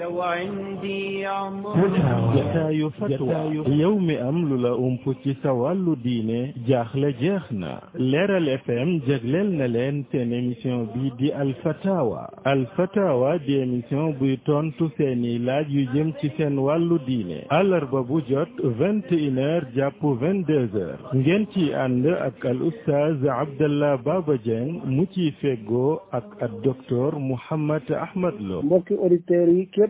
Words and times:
لو 0.00 0.22
عندي 0.22 1.26
عمر 1.26 1.90
جتا 2.34 2.70
يفتوى 2.70 3.54
يوم 3.68 4.10
أمل 4.10 4.62
لأم 4.62 4.96
فتي 4.96 5.36
سوال 5.42 5.96
دين 6.02 6.52
جاخل 6.68 7.14
جاخنا 7.22 7.80
لير 7.94 8.36
الأفهم 8.36 8.98
جغلل 9.08 9.58
نلين 9.58 10.04
تن 10.12 10.18
اميسيون 10.32 10.88
بي 10.96 11.12
دي 11.18 11.42
الفتاوى 11.42 12.26
الفتاوى 12.46 13.38
دي 13.38 13.62
اميسيون 13.62 14.12
بي 14.12 14.36
تون 14.46 14.72
تسيني 14.78 15.38
لا 15.38 15.60
يجم 15.60 16.10
تسين 16.10 16.58
والو 16.58 16.96
دين 16.96 17.26
الار 17.52 17.84
بابو 17.84 18.20
جوت 18.20 18.60
21 18.64 19.62
جابو 19.74 20.14
22 20.14 21.22
جنتي 21.22 21.74
عند 21.74 22.06
أك 22.06 22.46
الأستاذ 22.46 23.28
عبد 23.28 23.62
الله 23.62 23.94
بابا 23.94 24.36
جن 24.44 24.80
متي 24.86 25.30
فيغو 25.30 25.98
أك 26.12 26.24
الدكتور 26.42 27.18
محمد 27.18 27.92
أحمد 27.92 28.34
لو 28.40 28.60
بوكي 28.60 28.94
أوريتيري 28.94 29.64
كيب 29.64 29.89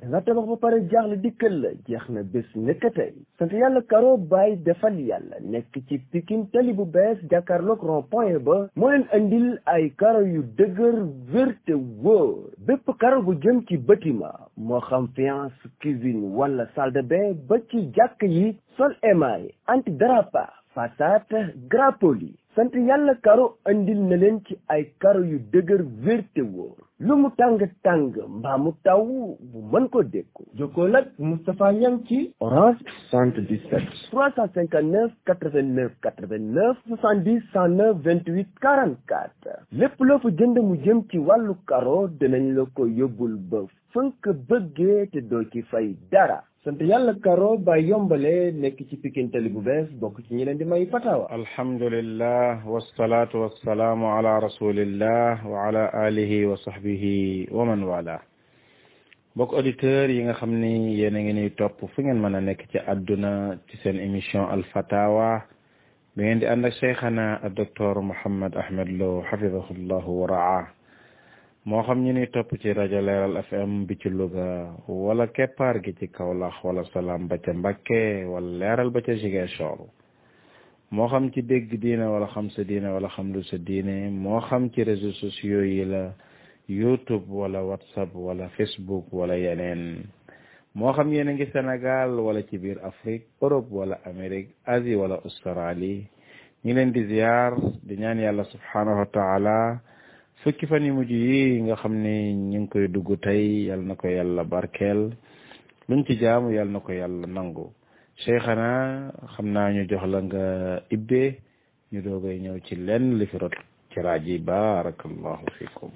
nga 0.08 0.20
tabax 0.24 0.46
ba 0.48 0.56
pare 0.64 0.78
jaaxle 0.90 1.16
dikkal 1.24 1.54
la 1.62 1.70
jeex 1.88 2.04
na 2.16 2.20
bés 2.32 2.48
nekk 2.66 2.82
tey 2.96 3.10
sant 3.38 3.52
yàlla 3.60 3.80
karo 3.92 4.10
baay 4.32 4.50
defal 4.68 4.96
yàlla 5.08 5.36
nekk 5.54 5.72
ci 5.88 5.96
pikin 6.12 6.40
tali 6.52 6.72
bu 6.78 6.84
bees 6.94 7.18
jàkkaarloog 7.32 7.80
rond 7.90 8.08
point 8.14 8.38
ba 8.46 8.56
moo 8.78 8.90
leen 8.92 9.04
andil 9.18 9.48
ay 9.74 9.84
karo 10.00 10.20
yu 10.34 10.40
dëgër 10.60 10.96
wér 11.32 11.50
te 11.66 11.74
wóor 12.04 12.32
bépp 12.68 12.86
karo 13.02 13.18
bu 13.26 13.32
jëm 13.44 13.58
ci 13.68 13.76
bâtiment 13.90 14.46
moo 14.66 14.80
xam 14.88 15.04
fiance 15.16 15.60
cuisine 15.84 16.24
wala 16.38 16.64
salle 16.74 16.94
de 16.96 17.02
bain 17.12 17.36
ba 17.48 17.56
ci 17.68 17.78
jàkk 18.00 18.20
yi 18.36 18.46
sol 18.78 18.92
émail 19.12 19.44
anti 19.72 19.90
dérapage 20.00 20.56
façade 20.76 21.38
drapoli 21.70 22.32
sant 22.58 22.74
yàlla 22.88 23.12
karo 23.26 23.42
andil 23.70 23.98
na 24.10 24.16
leen 24.20 24.38
ci 24.46 24.54
ay 24.74 24.80
karo 25.04 25.18
yu 25.32 25.36
dëgër 25.52 25.82
wérte 26.06 26.40
wóor 26.46 26.80
lu 27.10 27.16
mu 27.20 27.28
tàng-tàng 27.38 28.06
mbaa 28.38 28.56
mu 28.64 28.72
taw 28.86 28.96
bu 29.52 29.60
mën 29.72 29.86
ko 29.92 30.02
dékku 30.14 30.46
jokkoo 30.58 30.88
nag 30.94 31.04
Moustapha 31.28 31.68
Niang 31.76 31.98
ci 32.08 32.18
orange 32.46 32.80
77 33.12 33.94
359 34.16 35.06
89 35.30 35.86
89 36.08 36.66
70 36.88 37.38
109 37.54 37.88
28 38.10 38.60
44 38.66 39.62
lépp 39.82 40.00
loo 40.08 40.18
fa 40.26 40.34
jënd 40.42 40.58
mu 40.70 40.74
jëm 40.88 41.04
ci 41.12 41.18
wàllu 41.28 41.54
karo 41.72 41.96
dinañ 42.18 42.50
la 42.58 42.66
ko 42.76 42.90
yóbbul 43.00 43.38
ba 43.52 43.62
fa 43.94 44.02
nga 44.08 44.14
ko 44.24 44.38
bëggee 44.50 45.00
te 45.14 45.22
doo 45.30 45.44
ci 45.54 45.62
fay 45.70 45.88
dara 46.14 46.40
sant 46.68 46.82
yàlla 46.88 47.12
karo 47.24 47.48
ba 47.66 47.76
yombale 47.80 48.52
nek 48.52 48.76
ci 48.88 48.96
Pikine 49.02 49.30
Tali 49.32 49.48
bu 49.54 49.60
bees 49.64 49.88
bokk 50.00 50.18
ci 50.26 50.34
ñi 50.36 50.44
leen 50.44 50.58
di 50.60 50.64
may 50.68 50.84
fatawa 50.92 51.24
alhamdulillah 51.40 52.60
wassalatu 52.72 53.40
wassalamu 53.44 54.04
ala 54.16 54.36
rasulillah 54.46 55.40
wa 55.48 55.64
ala 55.68 55.86
alihi 56.06 56.44
wa 56.46 56.56
sahbihi 56.60 57.48
wa 57.56 57.64
man 57.64 57.80
wala 57.88 58.20
bok 59.36 59.54
auditeur 59.56 60.10
yi 60.12 60.20
nga 60.28 60.34
xamni 60.40 60.78
ni 60.78 60.96
yéen 61.00 61.16
a 61.16 61.20
ngi 61.22 61.32
nuy 61.32 61.50
fu 61.94 62.00
ngeen 62.04 62.20
mëna 62.20 62.40
nek 62.44 62.60
ci 62.70 62.78
aduna 62.84 63.56
ci 63.68 63.76
seen 63.80 63.96
émission 63.98 64.44
al 64.46 64.62
fatawa 64.68 65.44
bi 66.16 66.20
ngeen 66.22 66.38
di 66.40 66.46
ànd 66.52 66.64
ak 66.68 66.74
cheikhana 66.80 67.40
ak 67.44 67.54
docteur 67.56 67.96
mohammed 68.10 68.52
ahmed 68.62 68.88
Lo 69.00 69.24
hafidahullahu 69.30 70.10
wa 70.20 70.26
ra'ah 70.36 70.64
moo 71.66 71.82
xam 71.82 72.02
ñu 72.04 72.12
ni 72.12 72.26
topp 72.28 72.50
ci 72.60 72.72
rajo 72.72 73.00
leeral 73.00 73.36
fm 73.48 73.84
bi 73.86 73.96
ci 73.98 74.08
Louga 74.08 74.76
wala 74.86 75.26
keppaar 75.26 75.82
gi 75.82 75.92
ci 75.98 76.06
Kaolack 76.08 76.62
wala 76.64 76.82
salaam 76.92 77.28
ba 77.28 77.36
ca 77.38 78.00
wala 78.30 78.48
leeral 78.60 78.90
ba 78.90 79.00
ca 79.02 79.12
Ziguinchor 79.14 79.80
moo 80.90 81.08
xam 81.08 81.30
ci 81.32 81.42
dégg 81.42 81.68
diine 81.82 82.06
wala 82.06 82.28
xam 82.28 82.48
sa 82.50 82.62
wala 82.94 83.08
xam 83.08 83.32
lu 83.34 83.42
sa 83.42 83.56
diine 83.58 84.08
moo 84.10 84.40
xam 84.40 84.70
ci 84.70 84.84
réseaux 84.84 85.12
sociaux 85.18 85.62
yi 85.64 85.84
la 85.84 86.12
youtube 86.68 87.26
wala 87.28 87.60
whatsapp 87.64 88.10
wala 88.14 88.48
facebook 88.50 89.06
wala 89.12 89.34
yeneen 89.36 90.04
moo 90.74 90.92
xam 90.92 91.12
yéen 91.12 91.28
a 91.28 91.32
ngi 91.32 91.46
Sénégal 91.52 92.10
wala 92.20 92.40
ci 92.46 92.56
biir 92.58 92.78
Afrique 92.84 93.26
Europe 93.42 93.68
wala 93.70 93.98
Amérique 94.04 94.54
Asie 94.64 94.94
wala 94.94 95.16
Australie 95.24 96.06
ñi 96.64 96.72
leen 96.72 96.92
di 96.92 97.02
ziar 97.06 97.54
di 97.82 97.96
ñaan 97.96 98.20
yàlla 98.20 98.44
subhaanahu 98.44 99.00
wa 99.02 99.80
fukki 100.44 100.66
fan 100.70 100.84
yu 100.86 100.94
mujj 100.94 101.10
yi 101.10 101.58
nga 101.66 101.74
xam 101.82 101.94
ne 102.02 102.12
ñu 102.50 102.58
ngi 102.62 102.68
koy 102.70 102.86
dugg 102.88 103.10
tey 103.26 103.66
yàlla 103.68 103.84
na 103.90 103.94
ko 103.98 104.06
yàlla 104.08 104.44
barkeel 104.46 105.10
luñ 105.88 106.06
ci 106.06 106.14
jaamu 106.14 106.50
yàlla 106.54 106.72
na 106.78 106.78
ko 106.80 106.92
yàlla 106.94 107.26
nangu 107.26 107.72
cheikhana 108.22 109.10
xam 109.34 109.50
naa 109.52 109.70
ñu 109.74 109.82
jox 109.90 110.04
la 110.06 110.20
nga 110.22 110.44
ibbe 110.94 111.38
ñu 111.92 111.98
doogay 112.06 112.38
ñëw 112.38 112.58
ci 112.62 112.76
lenn 112.78 113.18
li 113.18 113.26
fi 113.26 113.36
rot 113.42 113.50
ci 113.90 113.98
raaji 114.00 114.38
barakallahu 114.38 115.44
fikum 115.58 115.90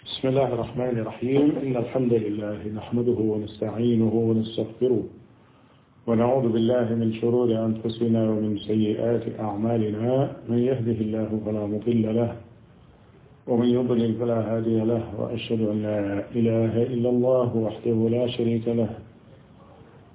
بسم 0.00 0.28
الله 0.32 0.48
الرحمن 0.54 0.94
الرحيم 1.04 1.46
إن 1.62 1.74
الحمد 1.76 2.12
لله 2.24 2.58
نحمده 2.74 3.18
ونستعينه 3.32 4.12
ونستغفره 4.14 5.02
ونعوذ 6.08 6.46
بالله 6.52 6.86
من 6.94 7.12
شرور 7.20 7.48
أنفسنا 7.68 8.20
ومن 8.30 8.52
سيئات 8.58 9.24
أعمالنا 9.38 10.06
من 10.48 10.58
يهده 10.58 10.98
الله 11.04 11.28
فلا 11.44 11.62
مضل 11.68 12.04
له 12.16 12.28
ومن 13.48 13.66
يضلل 13.68 14.14
فلا 14.14 14.38
هادي 14.56 14.78
له 14.80 15.02
وأشهد 15.18 15.60
أن 15.72 15.82
لا 15.82 16.24
إله 16.34 16.82
إلا 16.82 17.08
الله 17.08 17.56
وحده 17.56 18.08
لا 18.10 18.26
شريك 18.26 18.68
له 18.68 18.90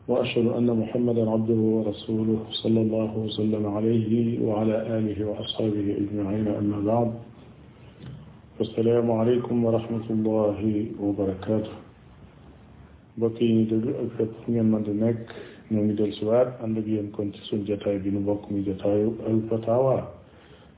وأشهد 0.08 0.48
أن 0.48 0.70
محمدا 0.80 1.30
عبده 1.30 1.54
ورسوله 1.54 2.40
صلى 2.64 2.82
الله 2.82 3.18
وسلم 3.18 3.66
عليه 3.68 4.40
وعلى 4.46 4.76
آله 4.98 5.18
وأصحابه 5.26 5.98
أجمعين 5.98 6.48
أما 6.48 6.80
بعد 6.80 7.12
السلام 8.62 9.12
عليكم 9.12 9.66
ورحمة 9.66 10.06
الله 10.10 10.86
وبركاته 11.02 11.76
بقي 13.18 13.64
أكثر 14.06 14.28
من 14.48 14.72
مدنك 14.72 15.18
نمي 15.72 15.94
دل 15.94 16.14
سواب 16.14 16.48
أن 16.64 16.78
أن 16.78 17.08
كنت 17.18 17.36
سنجتاي 17.50 17.98
بنبقى 17.98 18.46
مدتاي 18.52 19.10
الفتاوى 19.28 19.98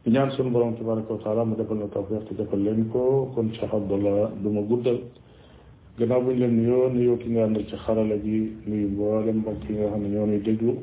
ñaan 0.07 0.31
sunu 0.37 0.49
borom 0.51 0.73
tabaraka 0.77 1.11
wa 1.13 1.19
taala 1.23 1.43
mu 1.45 1.55
defal 1.57 1.77
na 1.83 1.87
tawfiq 1.91 2.23
te 2.29 2.33
defal 2.39 2.63
leen 2.63 2.87
ko 2.91 3.27
kon 3.35 3.51
Cheikh 3.51 3.67
Abdallah 3.73 4.31
du 4.41 4.47
ma 4.49 4.61
guddal 4.63 5.03
gannaaw 5.99 6.21
buñ 6.23 6.39
leen 6.39 6.63
nuyoo 6.63 6.87
nuyoo 6.89 7.17
ki 7.17 7.27
nga 7.35 7.43
àndal 7.43 7.67
ci 7.67 7.75
xarala 7.75 8.15
gi 8.23 8.55
nuyu 8.65 8.87
mboolem 8.87 9.37
mbokk 9.43 9.63
yi 9.69 9.75
nga 9.75 9.89
xam 9.91 10.01
ne 10.01 10.07
ñoo 10.09 10.25
ñuy 10.27 10.39
déglu 10.39 10.79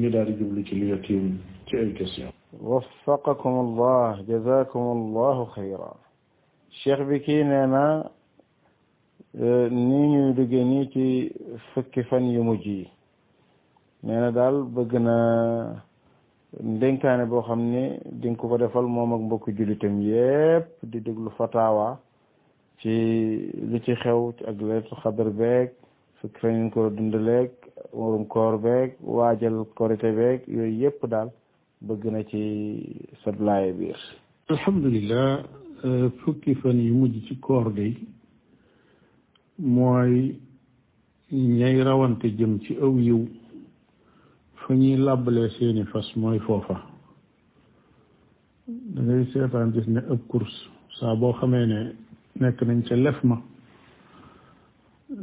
ñu 0.00 0.10
daal 0.10 0.26
di 0.26 0.38
jublu 0.44 0.64
ci 0.66 0.74
liggéey 0.74 1.00
tiim 1.06 1.38
ci 1.66 1.76
ay 1.76 1.92
question 1.94 2.32
وفقكم 2.62 3.54
الله 3.60 4.24
جزاكم 4.28 4.80
الله 4.80 5.44
خيرا 5.44 5.92
الشيخ 6.70 6.98
بكي 7.06 7.42
نانا 7.46 8.10
نيني 9.70 10.32
دغني 10.34 10.90
ci 10.90 11.30
fukki 11.74 12.02
fan 12.10 12.24
yu 12.26 12.42
mujj 12.42 12.88
neena 14.02 14.32
daal 14.34 14.64
bëgg 14.66 14.98
na 14.98 15.16
ndenkaane 16.56 17.24
boo 17.28 17.42
xam 17.44 17.60
ne 17.72 17.98
di 18.10 18.28
nga 18.30 18.40
ko 18.40 18.56
defal 18.58 18.86
moom 18.88 19.12
ak 19.14 19.20
mbokku 19.20 19.50
jullitam 19.56 20.00
yépp 20.00 20.80
di 20.90 20.98
déglu 21.04 21.30
fatawa 21.36 22.00
ci 22.80 22.92
lu 23.70 23.76
ci 23.84 23.92
xew 24.00 24.32
ci 24.36 24.44
ak 24.48 24.56
leetu 24.60 24.94
xadar 25.02 25.28
beeg 25.30 25.70
fukki 26.18 26.38
fan 26.40 26.52
ngeen 26.56 26.70
ko 26.70 26.88
dundaleeg 26.90 27.50
warum 27.92 28.24
koor 28.26 28.56
beeg 28.58 28.96
waajal 29.04 29.64
korite 29.74 30.06
yooyu 30.48 30.72
yépp 30.80 31.04
daal 31.06 31.28
bëgg 31.84 32.04
na 32.10 32.24
ci 32.24 32.40
sablaaye 33.24 33.72
biir 33.72 33.96
alhamdulilah 34.48 35.44
euh, 35.84 36.08
fukki 36.24 36.54
fan 36.54 36.80
yu 36.80 36.94
mujj 36.94 37.26
ci 37.28 37.36
koor 37.40 37.68
day 37.74 37.92
mooy 39.58 40.38
ñay 41.30 41.82
rawante 41.84 42.24
jëm 42.30 42.58
ci 42.64 42.72
aw 42.80 42.96
yiw 42.96 43.26
fu 44.68 44.74
ñuy 44.74 44.96
làbbalee 44.98 45.48
seeni 45.56 45.82
fas 45.86 46.04
mooy 46.14 46.38
foofa 46.46 46.76
da 48.66 49.00
ngay 49.00 49.24
seetaan 49.32 49.72
gis 49.72 49.86
ne 49.94 50.00
ëpp 50.12 50.22
course 50.30 50.58
saa 50.98 51.14
boo 51.16 51.32
xamee 51.40 51.66
ne 51.72 51.78
nekk 52.40 52.58
nañ 52.64 52.80
ca 52.86 52.94
lef 52.96 53.18
ma 53.24 53.36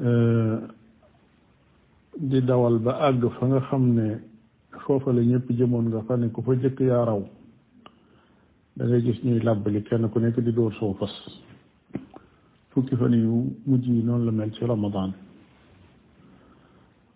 eh, 0.07 0.57
di 2.29 2.39
dawal 2.49 2.75
ba 2.85 2.93
àgg 3.07 3.23
fa 3.37 3.43
nga 3.47 3.59
xam 3.69 3.83
ne 3.97 4.07
foofa 4.83 5.09
la 5.13 5.21
ñëpp 5.21 5.47
jëmoon 5.57 5.85
nga 5.93 6.01
fa 6.07 6.15
ne 6.17 6.27
ku 6.33 6.41
fa 6.45 6.51
jëkk 6.61 6.79
yaa 6.89 7.05
raw 7.09 7.21
da 8.75 8.83
ngay 8.85 9.01
gis 9.05 9.19
ñuy 9.23 9.39
làbbali 9.47 9.79
kenn 9.87 10.09
ku 10.11 10.17
nekk 10.19 10.37
di 10.45 10.51
dóor 10.57 10.73
soo 10.79 10.93
fas 10.99 11.13
fukki 12.71 12.95
fan 12.99 13.13
yu 13.23 13.35
mujj 13.67 13.83
yi 13.95 14.01
noonu 14.03 14.25
la 14.25 14.31
mel 14.31 14.51
ci 14.55 14.63
Ramadan 14.65 15.11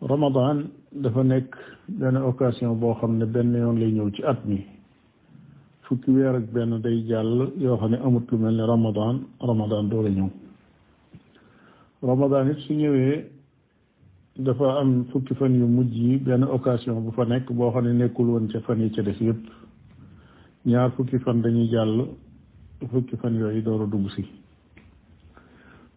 Ramadan 0.01 0.71
dafa 0.93 1.23
nekk 1.23 1.51
benn 1.99 2.15
occasion 2.15 2.79
boo 2.79 2.95
xam 3.01 3.19
ne 3.19 3.25
benn 3.25 3.53
yoon 3.53 3.77
lay 3.79 3.91
ñëw 3.91 4.09
ci 4.15 4.23
at 4.23 4.39
mi 4.47 4.63
fukki 5.85 6.11
weer 6.15 6.35
ak 6.39 6.45
benn 6.53 6.71
day 6.81 7.03
jàll 7.09 7.51
yoo 7.59 7.77
xam 7.79 7.91
ne 7.91 7.97
amut 7.97 8.25
lu 8.31 8.37
mel 8.37 8.55
ne 8.55 8.63
Ramadan 8.73 9.15
Ramadan 9.41 9.89
doo 9.89 10.01
la 10.01 10.09
ñëw 10.09 10.29
Ramadan 12.01 12.45
it 12.51 12.59
su 12.65 12.73
ñëwee 12.81 13.25
dafa 14.45 14.67
am 14.79 14.91
fukki 15.11 15.33
fan 15.35 15.53
yu 15.59 15.67
mujj 15.67 15.93
yi 15.93 16.17
benn 16.27 16.43
occasion 16.43 17.03
bu 17.03 17.11
fa 17.11 17.25
nekk 17.25 17.51
boo 17.51 17.69
xam 17.73 17.83
ne 17.83 17.91
nekkul 17.99 18.25
woon 18.33 18.47
ca 18.51 18.59
fan 18.65 18.79
yi 18.83 18.89
ca 18.95 19.01
def 19.01 19.19
yépp 19.19 19.43
ñaar 20.65 20.91
fukki 20.95 21.17
fan 21.23 21.41
dañuy 21.43 21.67
jàll 21.73 21.95
fukki 22.91 23.15
fan 23.21 23.33
yooyu 23.41 23.61
door 23.67 23.81
dugg 23.91 24.05
si 24.15 24.23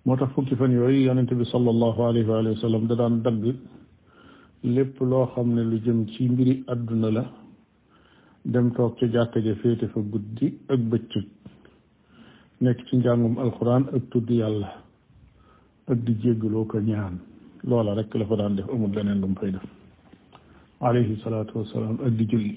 moo 0.04 0.16
tax 0.16 0.30
fukki 0.34 0.54
fan 0.60 0.72
yooyu 0.78 1.00
yonente 1.06 1.34
bi 1.40 1.44
sallallahu 1.52 2.00
alayhi 2.08 2.26
wa 2.30 2.80
da 2.88 2.94
daan 3.00 3.16
dagg 3.26 3.42
lépp 4.64 4.98
loo 5.00 5.26
xam 5.34 5.54
ne 5.54 5.62
lu 5.62 5.78
jëm 5.84 6.06
ci 6.10 6.28
mbiri 6.28 6.64
àdduna 6.66 7.10
la 7.10 7.24
dem 8.44 8.70
toog 8.74 8.96
ca 8.98 9.06
jàkka 9.06 9.40
ja 9.40 9.54
féete 9.56 9.86
fa 9.88 10.00
guddi 10.00 10.46
ak 10.68 10.78
bëccëg 10.90 11.24
nekk 12.60 12.78
ci 12.86 12.96
njàngum 12.96 13.38
alxuraan 13.38 13.84
ak 13.94 14.02
tudd 14.10 14.30
yàlla 14.30 14.70
ak 15.90 15.98
di 16.04 16.12
jéggaloo 16.22 16.66
ko 16.66 16.78
ñaan 16.78 17.18
loola 17.64 17.94
rekk 17.94 18.14
la 18.14 18.24
fa 18.26 18.36
daan 18.36 18.54
def 18.56 18.68
amul 18.70 18.92
leneen 18.94 19.20
lu 19.20 19.26
mu 19.28 19.34
fay 19.40 19.50
def 19.50 19.62
alayhi 20.80 21.20
salaatu 21.24 21.58
wassalaam 21.58 21.98
ak 22.06 22.12
di 22.18 22.24
julli 22.30 22.56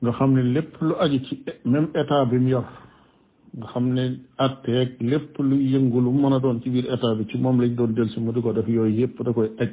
nga 0.00 0.10
xam 0.12 0.32
ne 0.34 0.42
lépp 0.54 0.72
lu 0.80 0.94
aju 1.02 1.18
ci 1.26 1.42
même 1.64 1.88
état 1.94 2.24
bi 2.26 2.38
mu 2.38 2.48
yor 2.50 2.66
nga 3.56 3.66
xam 3.72 3.86
ne 3.96 4.04
atteeg 4.44 4.90
lépp 5.10 5.34
lu 5.48 5.56
yëngu 5.72 5.98
lu 6.04 6.10
mën 6.20 6.32
a 6.36 6.38
doon 6.42 6.60
ci 6.62 6.68
biir 6.70 6.86
état 6.94 7.14
bi 7.18 7.24
ci 7.30 7.36
moom 7.38 7.60
lañ 7.60 7.74
doon 7.74 7.92
del 7.96 8.08
si 8.10 8.18
mu 8.20 8.30
di 8.32 8.40
ko 8.42 8.52
def 8.52 8.66
yooyu 8.68 8.96
yëpp 9.00 9.16
da 9.26 9.32
koy 9.36 9.50
aj 9.62 9.72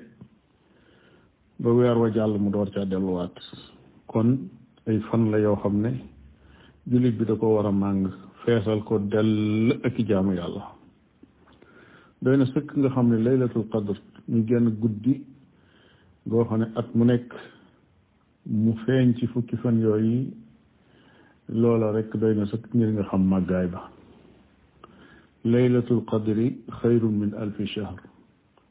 ba 1.62 1.70
weer 1.78 1.98
wa 2.02 2.08
jàll 2.16 2.34
mu 2.44 2.50
door 2.54 2.70
caa 2.74 2.86
delluwaat 2.92 3.36
kon 4.12 4.30
ay 4.88 4.98
fan 5.08 5.24
la 5.32 5.38
yoo 5.46 5.56
xam 5.62 5.76
ne 5.84 5.92
jullit 6.90 7.16
bi 7.18 7.24
da 7.30 7.36
ko 7.40 7.46
war 7.56 7.66
a 7.72 7.74
màng 7.84 8.02
feesal 8.46 8.80
ko 8.88 8.96
dell 9.12 9.36
ak 9.86 9.96
i 10.02 10.04
jaamu 10.10 10.32
yàlla 10.38 10.64
doy 12.22 12.36
na 12.38 12.46
sëkk 12.54 12.68
nga 12.78 12.90
xam 12.94 13.08
ne 13.10 13.18
laylatul 13.26 13.66
qadr 13.72 13.98
ñu 14.32 14.40
genn 14.48 14.68
guddi 14.82 15.16
goo 16.30 16.46
xam 16.48 16.60
ne 16.60 16.66
at 16.80 16.88
mu 16.98 17.04
nekk 17.10 17.30
mu 18.64 18.72
feeñ 18.86 19.08
ci 19.18 19.26
fukki 19.32 19.56
fan 19.62 19.78
yooyu 19.86 20.20
loola 21.50 21.92
rekk 21.94 22.12
doy 22.22 22.34
na 22.36 22.46
sax 22.46 22.62
ngir 22.74 22.90
nga 22.94 23.04
xam 23.10 23.24
màggaay 23.32 23.68
ba 23.74 23.82
laylatul 25.52 26.02
qadri 26.10 26.48
xayrun 26.82 27.14
min 27.22 27.32
alfi 27.42 27.66
shahr 27.74 27.98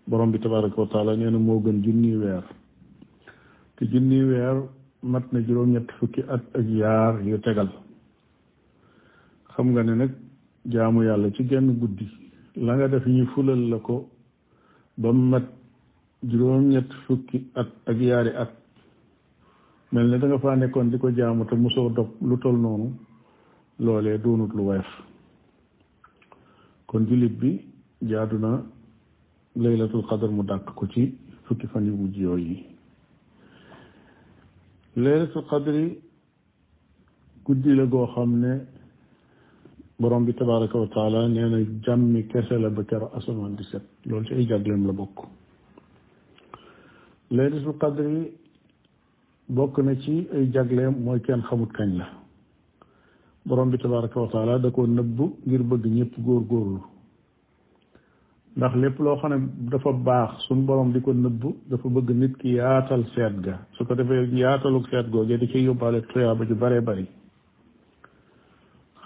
borom 0.08 0.30
bi 0.32 0.38
tabaraka 0.42 0.78
wa 0.82 0.86
taala 0.92 1.12
nee 1.16 1.30
moo 1.46 1.62
gën 1.64 1.78
junni 1.84 2.12
weer 2.22 2.42
te 3.76 3.82
junni 3.92 4.20
weer 4.30 4.56
mat 5.10 5.24
na 5.32 5.38
juróom-ñett 5.46 5.88
fukki 5.98 6.22
at 6.34 6.42
ak 6.58 6.66
yaar 6.80 7.12
yu 7.28 7.36
tegal 7.44 7.68
xam 9.54 9.66
nga 9.72 9.82
ni 9.82 9.94
nag 10.00 10.10
jaamu 10.72 11.00
yàlla 11.06 11.28
ci 11.36 11.42
genn 11.50 11.68
guddi 11.80 12.06
la 12.64 12.72
nga 12.76 12.86
def 12.92 13.04
ñu 13.16 13.24
fulal 13.32 13.62
la 13.70 13.78
ko 13.86 13.96
ba 15.00 15.08
mat 15.32 15.46
juróom-ñett 16.30 16.90
fukki 17.06 17.38
at 17.60 17.68
ak 17.90 17.98
yaari 18.08 18.32
at 18.42 18.52
mel 19.94 20.08
ne 20.10 20.18
da 20.18 20.26
nga 20.26 20.38
faa 20.42 20.54
nekkoon 20.58 20.90
di 20.90 20.98
ko 20.98 21.08
jaamu 21.14 21.44
te 21.46 21.54
musoo 21.54 21.88
dog 21.94 22.08
lu 22.28 22.34
tol 22.42 22.56
noonu 22.58 22.88
loolee 23.84 24.18
doonut 24.18 24.50
lu 24.56 24.62
weef 24.68 24.88
kon 26.88 27.06
julit 27.08 27.34
bi 27.40 27.50
jaadu 28.10 28.36
na 28.42 28.50
laylatul 29.62 30.02
qadar 30.08 30.30
mu 30.34 30.42
dàkk 30.42 30.66
ko 30.78 30.84
ci 30.92 31.02
fukki 31.46 31.66
fan 31.70 31.86
yu 31.86 31.94
mujj 32.00 32.16
yooyu 32.26 32.56
laylatul 35.02 35.46
qadri 35.50 35.86
guddi 37.44 37.70
la 37.78 37.84
goo 37.92 38.06
xam 38.14 38.32
ne 38.42 38.52
borom 40.00 40.24
bi 40.24 40.32
tabaraka 40.34 40.76
wa 40.82 40.88
taala 40.94 41.28
nee 41.28 41.46
na 41.52 41.58
jàmmi 41.84 42.20
kese 42.30 42.54
la 42.58 42.70
ba 42.76 42.82
kero 42.88 43.06
asamaan 43.16 43.54
di 43.58 43.62
set 43.70 43.84
loolu 44.08 44.26
ci 44.26 44.32
ay 44.34 44.44
jagleem 44.48 44.82
la 44.88 44.92
bokk 44.92 45.16
laylatul 47.30 47.78
qadri 47.82 48.42
bokk 49.48 49.78
na 49.80 49.94
ci 50.00 50.26
ay 50.32 50.48
jagleem 50.50 51.04
mooy 51.04 51.20
kenn 51.20 51.42
xamut 51.42 51.70
kañ 51.76 51.96
la 51.98 52.06
borom 53.44 53.68
bi 53.70 53.76
tabaraka 53.78 54.20
wa 54.20 54.28
taala 54.32 54.58
da 54.58 54.70
ko 54.70 54.86
nëbb 54.86 55.20
ngir 55.46 55.62
bëgg 55.62 55.84
ñëpp 55.86 56.14
góor 56.24 56.42
góorlu 56.48 56.80
ndax 58.56 58.74
lépp 58.76 58.98
loo 59.00 59.16
xam 59.16 59.30
ne 59.32 59.70
dafa 59.70 59.92
baax 59.92 60.30
suñ 60.48 60.64
borom 60.64 60.92
di 60.92 61.00
ko 61.02 61.12
nëbb 61.12 61.42
dafa 61.68 61.88
bëgg 61.88 62.10
nit 62.14 62.36
ki 62.38 62.48
yaatal 62.54 63.04
seet 63.14 63.34
ga 63.44 63.58
su 63.74 63.84
ko 63.84 63.94
defee 63.94 64.28
yaataluk 64.34 64.88
seet 64.88 65.10
googee 65.10 65.38
di 65.38 65.48
ci 65.48 65.58
yóbbaale 65.58 66.00
tuyaaba 66.08 66.46
ju 66.46 66.54
bare 66.54 66.80
bari 66.80 67.06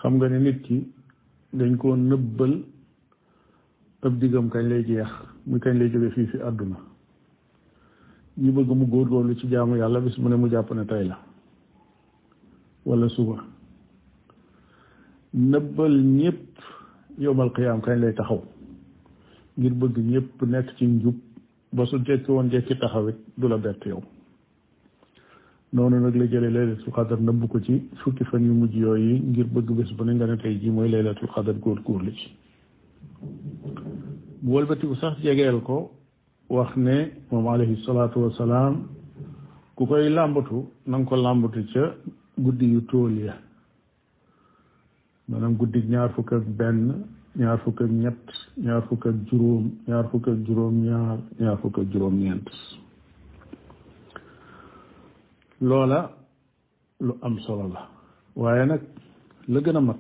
xam 0.01 0.15
nga 0.17 0.29
ne 0.29 0.39
nit 0.39 0.63
ki 0.63 0.77
dañ 1.53 1.77
koo 1.77 1.97
nëbbal 1.97 2.55
ab 4.05 4.15
diggam 4.21 4.49
kañ 4.51 4.69
lay 4.71 4.83
jeex 4.87 5.11
muy 5.47 5.59
kañ 5.59 5.75
lay 5.79 5.91
jóge 5.91 6.11
fii 6.15 6.27
fi 6.27 6.39
àdduna 6.49 6.79
ñu 8.41 8.53
bëgg 8.53 8.69
mu 8.71 8.87
góorgóorlu 8.87 9.35
ci 9.37 9.49
jaamu 9.51 9.77
yàlla 9.77 10.01
bis 10.01 10.17
mu 10.19 10.29
ne 10.29 10.37
mu 10.37 10.49
jàpp 10.49 10.71
ne 10.75 10.85
tey 10.85 11.05
la 11.07 11.19
walla 12.87 13.09
suba 13.09 13.45
nëbbal 15.35 15.99
ñépp 16.01 16.47
yowmal 17.19 17.51
qiyaam 17.53 17.81
kañ 17.81 17.99
lay 17.99 18.15
taxaw 18.15 18.43
ngir 19.59 19.75
bëgg 19.75 19.99
ñépp 19.99 20.43
nekk 20.47 20.77
ci 20.77 20.87
njub 20.87 21.17
ba 21.73 21.85
su 21.87 21.99
jekki 22.07 22.31
woon 22.31 22.51
jekki 22.51 22.79
taxawit 22.79 23.17
du 23.37 23.49
la 23.49 23.59
bett 23.59 23.85
yow 23.87 24.01
noonu 25.73 25.99
nag 25.99 26.15
la 26.15 26.27
jële 26.31 26.51
laylatul 26.51 26.93
qadar 26.95 27.19
nëbb 27.21 27.49
ko 27.51 27.61
ci 27.61 27.89
fukki 28.05 28.25
fan 28.25 28.45
yu 28.47 28.53
mujj 28.53 28.77
yi 28.77 29.19
ngir 29.31 29.47
bëgg 29.51 29.73
bés 29.75 29.93
bu 29.97 30.05
ne 30.05 30.15
nga 30.15 30.27
ne 30.27 30.37
tey 30.37 30.55
ji 30.61 30.71
mooy 30.71 30.89
laylatul 30.91 31.29
qadar 31.35 31.57
góorgóorlu 31.59 32.13
ci 32.13 32.37
bu 34.43 34.95
sax 34.95 35.17
jegeel 35.25 35.61
ko 35.61 35.98
wax 36.51 36.71
ne 36.77 37.13
moom 37.31 37.47
alayhi 37.55 37.77
salaatu 37.87 38.31
salaam 38.41 38.75
ku 39.77 39.83
koy 39.89 40.09
làmbatu 40.17 40.59
na 40.87 41.05
ko 41.05 41.15
làmbatu 41.17 41.61
ca 41.73 41.85
guddi 42.45 42.67
yu 42.73 42.81
tool 42.91 43.13
ya 43.27 43.35
maanaam 45.29 45.53
guddi 45.61 45.83
ñaar 45.93 46.09
fukk 46.15 46.33
ak 46.33 46.45
benn 46.59 47.05
ñaar 47.37 47.59
fukk 47.65 47.83
ak 47.83 47.91
ñett 48.03 48.25
ñaar 48.65 48.83
fukk 48.89 49.07
ak 49.07 49.17
juróom 50.47 50.75
ñaar 50.87 51.19
ñaar 51.41 51.57
fukk 51.61 51.79
ak 51.79 51.87
juróom 51.93 52.15
ñeent 52.17 52.49
loola 55.61 56.01
lu 57.01 57.13
am 57.23 57.39
solo 57.45 57.69
la 57.75 57.89
waaye 58.37 58.65
nag 58.67 58.81
la 59.53 59.59
gën 59.61 59.77
a 59.77 59.81
mat 59.81 59.99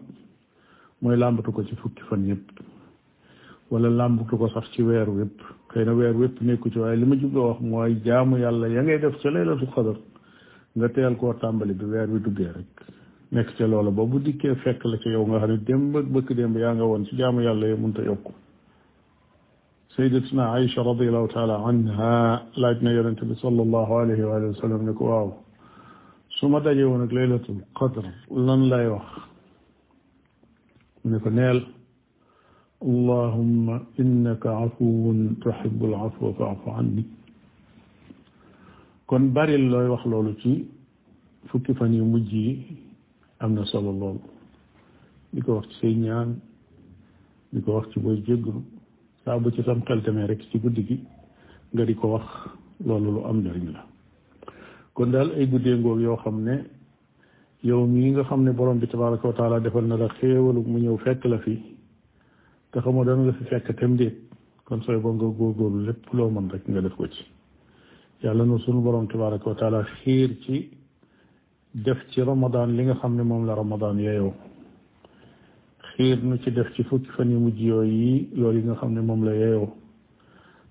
mooy 1.01 1.17
làmbatu 1.17 1.53
ko 1.53 1.63
ci 1.69 1.75
fukki 1.77 2.03
fan 2.09 2.25
yépp 2.27 2.45
wala 3.71 3.89
làmbatu 3.91 4.35
ko 4.39 4.49
sax 4.49 4.67
ci 4.73 4.81
weeru 4.83 5.13
wépp 5.19 5.58
xëy 5.73 5.85
na 5.85 5.93
weer 5.93 6.17
wépp 6.17 6.41
nekku 6.41 6.71
ci 6.73 6.79
waaye 6.81 6.97
li 6.97 7.05
ma 7.05 7.17
jublu 7.21 7.43
wax 7.45 7.61
mooy 7.61 7.95
jaamu 8.05 8.39
yàlla 8.41 8.69
ya 8.73 8.81
ngay 8.83 8.99
def 9.03 9.17
ca 9.21 9.29
laylatu 9.31 9.67
xadar 9.75 9.99
nga 10.77 10.89
teel 10.97 11.17
koo 11.21 11.33
tàmbali 11.43 11.75
bi 11.81 11.85
weer 11.93 12.09
wi 12.13 12.19
duggee 12.25 12.53
rek 12.57 12.71
nekk 13.37 13.49
ca 13.57 13.67
loola 13.69 13.91
ba 13.91 14.03
bu 14.11 14.17
dikkee 14.27 14.55
fekk 14.65 14.81
la 14.91 14.97
ca 15.03 15.09
yow 15.13 15.25
nga 15.29 15.39
xam 15.41 15.51
ne 15.53 15.59
démb 15.69 15.97
ak 16.01 16.07
bëkk 16.15 16.29
démb 16.41 16.57
yaa 16.57 16.73
nga 16.75 16.85
woon 16.89 17.05
si 17.09 17.17
jaamu 17.21 17.41
yàlla 17.47 17.67
yi 17.71 17.75
mënta 17.85 18.03
yokk 18.11 18.27
سيدتنا 19.99 20.45
عائشة 20.55 20.83
رضي 20.83 21.07
الله 21.11 21.27
تعالى 21.27 21.55
عنها 21.67 22.15
لاجنا 22.57 22.91
يرنت 22.93 23.21
صلى 23.45 23.63
الله 23.67 23.89
عليه 24.01 24.25
وآله 24.27 24.47
وسلم 24.49 24.81
ne 24.87 24.95
ثم 26.41 26.55
waaw 26.55 27.07
ليلة 27.13 27.47
القدر 27.51 28.05
لن 28.31 28.61
لا 28.71 28.81
يوخ 28.85 29.07
laylatul 31.05 31.21
qadr 31.25 31.78
اللهم 32.87 33.69
إنك 34.01 34.47
عفو 34.47 35.13
تحب 35.45 35.85
العفو 35.85 36.33
فاعف 36.33 36.69
عني 36.69 37.05
kon 39.09 39.21
bari 39.35 39.57
looy 39.59 39.89
wax 39.91 40.05
loolu 40.07 40.33
ci 40.43 40.69
fukki 41.51 41.75
fan 41.77 41.93
yu 41.95 42.05
mujj 42.05 42.31
yi 42.33 42.79
am 43.41 43.55
na 43.55 43.65
solo 43.65 43.93
loolu 43.93 44.23
di 45.35 45.41
ko 45.41 45.55
wax 45.57 45.67
ci 45.71 45.75
say 45.81 45.95
ñaan 45.95 46.37
di 47.53 47.61
ko 47.63 47.73
wax 47.77 47.87
ci 47.93 47.99
booy 48.01 48.23
jégglu 48.27 48.63
saa 49.25 49.39
bu 49.41 49.51
ci 49.51 49.63
sam 49.65 49.83
xel 49.83 50.01
tamee 50.03 50.27
rek 50.31 50.41
ci 50.51 50.59
guddi 50.61 50.83
gi 50.89 50.99
nga 51.73 51.85
di 51.85 51.95
ko 51.97 52.07
wax 52.15 52.27
loolu 52.87 53.11
lu 53.17 53.21
am 53.25 53.39
njariñ 53.43 53.69
la 53.75 53.83
kon 54.95 55.11
daal 55.11 55.29
ay 55.39 55.47
guddee 55.51 55.77
ngoog 55.81 55.99
yoo 56.07 56.17
xam 56.23 56.37
ne 56.47 56.57
yow 57.69 57.83
mii 57.93 58.11
nga 58.13 58.23
xam 58.29 58.41
ne 58.47 58.53
borom 58.59 58.79
bi 58.79 58.87
tabaraka 58.93 59.25
wa 59.31 59.35
taala 59.39 59.61
defal 59.65 59.85
na 59.89 59.97
la 60.03 60.09
xéewalu 60.17 60.61
mu 60.71 60.79
ñëw 60.85 60.97
fekk 61.05 61.25
la 61.33 61.39
fi 61.47 61.57
te 62.71 62.81
xamoo 62.85 63.03
dana 63.05 63.25
la 63.25 63.33
fi 63.33 63.45
fekk 63.49 63.69
tem 63.81 63.95
déet 63.97 64.15
kon 64.69 64.83
sooy 64.85 64.99
ba 65.01 65.09
nga 65.13 65.27
góorgóorlu 65.39 65.87
lépp 65.89 66.05
loo 66.17 66.29
mën 66.31 66.51
rek 66.53 66.65
nga 66.69 66.81
def 66.83 66.95
ko 67.01 67.09
ci 67.09 67.25
yàlla 68.23 68.45
nu 68.45 68.59
sunu 68.59 68.81
borom 68.83 69.07
tabaraka 69.09 69.47
wa 69.49 69.55
taala 69.55 69.81
xiir 69.99 70.37
ci 70.45 70.55
def 71.73 71.99
ci 72.11 72.21
ramadan 72.23 72.77
li 72.77 72.83
nga 72.85 72.95
xam 73.01 73.15
ne 73.17 73.23
moom 73.23 73.47
la 73.47 73.55
ramadan 73.55 73.97
yeyoo 74.07 74.35
xiir 75.93 76.19
nu 76.23 76.37
ci 76.43 76.51
def 76.53 76.69
ci 76.75 76.83
fukki 76.83 77.09
fan 77.17 77.31
yu 77.31 77.39
mujj 77.41 77.59
yooyu 77.71 77.93
yi 78.05 78.29
loolu 78.39 78.59
yi 78.59 78.65
nga 78.65 78.75
xam 78.81 78.93
ne 78.93 79.01
moom 79.01 79.25
la 79.25 79.33
yeyoo 79.35 79.69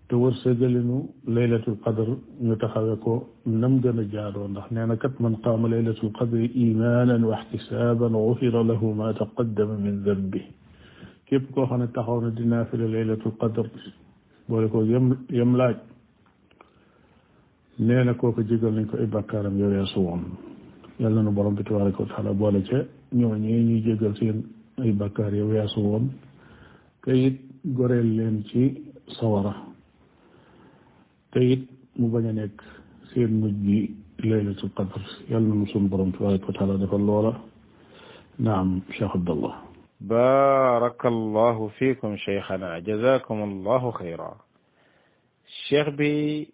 te 0.08 0.16
wërsëgalinu 0.22 1.00
laylatul 1.34 1.80
qadr 1.84 2.10
ñu 2.46 2.56
taxawe 2.62 2.96
ko 3.04 3.14
nam 3.46 3.80
gën 3.82 4.00
a 4.04 4.06
jaadoo 4.14 4.48
ndax 4.48 4.68
nee 4.72 4.86
na 4.86 4.96
kat 5.02 5.20
man 5.20 5.36
qaama 5.42 5.68
laylatul 5.68 6.12
qadri 6.20 6.46
imanan 6.54 7.24
wa 7.24 7.40
ihtisaban 7.42 8.14
gufira 8.14 8.62
lahu 8.70 8.94
ma 8.94 9.14
taqaddama 9.14 9.76
min 9.82 10.04
dhanbihi 10.06 10.57
képp 11.28 11.52
koo 11.54 11.66
xam 11.68 11.80
ne 11.80 11.88
taxaw 11.96 12.20
na 12.22 12.30
dinaa 12.30 12.66
fi 12.66 12.76
la 12.78 12.88
laylatul 12.94 13.36
qadr 13.40 13.68
boole 14.50 14.68
ko 14.72 14.84
yem 14.84 15.08
yem 15.38 15.52
laaj 15.60 15.76
nee 17.88 18.04
na 18.04 18.14
kooku 18.14 18.42
jégal 18.48 18.72
nañ 18.76 18.86
ko 18.90 18.96
ay 18.98 19.06
bakkaaram 19.16 19.58
yooyu 19.60 19.86
su 19.92 20.00
woon 20.06 20.24
yàlla 21.00 21.20
na 21.24 21.32
borom 21.36 21.56
bi 21.58 21.64
tabaraka 21.68 22.00
wa 22.04 22.08
taala 22.10 22.32
boole 22.42 22.60
ca 22.70 22.80
ñooñee 23.18 23.60
ñuy 23.68 23.82
jégal 23.86 24.14
seen 24.20 24.38
ay 24.84 24.92
bakkaar 25.00 25.34
yow 25.40 25.50
weesu 25.52 25.80
woon 25.88 26.06
te 27.04 27.12
it 27.28 27.38
goreel 27.78 28.10
leen 28.18 28.38
ci 28.50 28.62
sawara 29.20 29.54
te 31.32 31.42
mu 31.98 32.08
bañ 32.14 32.26
a 32.32 32.34
nekk 32.40 32.58
seen 33.12 33.32
mujj 33.40 33.56
bi 33.66 33.78
laylatul 34.30 34.72
qadr 34.78 35.02
yàlla 35.30 35.48
na 35.48 35.56
mu 35.60 35.66
sun 35.72 35.86
borom 35.92 36.12
tabaraka 36.16 36.46
wa 36.50 36.54
taala 36.58 36.74
defal 36.82 37.04
loola 37.10 37.34
naam 38.46 38.68
Cheikh 38.96 39.14
Abdallah 39.18 39.67
baarakallahu 40.04 41.72
fiikum 41.82 42.18
cheikhana 42.22 42.78
jazakum 42.86 43.42
allahu 43.42 43.90
xayra 43.98 44.36
cheikh 45.68 45.90
bi 45.98 46.46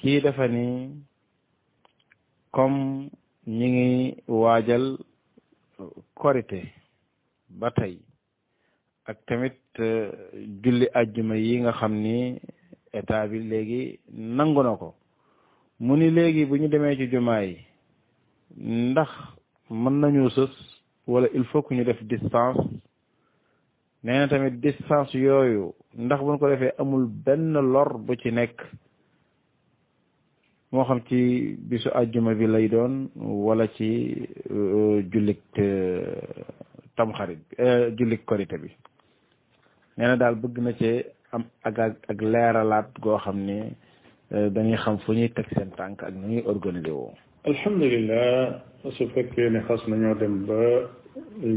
kii 0.00 0.20
dafa 0.22 0.46
ni 0.46 0.90
comme 2.54 3.10
ñi 3.48 3.66
ngi 3.74 3.90
waajal 4.30 4.98
korite 6.14 6.62
ba 7.50 7.70
tey 7.74 7.96
ak 9.06 9.18
tamit 9.26 9.58
euh, 9.82 10.12
julli 10.62 10.86
ajjuma 10.94 11.36
yi 11.42 11.60
nga 11.66 11.72
xam 11.74 11.92
ni 11.98 12.38
état 12.94 13.26
bi 13.26 13.38
léegi 13.42 13.98
nangu 14.14 14.62
na 14.62 14.76
ko 14.78 14.94
mu 15.82 15.96
ni 15.98 16.06
léegi 16.14 16.46
bu 16.46 16.54
ñu 16.56 16.68
demee 16.70 16.94
ci 16.96 17.06
jumaa 17.10 17.40
yi 17.50 17.66
ndax 18.60 19.10
mën 19.74 19.94
nañu 20.00 20.30
sës 20.30 20.75
wala 21.06 21.28
il 21.34 21.44
faut 21.44 21.62
que 21.62 21.74
ñu 21.74 21.84
def 21.84 22.02
distance 22.02 22.58
nee 24.02 24.26
tamit 24.28 24.58
distance 24.60 25.14
yooyu 25.14 25.72
ndax 25.94 26.20
buñ 26.22 26.38
ko 26.38 26.48
defee 26.50 26.74
amul 26.80 27.06
benn 27.06 27.52
lor 27.52 27.98
bu 27.98 28.16
ci 28.18 28.30
nekk 28.32 28.56
moo 30.72 30.84
xam 30.84 31.00
ci 31.08 31.56
bisu 31.70 31.88
àjjuma 31.94 32.34
bi 32.34 32.46
lay 32.48 32.68
doon 32.68 33.08
wala 33.14 33.68
ci 33.76 34.26
euh, 34.50 35.02
jullit 35.10 35.42
euh, 35.58 36.18
tamxarit 36.96 37.42
euh, 37.60 37.90
jullit 37.96 38.24
korite 38.24 38.56
bi 38.58 38.70
nee 39.98 40.16
daal 40.18 40.34
bëgg 40.34 40.58
na 40.58 40.72
ci 40.74 41.04
am 41.32 41.44
ak 41.62 41.78
ak 42.10 42.18
leeralaat 42.20 42.90
goo 43.02 43.16
xam 43.18 43.38
ni 43.46 43.60
dañuy 44.30 44.76
xam 44.76 44.98
fu 44.98 45.12
ñuy 45.14 45.30
teg 45.34 45.46
seen 45.54 45.70
tànk 45.78 46.02
ak 46.02 46.14
ñuy 46.14 46.42
organiser 46.50 46.92
woo 46.98 47.14
alhamdulilah 47.50 48.58
su 48.96 49.04
fekkee 49.14 49.50
ne 49.54 49.60
xas 49.66 49.82
nañoo 49.88 50.14
dem 50.20 50.46
ba 50.46 50.60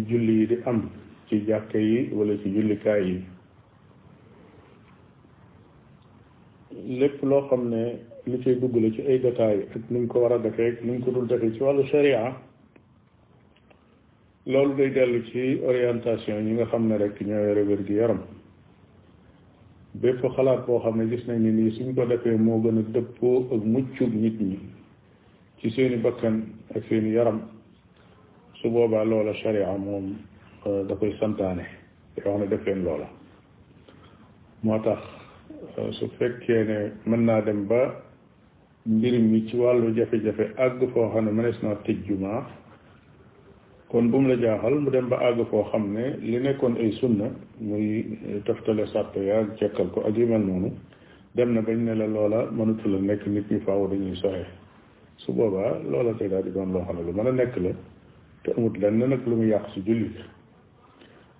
julli 0.09 0.33
yi 0.39 0.45
di 0.47 0.57
am 0.69 0.83
ci 1.27 1.39
jàkka 1.47 1.77
yi 1.79 2.09
wala 2.13 2.33
ci 2.41 2.49
jullikaay 2.55 3.03
yi 3.09 3.17
lépp 6.99 7.23
loo 7.29 7.41
xam 7.49 7.69
ne 7.71 7.83
li 8.29 8.37
cay 8.43 8.55
dugg 8.59 8.75
la 8.83 8.89
ci 8.95 9.01
ay 9.09 9.17
détails 9.25 9.65
ak 9.75 9.81
nuñ 9.91 10.05
ko 10.07 10.19
war 10.21 10.33
a 10.33 10.37
defee 10.39 10.69
ak 10.71 10.83
nuñ 10.85 10.99
ko 11.01 11.09
dul 11.11 11.27
defee 11.27 11.51
ci 11.55 11.59
wàllu 11.63 11.83
sharia 11.85 12.37
loolu 14.45 14.75
day 14.75 14.89
dellu 14.91 15.19
ci 15.29 15.59
orientation 15.69 16.45
ñi 16.45 16.51
nga 16.53 16.65
xam 16.65 16.83
ne 16.87 16.97
rek 16.97 17.19
ñoo 17.21 17.45
yore 17.47 17.63
wér 17.63 17.81
gi 17.87 17.93
yaram 17.93 18.21
bépp 19.95 20.21
xalaat 20.35 20.65
koo 20.65 20.79
xam 20.83 20.97
ne 20.97 21.09
gis 21.09 21.25
nañ 21.27 21.41
ni 21.41 21.71
suñ 21.71 21.95
ko 21.95 22.05
defee 22.05 22.37
moo 22.37 22.61
gën 22.63 22.77
a 22.77 22.81
dëppoo 22.93 23.45
ak 23.55 23.61
muccug 23.73 24.13
nit 24.13 24.37
ñi 24.39 24.77
ci 25.59 25.69
seeni 25.75 25.99
bakkan 25.99 26.55
ak 26.75 26.83
seeni 26.87 27.11
yaram 27.19 27.39
su 28.63 28.69
boobaa 28.71 29.03
loola 29.03 29.33
sharia 29.43 29.67
moom 29.77 30.15
euh, 30.65 30.87
da 30.87 30.95
koy 30.95 31.11
santaane 31.19 31.65
yoo 32.15 32.23
xam 32.31 32.39
ne 32.39 32.47
def 32.47 32.63
leen 32.65 32.83
loola 32.87 33.07
moo 34.63 34.79
tax 34.83 35.01
euh, 35.77 35.91
su 35.99 36.07
fekkee 36.17 36.63
ne 36.69 36.75
mën 37.05 37.21
naa 37.27 37.41
dem 37.43 37.67
ba 37.67 37.91
mbir 38.87 39.19
mi 39.19 39.43
ci 39.51 39.57
wàllu 39.59 39.91
jafe-jafe 39.99 40.47
àgg 40.65 40.79
foo 40.95 41.09
xam 41.13 41.25
ne 41.27 41.31
mënees 41.31 41.59
naa 41.63 41.75
tëj 41.83 42.07
jumaa 42.07 42.45
kon 43.91 44.07
bu 44.09 44.15
mu 44.21 44.27
la 44.31 44.35
jaaxal 44.39 44.79
mu 44.79 44.87
dem 44.89 45.09
ba 45.11 45.19
àgg 45.27 45.43
foo 45.51 45.63
xam 45.75 45.91
ne 45.93 46.09
li 46.23 46.39
nekkoon 46.39 46.77
ay 46.79 46.91
sunna 47.03 47.29
muy 47.59 48.07
euh, 48.31 48.39
toftale 48.47 48.85
sàpp 48.95 49.11
yaa 49.19 49.43
jekkal 49.59 49.91
ko 49.91 50.07
ak 50.07 50.15
yu 50.15 50.23
mel 50.27 50.39
noonu 50.41 50.71
dem 51.35 51.51
na 51.53 51.59
bañ 51.61 51.83
ne 51.83 51.95
la 51.99 52.07
loola 52.07 52.47
mënatul 52.51 52.95
a 52.95 52.99
nekk 53.03 53.27
nit 53.27 53.43
ñi 53.51 53.59
faaw 53.67 53.87
dañuy 53.91 54.15
soxe 54.23 54.58
su 55.25 55.33
boobaa 55.33 55.79
loola 55.91 56.13
koy 56.13 56.29
daal 56.31 56.43
di 56.43 56.51
doon 56.51 56.71
loo 56.71 56.83
xam 56.85 56.95
ne 56.97 57.03
lu 57.03 57.11
mën 57.13 57.27
a 57.27 57.31
nekk 57.31 57.55
la 57.63 57.71
te 58.43 58.51
amut 58.57 58.75
lenn 58.79 58.99
nag 59.09 59.23
lu 59.27 59.35
mu 59.35 59.43
yàq 59.51 59.65
si 59.73 59.79
jullit 59.85 60.15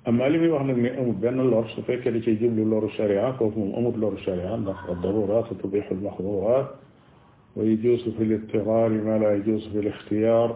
amaa 0.06 0.28
li 0.30 0.38
muy 0.40 0.50
wax 0.52 0.64
nag 0.68 0.78
ne 0.84 0.90
amut 1.00 1.18
benn 1.24 1.40
lor 1.52 1.66
su 1.72 1.80
fekkee 1.88 2.12
da 2.12 2.20
cay 2.20 2.36
jublu 2.42 2.66
loru 2.68 2.90
sharia 2.98 3.32
kooku 3.38 3.60
moom 3.60 3.76
amut 3.80 3.96
loru 3.98 4.18
sharia 4.26 4.52
ndax 4.60 4.78
ad-daruratu 4.92 5.56
tubihu 5.62 5.88
al 5.96 6.02
mahdura 6.04 6.58
wa 7.56 7.62
yajusu 7.64 8.12
fi 8.16 8.22
al-idtirari 8.28 9.00
ma 9.08 9.16
la 9.22 9.28
yajusu 9.36 9.68
fi 9.72 9.78
al-ikhtiyar 9.84 10.50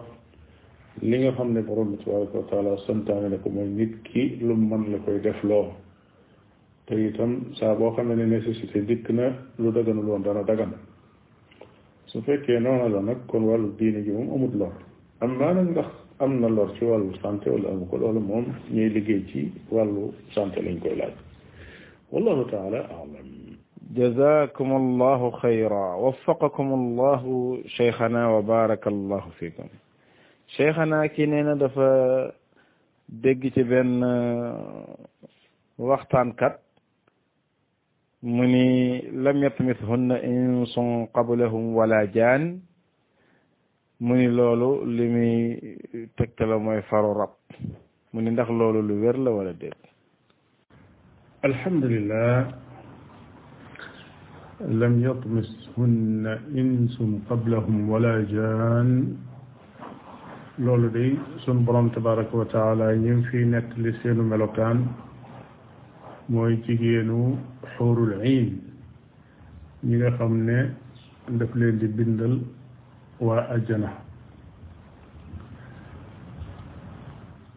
li 1.08 1.16
nga 1.20 1.32
xam 1.36 1.48
ne 1.56 1.60
borom 1.68 1.88
bi 1.92 1.96
tabaraka 2.04 2.36
wa 2.42 2.46
taala 2.50 2.72
santaane 2.86 3.28
na 3.32 3.36
ko 3.42 3.48
mooy 3.50 3.68
nit 3.78 3.92
ki 4.04 4.38
lu 4.46 4.52
mën 4.70 4.82
la 4.92 4.98
koy 5.04 5.16
def 5.24 5.40
loo 5.48 5.72
te 6.86 6.92
itam 7.08 7.32
saa 7.58 7.72
boo 7.78 7.92
xam 7.96 8.06
ne 8.08 8.14
ne 8.20 8.26
nécessité 8.36 8.84
dikk 8.88 9.06
na 9.16 9.26
lu 9.60 9.72
daganul 9.72 10.04
woon 10.10 10.22
dana 10.28 10.42
dagan 10.50 10.72
su 12.14 12.22
fekkee 12.22 12.60
noonu 12.60 12.86
la 12.94 13.00
nag 13.02 13.18
kon 13.30 13.42
wàllu 13.50 13.68
diine 13.78 14.00
ji 14.06 14.12
moom 14.12 14.28
amut 14.36 14.54
lor 14.54 14.72
am 15.20 15.32
naa 15.38 15.52
nag 15.54 15.68
ndax 15.70 15.88
am 16.22 16.38
na 16.40 16.48
lor 16.48 16.68
ci 16.78 16.84
wàllu 16.90 17.10
santé 17.22 17.50
wala 17.50 17.68
amu 17.72 17.84
ko 17.90 17.96
loolu 17.98 18.20
moom 18.20 18.44
ñuy 18.70 18.88
liggéey 18.94 19.22
ci 19.30 19.40
wàllu 19.74 20.14
santé 20.34 20.62
lañ 20.62 20.78
koy 20.82 20.94
laaj 21.00 21.12
wallahu 22.12 22.42
taala 22.52 22.78
alam 22.98 23.28
jazakum 23.96 24.68
allahu 24.82 25.26
xayra 25.42 25.86
waffaqakum 26.04 26.68
allahu 26.80 27.32
cheikhana 27.76 28.22
wa 28.34 28.40
baraka 28.52 28.88
allahu 28.94 29.28
fikum 29.38 29.68
cheikhana 30.56 31.08
kii 31.14 31.26
nee 31.30 31.42
na 31.42 31.54
dafa 31.62 31.88
dégg 33.24 33.50
ci 33.54 33.62
benn 33.70 33.90
waxtaankat 35.78 36.54
mu 38.24 38.40
ni 38.48 38.64
lam 39.12 39.36
yatmishunna 39.42 40.16
insun 40.24 41.08
qablahum 41.12 41.74
wala 41.76 42.06
jaan 42.08 42.62
mu 44.00 44.14
ni 44.16 44.26
loolu 44.32 44.80
li 44.88 45.06
muy 45.12 45.34
tegtala 46.16 46.56
mooy 46.58 46.80
faru 46.88 47.12
rab 47.14 47.34
mu 48.16 48.20
ni 48.24 48.30
ndax 48.32 48.48
loolu 48.48 48.80
lu 48.80 49.00
wér 49.04 49.18
la 49.20 49.28
wala 49.30 49.52
déet 49.52 49.76
alhamdulillah 51.44 52.56
lam 54.80 54.94
yatmishunna 55.04 56.32
insun 56.56 57.20
qablahum 57.28 57.88
wala 57.92 58.24
jaan 58.32 59.20
loolu 60.64 60.88
day 60.96 61.12
sun 61.44 61.64
borom 61.68 61.90
tabaraka 61.92 62.32
wa 62.36 62.46
taala 62.48 62.96
ñu 62.96 63.16
ngi 63.20 63.24
fiy 63.28 63.44
nett 63.52 63.68
li 63.76 63.92
seenu 64.00 64.24
melokaan 64.24 64.86
mooy 66.28 66.56
jigéenu 66.66 67.36
xóorul 67.76 68.14
ayn 68.22 68.56
ñi 69.82 69.96
nga 69.98 70.10
xam 70.18 70.44
ne 70.46 70.72
daf 71.38 71.54
leen 71.54 71.78
di 71.78 71.86
bindal 71.86 72.40
waa 73.20 73.44
ajjana 73.54 73.90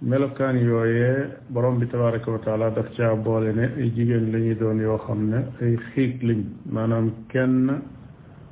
melokaan 0.02 0.58
yooyee 0.60 1.32
borom 1.50 1.80
bi 1.80 1.86
tabaraka 1.88 2.32
wa 2.32 2.38
taala 2.40 2.70
daf 2.72 2.90
caa 2.98 3.16
boole 3.16 3.56
ne 3.56 3.72
ay 3.82 3.90
jigéen 3.96 4.32
lañuy 4.34 4.56
doon 4.60 4.80
yoo 4.84 4.98
xam 4.98 5.30
ne 5.32 5.38
ay 5.64 5.78
xiig 5.92 6.22
lañ 6.24 6.44
maanaam 6.70 7.12
kenn 7.30 7.82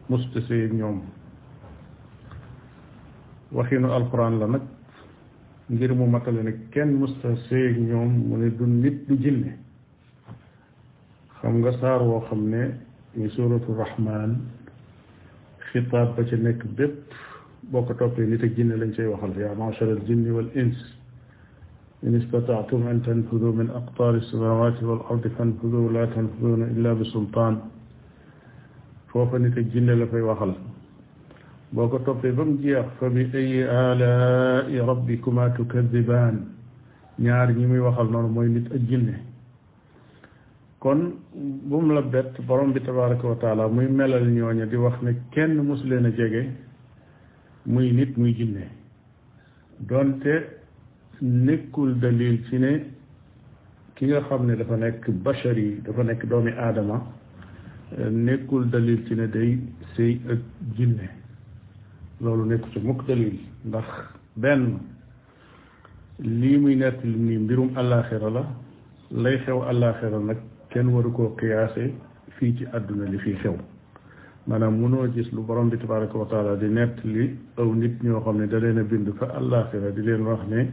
mustasey 0.07 0.69
ñoom 0.72 1.01
waxinu 3.51 3.91
alquran 3.91 4.39
la 4.39 4.45
nag 4.48 4.62
ngir 5.69 5.91
mu 5.93 6.05
matale 6.07 6.41
ne 6.43 6.53
kenn 6.72 6.91
mustasey 7.00 7.75
ñoom 7.89 8.12
mu 8.27 8.38
ne 8.38 8.50
du 8.57 8.63
nit 8.65 9.00
du 9.07 9.17
jinne 9.22 9.63
xam 11.41 11.53
nga 11.61 11.71
saar 11.81 12.01
woo 12.07 12.21
xam 12.29 12.41
ne 12.53 12.63
muy 13.15 13.29
suratu 13.35 13.71
rahman 13.81 14.31
xitaab 15.69 16.09
ba 16.15 16.21
ci 16.29 16.35
nekk 16.45 16.61
bépp 16.77 16.99
boo 17.71 17.81
ko 17.87 17.93
toppee 17.99 18.25
nit 18.29 18.43
ak 18.45 18.51
jinne 18.55 18.75
lañ 18.81 18.91
cay 18.95 19.07
waxal 19.11 19.31
yaa 19.43 19.55
machar 19.59 19.89
al 19.95 20.01
jinni 20.07 20.31
wal 20.35 20.49
ins 20.61 20.77
in 22.05 22.15
istataatum 22.19 22.81
an 22.89 22.99
tanfudu 23.05 23.49
min 23.57 23.69
aqtaari 23.79 24.21
samawati 24.31 24.83
wal 24.89 25.01
ardi 25.11 25.29
fanfudu 25.35 25.79
la 25.95 26.01
tanfuduna 26.13 26.65
illa 26.73 26.91
bi 26.99 27.05
sultaan 27.13 27.55
foofa 29.09 29.35
nit 29.39 29.55
ak 29.61 29.65
jinne 29.73 29.93
la 29.99 30.05
fay 30.11 30.21
waxal 30.29 30.53
boo 31.73 31.87
ko 31.91 31.97
toppee 32.05 32.31
ba 32.37 32.43
mu 32.47 32.55
jeex 32.63 32.87
fa 32.97 33.07
bi 33.13 33.21
ay 33.39 33.51
alaai 33.85 34.77
rabbikuma 34.89 35.43
tukadibaan 35.55 36.35
ñaar 37.23 37.47
ñi 37.57 37.65
muy 37.69 37.79
waxal 37.87 38.07
noonu 38.09 38.27
mooy 38.35 38.47
nit 38.55 38.67
ak 38.77 38.81
jinne 38.89 39.17
kon 40.85 41.15
bu 41.71 41.81
mu 41.81 41.95
la 41.95 42.01
bett 42.13 42.37
borom 42.47 42.71
bi 42.75 42.79
tabaraka 42.79 43.27
wa 43.27 43.35
taala 43.35 43.67
muy 43.67 43.87
melal 43.87 44.25
ñooña 44.29 44.65
di 44.67 44.75
wax 44.77 45.01
ne 45.01 45.13
kenn 45.31 45.57
mosu 45.63 45.87
leen 45.87 46.05
a 46.05 46.11
jege 46.15 46.45
muy 47.65 47.91
nit 47.91 48.15
muy 48.17 48.33
jinne 48.37 48.69
doonte 49.79 50.35
nekkul 51.21 51.97
dalil 51.99 52.37
ci 52.47 52.57
ne 52.59 52.71
ki 53.95 54.05
nga 54.05 54.21
xam 54.27 54.45
ne 54.45 54.55
dafa 54.55 54.75
nekk 54.77 55.09
bachar 55.25 55.57
yi 55.57 55.81
dafa 55.81 56.03
nekk 56.03 56.23
doomi 56.29 56.51
aadama 56.51 56.97
nekkul 58.11 58.69
dalil 58.69 59.01
ci 59.07 59.15
ne 59.15 59.27
day 59.27 59.57
sëy 59.95 60.19
ak 60.29 60.39
jinne 60.77 61.09
loolu 62.21 62.45
nekku 62.45 62.69
ci 62.69 62.79
mukk 62.79 63.07
dalil 63.07 63.37
ndax 63.65 63.87
benn 64.35 64.77
lii 66.19 66.57
muy 66.57 66.75
nettali 66.75 67.17
nii 67.17 67.37
mbirum 67.37 67.69
àllaaxira 67.75 68.29
la 68.29 68.43
lay 69.09 69.37
xew 69.39 69.63
àllaaxira 69.65 70.19
nag 70.21 70.37
kenn 70.75 70.89
waru 70.91 71.12
koo 71.15 71.29
qiyaase 71.39 71.84
fii 72.38 72.51
ci 72.60 72.65
àdduna 72.77 73.08
li 73.13 73.17
fii 73.24 73.38
xew 73.44 73.55
maanaam 74.51 74.75
munoo 74.82 75.05
gis 75.15 75.29
lu 75.32 75.41
borom 75.51 75.70
bi 75.72 75.77
tabaraka 75.79 76.17
wa 76.20 76.25
taala 76.34 76.55
di 76.62 76.67
nett 76.67 77.00
li 77.13 77.24
aw 77.55 77.70
nit 77.82 78.03
ñoo 78.03 78.20
xam 78.25 78.38
ne 78.39 78.48
da 78.51 78.60
leen 78.60 78.77
a 78.79 78.84
bind 78.84 79.08
fa 79.20 79.25
àllaaxira 79.39 79.91
di 79.96 80.01
leen 80.03 80.25
wax 80.27 80.41
ne 80.50 80.65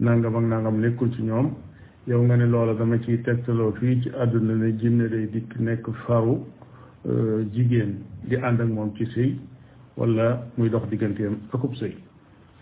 nangam 0.00 0.34
ak 0.36 0.44
nangam 0.50 0.80
nekkul 0.80 1.12
ci 1.14 1.22
ñoom 1.22 1.54
yow 2.08 2.20
nga 2.22 2.36
ne 2.36 2.46
loola 2.48 2.74
dama 2.74 2.98
ciy 3.04 3.20
tegtaloo 3.22 3.72
fii 3.78 4.00
ci 4.02 4.08
àdduna 4.10 4.54
ne 4.54 4.76
jinne 4.76 5.06
day 5.08 5.28
dikk 5.30 5.54
nekk 5.60 5.86
faru 6.04 6.34
euh, 7.06 7.46
jigéen 7.52 7.94
di 8.26 8.34
ànd 8.36 8.60
ak 8.60 8.68
moom 8.68 8.92
ci 8.96 9.06
sëy 9.14 9.36
wala 9.96 10.46
muy 10.56 10.68
dox 10.68 10.82
diggante 10.90 11.30
akub 11.52 11.74
sëy 11.74 11.94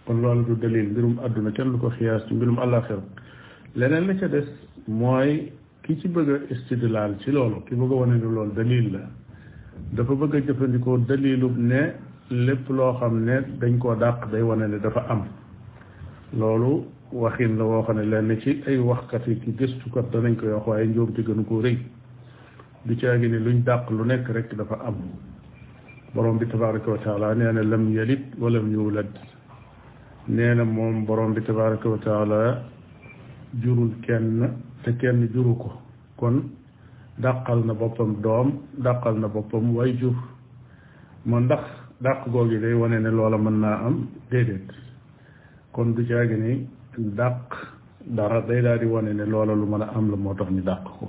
kon 0.04 0.20
loolu 0.20 0.44
du 0.44 0.54
dalil 0.60 0.90
mbirum 0.90 1.18
àdduna 1.24 1.52
kenn 1.52 1.72
lu 1.72 1.78
ko 1.78 1.88
xiyaas 1.96 2.26
ci 2.28 2.34
mbirum 2.34 2.58
àllaaxira 2.58 3.02
leneen 3.74 4.06
la 4.06 4.14
ca 4.20 4.28
des 4.28 4.46
mooy 4.86 5.50
ki 5.86 5.94
ci 6.02 6.08
bëgg 6.08 6.28
a 6.98 7.18
ci 7.22 7.30
loolu 7.30 7.62
ki 7.64 7.74
bëgg 7.76 7.90
a 7.92 7.94
wane 7.94 8.18
loolu 8.18 8.52
dalil 8.54 8.90
la 8.90 9.02
dafa 9.94 10.12
bëgg 10.14 10.34
a 10.34 10.38
jëfandikoo 10.42 10.96
dalilub 11.06 11.56
ne 11.56 11.94
lépp 12.28 12.68
loo 12.70 12.94
xam 12.98 13.22
ne 13.24 13.36
dañ 13.60 13.78
koo 13.78 13.94
dàq 13.94 14.26
day 14.32 14.42
wane 14.42 14.66
ne 14.66 14.80
dafa 14.80 15.04
am 15.08 15.22
loolu 16.34 16.84
waxin 17.12 17.56
la 17.56 17.64
woo 17.64 17.84
xam 17.84 17.96
ne 17.98 18.04
lenn 18.04 18.36
ci 18.40 18.62
ay 18.66 18.78
waxkat 18.78 19.26
yi 19.28 19.38
ki 19.38 19.54
gëstukat 19.58 20.10
danañ 20.10 20.34
koy 20.36 20.48
wax 20.54 20.66
waaye 20.66 20.86
njuum 20.88 21.12
te 21.12 21.22
gënu 21.22 21.44
koo 21.44 21.60
rëy 21.62 21.78
du 22.84 22.96
ci 22.96 23.06
ne 23.06 23.38
luñ 23.38 23.62
dàq 23.62 23.88
lu 23.90 24.04
nekk 24.04 24.26
rek 24.30 24.54
dafa 24.56 24.80
am 24.84 24.96
borom 26.14 26.36
bi 26.38 26.46
tabaraka 26.48 26.90
wa 26.90 26.98
taala 26.98 27.34
nee 27.34 27.52
na 27.52 27.62
lam 27.62 27.88
yalid 27.92 28.34
wa 28.38 28.50
lam 28.50 28.70
yuulad 28.72 29.14
nee 30.26 30.52
na 30.54 30.64
moom 30.64 31.04
borom 31.04 31.32
bi 31.32 31.42
tabaraka 31.42 31.88
wa 31.88 31.98
taala 31.98 32.64
jurul 33.62 33.94
kenn 34.02 34.42
te 34.86 34.94
kenn 35.02 35.26
juru 35.34 35.54
ko 35.58 35.70
kon 36.16 36.36
dàqal 37.20 37.64
na 37.66 37.74
boppam 37.74 38.20
doom 38.22 38.52
dàqal 38.86 39.18
na 39.20 39.26
boppam 39.28 39.74
way 39.74 39.98
jur 40.00 40.14
moo 41.24 41.40
ndax 41.40 41.64
dàq 42.00 42.18
gi 42.32 42.58
day 42.62 42.72
wane 42.74 42.98
ne 43.02 43.10
loola 43.10 43.36
mën 43.38 43.58
naa 43.60 43.80
am 43.86 44.06
déedéet 44.30 44.70
kon 45.72 45.86
du 45.94 46.06
caagi 46.06 46.36
ni 46.38 46.52
dàq 47.18 47.46
dara 48.16 48.40
day 48.46 48.62
daal 48.62 48.78
di 48.78 48.86
wane 48.86 49.12
ne 49.14 49.24
loola 49.26 49.54
lu 49.54 49.66
mën 49.66 49.82
a 49.82 49.86
am 49.96 50.06
la 50.12 50.16
moo 50.16 50.34
tax 50.38 50.50
ñu 50.50 50.62
dàq 50.62 50.82
ko 50.98 51.06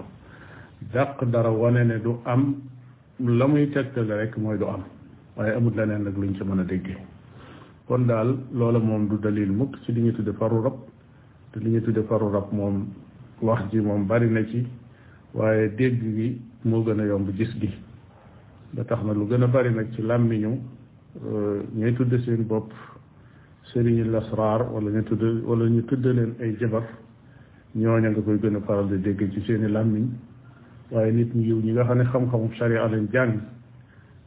dàq 0.94 1.24
dara 1.34 1.52
wane 1.52 1.82
ne 1.86 1.98
du 2.06 2.12
am 2.26 2.44
la 3.38 3.46
muy 3.48 3.68
tegtale 3.74 4.14
rekk 4.20 4.38
mooy 4.42 4.58
du 4.58 4.66
am 4.66 4.84
waaye 5.36 5.54
amul 5.58 5.74
leneen 5.78 6.02
nag 6.04 6.18
luñ 6.22 6.34
ci 6.38 6.44
mën 6.48 6.60
a 6.62 6.64
déggee 6.64 6.98
kon 7.88 8.02
daal 8.10 8.30
loola 8.58 8.80
moom 8.80 9.08
du 9.10 9.16
dalil 9.24 9.52
mukk 9.60 9.74
ci 9.84 9.92
li 9.94 10.02
ñu 10.02 10.12
tudde 10.18 10.34
faru 10.40 10.62
rab 10.66 10.74
te 11.52 11.58
li 11.64 11.70
ñu 11.74 11.82
tudde 11.86 12.02
faru 12.10 12.28
rab 12.36 12.48
moom 12.52 12.78
wax 13.42 13.60
ji 13.72 13.80
moom 13.82 14.06
bari 14.08 14.30
na 14.30 14.44
ci 14.50 14.66
waaye 15.34 15.70
dégg 15.76 16.02
gi 16.16 16.42
moo 16.64 16.84
gën 16.84 17.00
a 17.00 17.06
yomb 17.06 17.30
gis 17.36 17.50
gi 17.60 17.70
ba 18.72 18.84
tax 18.84 19.04
na 19.04 19.14
lu 19.14 19.28
gën 19.28 19.44
a 19.44 19.48
bari 19.48 19.72
nag 19.74 19.92
ci 19.94 20.02
làmmiñu 20.02 20.60
euh, 21.26 21.64
ñuy 21.76 21.94
tudd 21.94 22.14
seen 22.26 22.44
bopp 22.48 22.72
sëriñu 23.74 24.06
lasraar 24.10 24.62
wala 24.72 24.90
ñu 24.90 25.04
tudd 25.04 25.44
wala 25.46 25.70
ñu 25.70 25.84
tudd 25.86 26.06
leen 26.06 26.34
ay 26.42 26.56
jabar 26.60 26.84
ñooña 27.76 28.10
nga 28.10 28.22
koy 28.22 28.40
gën 28.40 28.56
a 28.56 28.62
faral 28.62 28.88
di 28.88 28.98
dégg 29.02 29.32
ci 29.32 29.42
seeni 29.46 29.68
làmmiñ 29.72 30.08
waaye 30.92 31.12
nit 31.12 31.34
ñi 31.36 31.46
yiw 31.46 31.60
ñi 31.62 31.72
nga 31.74 31.84
xam 31.86 31.98
ne 32.00 32.06
xam-xamu 32.06 32.50
sharia 32.54 32.88
leen 32.88 33.08
jàng 33.12 33.40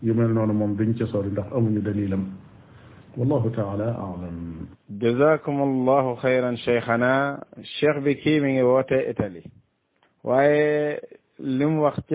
yu 0.02 0.14
mel 0.14 0.32
noonu 0.32 0.52
moom 0.52 0.76
duñ 0.76 0.94
ca 0.94 1.06
sori 1.06 1.30
ndax 1.30 1.46
amuñu 1.52 1.80
dalilam 1.82 2.26
والله 3.16 3.50
تعالى 3.56 3.84
أعلم 3.84 4.66
جزاكم 4.90 5.62
الله 5.62 6.14
خيرا 6.14 6.54
شيخنا 6.54 7.42
الشيخ 7.58 7.98
بكي 7.98 8.40
من 8.40 8.48
يبوت 8.48 8.92
إتالي 8.92 9.42
وأي 10.24 11.00
لم 11.40 11.78
وقت 11.78 12.14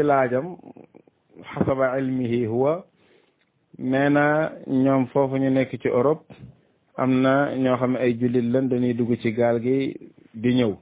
حسب 1.43 1.81
علمه 1.81 2.47
هو 2.47 2.83
مانا 3.79 4.57
نيوم 4.67 5.05
فوف 5.05 5.33
ني 5.33 5.49
نيك 5.49 5.75
تي 5.75 5.89
اوروب 5.89 6.17
امنا 6.99 7.55
نيو 7.55 7.77
خام 7.77 7.95
اي 7.97 8.13
جولي 8.13 8.41
لان 8.41 8.69
داني 8.69 8.93
دوجو 8.93 9.17
غالغي 9.37 9.97
دي 10.33 10.75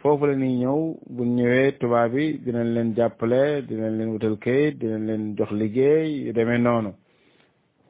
فوف 0.00 0.22
لا 0.22 0.34
نيو 0.34 1.00
بو 1.16 1.24
نيوي 1.24 2.32
دينا 2.36 2.62
لين 2.74 2.94
جابلي 2.94 3.60
دينا 3.60 3.90
لين 3.96 4.08
ووتال 4.08 4.38
دينا 4.78 4.98
لين 5.06 5.34
جوخ 5.34 5.52
ليغي 5.52 6.32
ديمي 6.32 6.58
نونو 6.58 6.92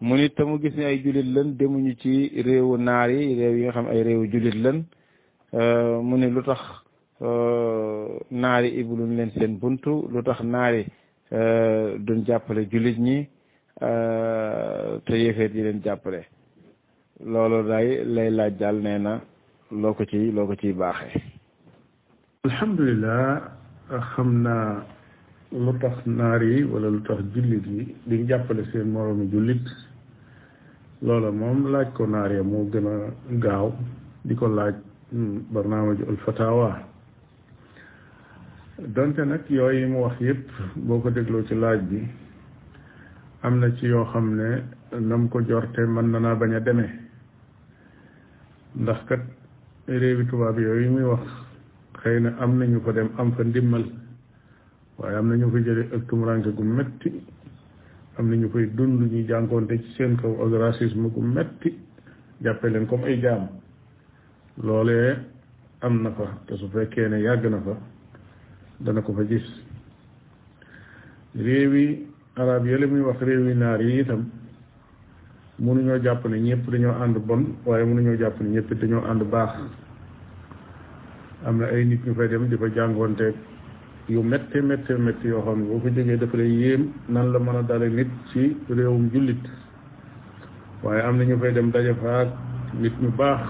mu 0.01 0.15
nit 0.17 0.35
tamu 0.37 0.59
gis 0.61 0.75
ne 0.77 0.85
ay 0.85 0.99
jullit 1.03 1.23
lan 1.27 1.57
demuñu 1.57 1.97
ci 2.01 2.31
réewu 2.43 2.77
naar 2.77 3.11
yi 3.11 3.35
réew 3.35 3.55
yi 3.57 3.63
nga 3.65 3.73
xam 3.73 3.87
ay 3.89 4.03
réewu 4.03 4.29
jullit 4.31 4.55
lan 4.61 4.85
euh, 5.55 6.03
mu 6.03 6.19
ne 6.19 6.29
lu 6.29 6.43
tax 6.43 6.61
euh, 7.23 8.19
naari 8.31 8.77
ibuluñ 8.79 9.17
leen 9.17 9.31
seen 9.33 9.57
buntu 9.59 10.07
lu 10.13 10.23
tax 10.23 10.41
naari 10.43 10.85
euh, 11.33 11.97
duñ 11.99 12.27
jàppale 12.27 12.69
jullit 12.71 12.99
ñi 12.99 13.27
te 15.05 15.13
yéefeet 15.13 15.55
yi 15.55 15.63
leen 15.63 15.81
jàppale 15.83 16.27
loolu 17.25 17.67
day 17.67 18.05
lay 18.05 18.31
laaj 18.31 18.53
daal 18.59 18.77
nee 18.83 18.99
na 18.99 19.21
loo 19.71 19.95
ko 19.95 20.05
ci 20.05 20.31
loo 20.31 20.47
ko 20.47 20.55
ciy 20.57 20.75
baaxee 20.75 21.17
alhamdulilah 22.45 23.49
xam 24.15 24.43
naa 24.43 24.85
lu 25.53 25.73
tax 25.81 26.05
naar 26.05 26.43
yi 26.45 26.65
wala 26.69 26.89
lu 26.91 27.01
tax 27.03 27.21
jullit 27.35 27.65
yi 27.67 27.95
duñ 28.07 28.27
jàppale 28.29 28.63
seen 28.73 28.89
moroomi 28.93 29.29
jullit 29.33 29.65
loola 31.03 31.31
moom 31.31 31.67
laaj 31.73 31.87
ko 31.97 32.07
naaree 32.07 32.43
moo 32.43 32.65
gën 32.73 32.87
a 32.87 32.97
gaaw 33.45 33.69
di 34.25 34.35
ko 34.35 34.47
laaj 34.49 34.75
hmm, 35.13 35.45
barnaamaju 35.53 36.05
al 36.09 36.17
donte 38.95 39.23
nag 39.25 39.41
yooyu 39.49 39.89
mu 39.89 39.99
wax 40.05 40.17
yépp 40.21 40.49
boo 40.77 41.01
ko 41.01 41.11
dégloo 41.11 41.45
ci 41.47 41.55
laaj 41.55 41.81
bi 41.89 42.09
am 43.43 43.59
na 43.61 43.75
ci 43.77 43.87
yoo 43.87 44.05
xam 44.05 44.35
ne 44.37 44.63
nam 45.01 45.29
ko 45.29 45.41
jorte 45.41 45.79
mën 45.87 46.07
na 46.11 46.19
naa 46.19 46.35
bañ 46.35 46.55
a 46.55 46.61
demee 46.61 46.91
ndax 48.77 49.05
kat 49.09 49.21
réewi 49.89 50.25
tubaab 50.29 50.59
yooyu 50.59 50.91
muy 50.91 51.03
wax 51.05 51.21
xëy 52.01 52.21
na 52.21 52.31
am 52.41 52.57
na 52.59 52.65
ñu 52.65 52.81
fa 52.81 52.93
dem 52.93 53.09
am 53.19 53.33
fa 53.37 53.43
ndimmal 53.45 53.85
waaye 54.99 55.17
am 55.17 55.29
na 55.29 55.35
ñu 55.37 55.51
fa 55.53 55.59
jële 55.65 55.89
ak 55.95 56.07
tumuraanke 56.09 56.51
gu 56.57 56.63
metti 56.65 57.13
xam 58.31 58.49
koy 58.53 58.71
dund 58.79 59.11
ñu 59.13 59.27
jànkoonte 59.29 59.77
ci 59.83 59.91
seen 59.99 60.17
kaw 60.23 60.35
ak 60.45 60.53
racisme 60.61 61.09
gu 61.15 61.21
metti 61.21 61.71
jàppe 62.41 62.69
leen 62.69 62.87
comme 62.87 63.05
ay 63.07 63.21
jaam 63.23 63.49
loolee 64.63 65.15
am 65.81 66.03
na 66.03 66.11
fa 66.11 66.25
te 66.47 66.57
su 66.57 66.67
fekkee 66.73 67.09
ne 67.09 67.19
yàgg 67.21 67.45
na 67.51 67.61
fa 67.65 67.75
dana 68.79 69.01
ko 69.01 69.13
fa 69.13 69.23
gis 69.29 69.47
réewi 71.35 72.07
arab 72.35 72.67
yële 72.67 72.87
muy 72.87 73.01
wax 73.01 73.19
réewi 73.21 73.55
naar 73.55 73.81
yi 73.81 74.01
itam 74.01 74.23
mënuñoo 75.59 75.99
jàpp 76.05 76.25
ne 76.29 76.37
ñëpp 76.47 76.71
dañoo 76.73 76.95
ànd 77.03 77.17
bon 77.27 77.43
waaye 77.67 77.85
mënuñoo 77.85 78.17
jàpp 78.21 78.41
ne 78.41 78.49
ñëpp 78.55 78.71
dañoo 78.81 79.05
ànd 79.11 79.23
baax 79.33 79.53
am 81.47 81.55
na 81.59 81.67
ay 81.75 81.85
nit 81.85 82.01
ñu 82.05 82.13
fay 82.15 82.29
dem 82.29 82.49
di 82.51 82.57
fa 82.61 82.67
jàngoonteeg 82.77 83.35
yu 84.09 84.21
métte 84.23 84.55
métte 84.63 84.91
métte 84.91 85.25
yoo 85.25 85.41
xam 85.43 85.61
ne 85.61 85.67
boo 85.75 85.81
ko 85.81 85.89
jógee 85.91 86.17
dafa 86.17 86.37
lay 86.37 86.49
yéem 86.49 86.93
nan 87.09 87.33
la 87.33 87.39
mën 87.41 87.57
a 87.57 87.63
dale 87.63 87.89
nit 87.91 88.07
ci 88.33 88.57
réewum 88.71 89.11
jullit 89.13 89.41
waaye 90.85 91.01
am 91.01 91.17
na 91.17 91.25
ñu 91.25 91.37
fay 91.41 91.53
dem 91.53 91.71
daje 91.71 91.93
fa 92.01 92.25
nit 92.81 92.93
ñu 93.03 93.09
baax 93.19 93.41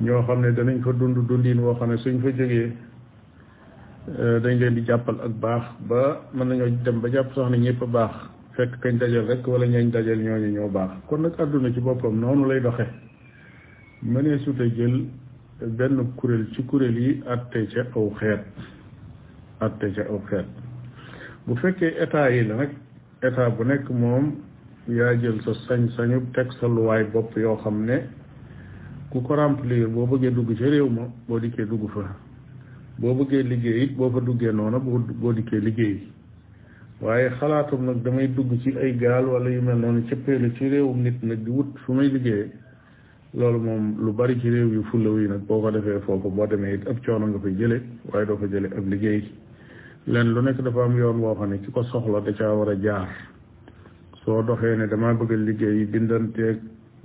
ñoo 0.00 0.22
xam 0.22 0.40
ne 0.40 0.50
danañ 0.52 0.82
fa 0.82 0.92
dund 0.92 1.16
dundin 1.28 1.60
woo 1.60 1.74
xam 1.76 1.90
ne 1.90 1.96
suñ 1.98 2.18
fa 2.18 2.30
jógee 2.32 2.72
euh, 4.18 4.40
dañ 4.40 4.58
leen 4.58 4.74
di 4.74 4.82
jàppal 4.84 5.14
ak 5.24 5.32
baax 5.40 5.62
ba 5.88 6.20
mën 6.34 6.44
nañoo 6.48 6.66
dem 6.84 7.00
ba 7.00 7.08
jàpp 7.08 7.32
sax 7.32 7.48
ne 7.50 7.58
ñëpp 7.58 7.80
baax 7.84 8.10
fekk 8.56 8.80
kañ 8.80 8.98
dajal 8.98 9.26
rek 9.28 9.46
wala 9.46 9.66
ñañ 9.68 9.88
dajal 9.92 10.18
ñooñu 10.18 10.50
ñoo 10.50 10.68
baax 10.68 10.90
kon 11.06 11.18
nag 11.20 11.34
àdduna 11.38 11.72
ci 11.72 11.80
boppam 11.80 12.18
noonu 12.18 12.44
lay 12.48 12.60
doxe 12.60 12.86
mënee 14.02 14.38
suta 14.38 14.64
jël 14.68 15.04
benn 15.78 16.06
kuréel 16.16 16.48
ci 16.54 16.64
kuréel 16.64 16.98
yi 16.98 17.22
àtte 17.24 17.68
ca 17.72 17.82
aw 17.94 18.10
xeet 18.18 18.42
atte 19.64 19.88
ca 19.94 20.02
aw 20.10 20.18
bu 21.46 21.54
fekkee 21.56 21.90
état 22.00 22.28
yi 22.30 22.44
la 22.48 22.54
nag 22.56 22.70
état 23.22 23.50
bu 23.56 23.64
nekk 23.64 23.88
moom 23.90 24.34
yaa 24.88 25.14
jël 25.18 25.38
sa 25.44 25.54
sañ-sañu 25.66 26.20
teg 26.34 26.50
sa 26.58 26.66
luwaay 26.66 27.04
bopp 27.14 27.34
yoo 27.36 27.56
xam 27.62 27.84
ne 27.86 28.02
ku 29.10 29.22
ko 29.22 29.34
remplir 29.34 29.86
boo 29.88 30.06
bëggee 30.06 30.34
dugg 30.34 30.54
ci 30.56 30.64
réew 30.64 30.88
ma 30.90 31.06
boo 31.28 31.38
dikkee 31.38 31.66
dugg 31.66 31.88
fa 31.90 32.16
boo 32.98 33.14
bëggee 33.14 33.42
liggéey 33.42 33.82
it 33.84 33.96
boo 33.96 34.10
fa 34.10 34.20
duggee 34.20 34.52
noona 34.52 34.78
boo 34.78 34.98
boo 34.98 35.32
dikkee 35.32 35.60
liggéey 35.60 36.00
waaye 37.00 37.30
xalaatam 37.38 37.84
nag 37.86 38.02
damay 38.02 38.26
dugg 38.28 38.58
ci 38.62 38.74
ay 38.78 38.96
gaal 38.98 39.26
wala 39.26 39.50
yu 39.50 39.62
mel 39.62 39.78
noonu 39.78 40.02
cëppeelu 40.08 40.52
ci 40.56 40.68
réewum 40.68 41.02
nit 41.02 41.22
nag 41.22 41.42
di 41.44 41.50
wut 41.50 41.70
su 41.84 41.92
may 41.92 42.08
liggéey 42.10 42.50
loolu 43.34 43.58
moom 43.60 43.94
lu 44.00 44.12
bari 44.12 44.38
ci 44.40 44.50
réew 44.50 44.72
yu 44.74 44.82
fullaw 44.90 45.18
yi 45.18 45.28
nag 45.28 45.46
boo 45.46 45.60
ko 45.60 45.70
defee 45.70 46.00
foofu 46.02 46.30
boo 46.30 46.46
demee 46.46 46.74
it 46.74 46.88
ab 46.88 46.98
coono 47.04 47.26
nga 47.26 47.38
fay 47.38 47.54
jële 47.58 47.80
waaye 48.12 48.26
doo 48.26 48.36
fa 48.36 48.46
jële 48.46 48.66
ak 48.74 48.84
liggéey 48.88 49.22
leen 50.06 50.34
lu 50.34 50.42
nekk 50.42 50.58
dafa 50.62 50.84
am 50.84 50.96
yoon 50.96 51.20
woo 51.20 51.34
xam 51.34 51.50
ne 51.50 51.58
ki 51.58 51.70
ko 51.72 51.82
soxla 51.82 52.20
da 52.24 52.32
caa 52.32 52.52
war 52.58 52.68
a 52.70 52.74
jaar 52.76 53.08
soo 54.24 54.42
doxee 54.42 54.76
ne 54.76 54.86
damaa 54.86 55.14
bëgg 55.14 55.30
a 55.32 55.36
liggéey 55.36 55.86
bindanteeg 55.92 56.58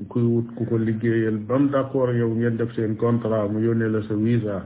kuy 0.09 0.23
wut 0.23 0.47
ku 0.55 0.65
ko 0.65 0.77
liggéeyal 0.77 1.37
ba 1.47 1.59
mu 1.59 1.69
d'accord 1.69 2.15
yow 2.15 2.29
ngeen 2.29 2.57
def 2.57 2.73
seen 2.75 2.95
contrat 2.97 3.51
mu 3.51 3.59
yónnee 3.59 3.89
la 3.89 4.01
sa 4.01 4.15
visa 4.15 4.57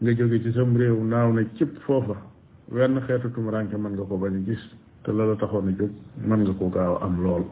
nga 0.00 0.10
jóge 0.16 0.42
ci 0.42 0.52
sam 0.52 0.76
réew 0.76 1.04
naaw 1.04 1.32
na 1.32 1.42
cëpp 1.56 1.72
foofa 1.84 2.16
wenn 2.72 3.00
xeetu 3.06 3.28
tumuranke 3.34 3.76
mën 3.76 3.92
nga 3.94 4.04
ko 4.08 4.16
bañ 4.16 4.36
gis 4.46 4.64
te 5.02 5.10
la 5.12 5.24
la 5.26 5.34
taxoon 5.40 5.68
a 5.70 5.72
jóg 5.78 5.90
mën 6.28 6.40
nga 6.42 6.52
ko 6.58 6.68
gaaw 6.74 6.94
am 7.04 7.14
lool 7.24 7.44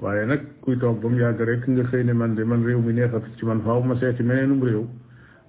waaye 0.00 0.26
nag 0.26 0.40
kuy 0.62 0.76
toog 0.80 0.98
ba 1.02 1.08
mu 1.08 1.16
yàgg 1.22 1.40
rek 1.50 1.62
nga 1.68 1.82
xëy 1.90 2.02
ne 2.04 2.12
man 2.12 2.34
de 2.36 2.42
man 2.44 2.66
réew 2.66 2.80
mi 2.86 2.92
neexatu 2.92 3.30
ci 3.38 3.44
man 3.46 3.60
faw 3.66 3.78
ma 3.86 3.94
seeti 4.00 4.22
meneenum 4.22 4.60
réew 4.66 4.84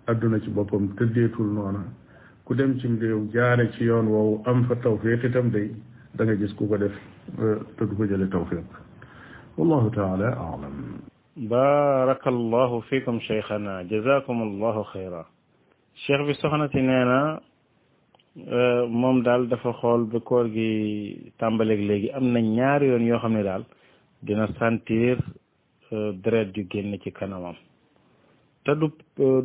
àdduna 0.10 0.38
ci 0.44 0.50
boppam 0.50 0.86
tëddeetul 0.98 1.50
noona 1.56 1.82
ku 2.46 2.54
dem 2.54 2.78
ci 2.80 2.88
réew 3.00 3.28
jaare 3.34 3.72
ci 3.74 3.84
yoon 3.84 4.08
woowu 4.08 4.42
am 4.52 4.66
fa 4.68 4.76
tawfiq 4.76 5.24
itam 5.24 5.50
day 5.52 5.72
da 6.16 6.26
gis 6.36 6.54
ku 6.56 6.68
ko 6.68 6.78
def 6.78 6.92
euh, 7.40 7.60
te 7.78 7.86
du 7.86 7.96
ko 7.96 8.06
jële 8.06 8.28
tawfiq 8.28 8.68
wallahu 9.58 9.90
taala 9.96 10.28
alam 10.28 11.02
barakallahu 11.36 12.82
fikum 12.90 13.20
cheikhana 13.28 13.86
jazakum 13.88 14.38
bi 16.28 16.34
soxna 16.42 16.68
si 16.72 16.82
nee 16.82 17.06
na 17.12 17.40
euh, 18.60 18.88
moom 18.90 19.24
daal 19.24 19.48
dafa 19.48 19.72
xool 19.80 20.02
ba 20.12 20.20
koor 20.20 20.46
gi 20.52 21.32
tàmbaleek 21.40 21.82
léegi 21.90 22.10
am 22.12 22.26
na 22.34 22.40
ñaari 22.42 22.88
yoon 22.92 23.06
yoo 23.08 23.20
xam 23.20 23.34
ne 23.34 23.44
daal 23.44 23.64
dina 24.22 24.48
sentir 24.60 25.18
euh, 25.94 26.12
deret 26.24 26.52
yu 26.58 26.68
génn 26.70 27.00
ci 27.00 27.12
kanamam 27.12 27.56
te 28.64 28.72
du 28.80 28.88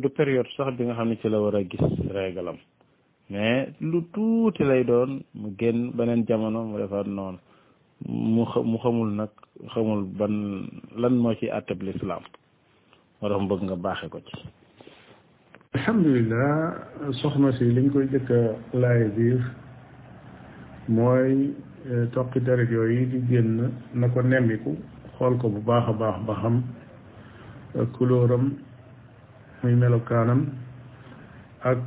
du 0.01 0.09
période 0.09 0.47
sax 0.57 0.75
bi 0.77 0.83
nga 0.83 0.93
xam 0.95 1.07
ne 1.09 1.15
ci 1.19 1.29
la 1.29 1.39
war 1.41 1.55
a 1.55 1.63
gis 1.63 1.79
régalam 2.19 2.59
mais 3.29 3.69
lu 3.79 4.01
tuuti 4.13 4.63
lay 4.63 4.83
doon 4.83 5.21
mu 5.35 5.53
génn 5.59 5.91
beneen 5.93 6.25
jamono 6.27 6.63
mu 6.63 6.77
defaat 6.81 7.05
noonu 7.07 7.37
mu 8.07 8.43
xamul 8.83 9.09
nag 9.19 9.29
xamul 9.73 10.03
ban 10.17 10.33
lan 10.97 11.13
moo 11.21 11.35
ci 11.35 11.47
àttab 11.49 11.81
lislaam 11.83 12.23
moo 13.21 13.29
tax 13.29 13.41
bëgg 13.49 13.61
nga 13.63 13.75
baaxe 13.75 14.07
ko 14.09 14.19
ci 14.27 14.33
alhamdulilah 15.75 16.49
soxna 17.21 17.51
si 17.57 17.65
liñ 17.65 17.87
koy 17.93 18.07
jëkk 18.11 18.29
a 18.31 18.41
laaye 18.81 19.07
biir 19.15 19.39
mooy 20.95 21.53
e, 21.91 21.93
toqi 22.13 22.39
deret 22.41 22.69
yooyu 22.71 23.05
di 23.11 23.19
génn 23.29 23.69
na 23.93 24.07
ko 24.09 24.21
nemmiku 24.23 24.73
xool 25.17 25.37
ko 25.37 25.47
bu 25.53 25.61
baax 25.69 25.85
a 25.89 25.93
baax 25.93 26.15
ba 26.25 26.33
xam 26.41 26.55
couleuram 27.93 28.45
e, 28.49 28.55
muy 29.63 29.75
melokaanam 29.81 30.41
ak 31.69 31.85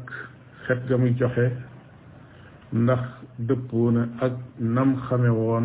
xet 0.68 0.78
ga 0.88 0.96
muy 0.96 1.14
joxe 1.18 1.44
ndax 2.84 3.00
dëppoo 3.48 3.90
na 3.96 4.02
ak 4.24 4.32
nam 4.74 4.90
xame 5.08 5.30
woon 5.38 5.64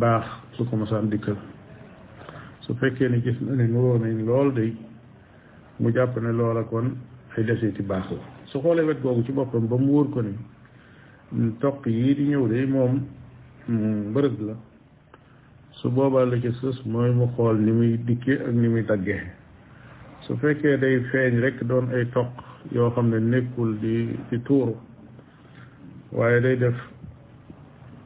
baax 0.00 0.24
su 0.54 0.64
ko 0.68 0.76
mosaan 0.76 1.10
dikkal 1.10 1.36
su 2.60 2.74
fekkee 2.74 3.08
ne 3.08 3.18
gis 3.22 3.38
na 3.40 3.54
ne 3.56 3.66
nuroo 3.68 3.98
nañ 3.98 4.24
lool 4.26 4.52
de 4.54 4.64
mu 5.80 5.90
jàpp 5.94 6.16
ne 6.22 6.32
loola 6.32 6.62
kon 6.62 6.86
ay 7.36 7.44
deseeti 7.44 7.82
baax 7.82 8.06
la 8.10 8.20
su 8.50 8.58
xoolee 8.60 8.84
wet 8.86 9.00
googu 9.02 9.24
ci 9.24 9.32
boppam 9.32 9.66
ba 9.68 9.76
mu 9.76 9.90
wóor 9.92 10.08
ko 10.14 10.20
ni 10.22 10.34
toq 11.60 11.86
yii 11.86 12.14
di 12.14 12.24
ñëw 12.30 12.48
de 12.48 12.66
moom 12.66 12.94
mbërëg 14.10 14.36
la 14.48 14.54
su 15.72 15.88
boobaa 15.90 16.24
la 16.26 16.36
ci 16.40 16.50
sës 16.60 16.78
mooy 16.86 17.10
mu 17.10 17.26
xool 17.34 17.58
ni 17.58 17.72
muy 17.72 17.98
dikkee 18.04 18.38
ak 18.38 18.52
ni 18.54 18.68
muy 18.68 18.84
daggee 18.84 19.20
su 20.20 20.36
fekkee 20.36 20.78
day 20.78 20.96
feeñ 21.10 21.40
rekk 21.40 21.64
doon 21.64 21.86
ay 21.94 22.06
toq 22.14 22.48
yoo 22.74 22.90
xam 22.94 23.10
ne 23.10 23.20
nekkul 23.20 23.78
di 23.80 24.08
ci 24.28 24.38
tuuru 24.44 24.74
waaye 26.12 26.40
day 26.40 26.56
def 26.56 26.74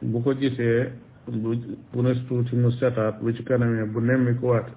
bu 0.01 0.21
ko 0.23 0.31
gisee 0.39 0.91
bu 1.27 1.55
bu 1.91 2.01
nes 2.01 2.17
tuuti 2.27 2.55
mu 2.55 2.71
setaat 2.71 3.19
bu 3.21 3.31
ci 3.33 3.43
kanamee 3.43 3.85
bu 3.85 3.99
nemmikuwaat 3.99 4.67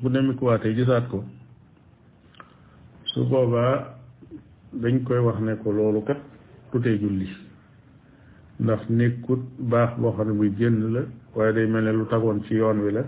bu 0.00 0.08
nemmikuwaatee 0.08 0.74
gisaat 0.74 1.08
ko 1.08 1.22
su 3.04 3.24
boobaa 3.28 3.96
dañ 4.72 5.04
koy 5.04 5.18
wax 5.18 5.40
ne 5.40 5.54
ko 5.62 5.72
loolu 5.72 6.02
kat 6.04 6.18
tutee 6.72 6.98
julli 6.98 7.28
ndax 8.60 8.88
nekkut 8.88 9.40
baax 9.58 9.98
boo 9.98 10.12
xam 10.12 10.28
ne 10.28 10.34
buy 10.38 10.50
génn 10.58 10.92
la 10.94 11.02
waaye 11.34 11.52
day 11.52 11.66
mel 11.66 11.84
ne 11.84 11.92
lu 11.92 12.06
tagoon 12.06 12.40
ci 12.44 12.54
yoon 12.54 12.78
wi 12.84 12.92
la 12.92 13.02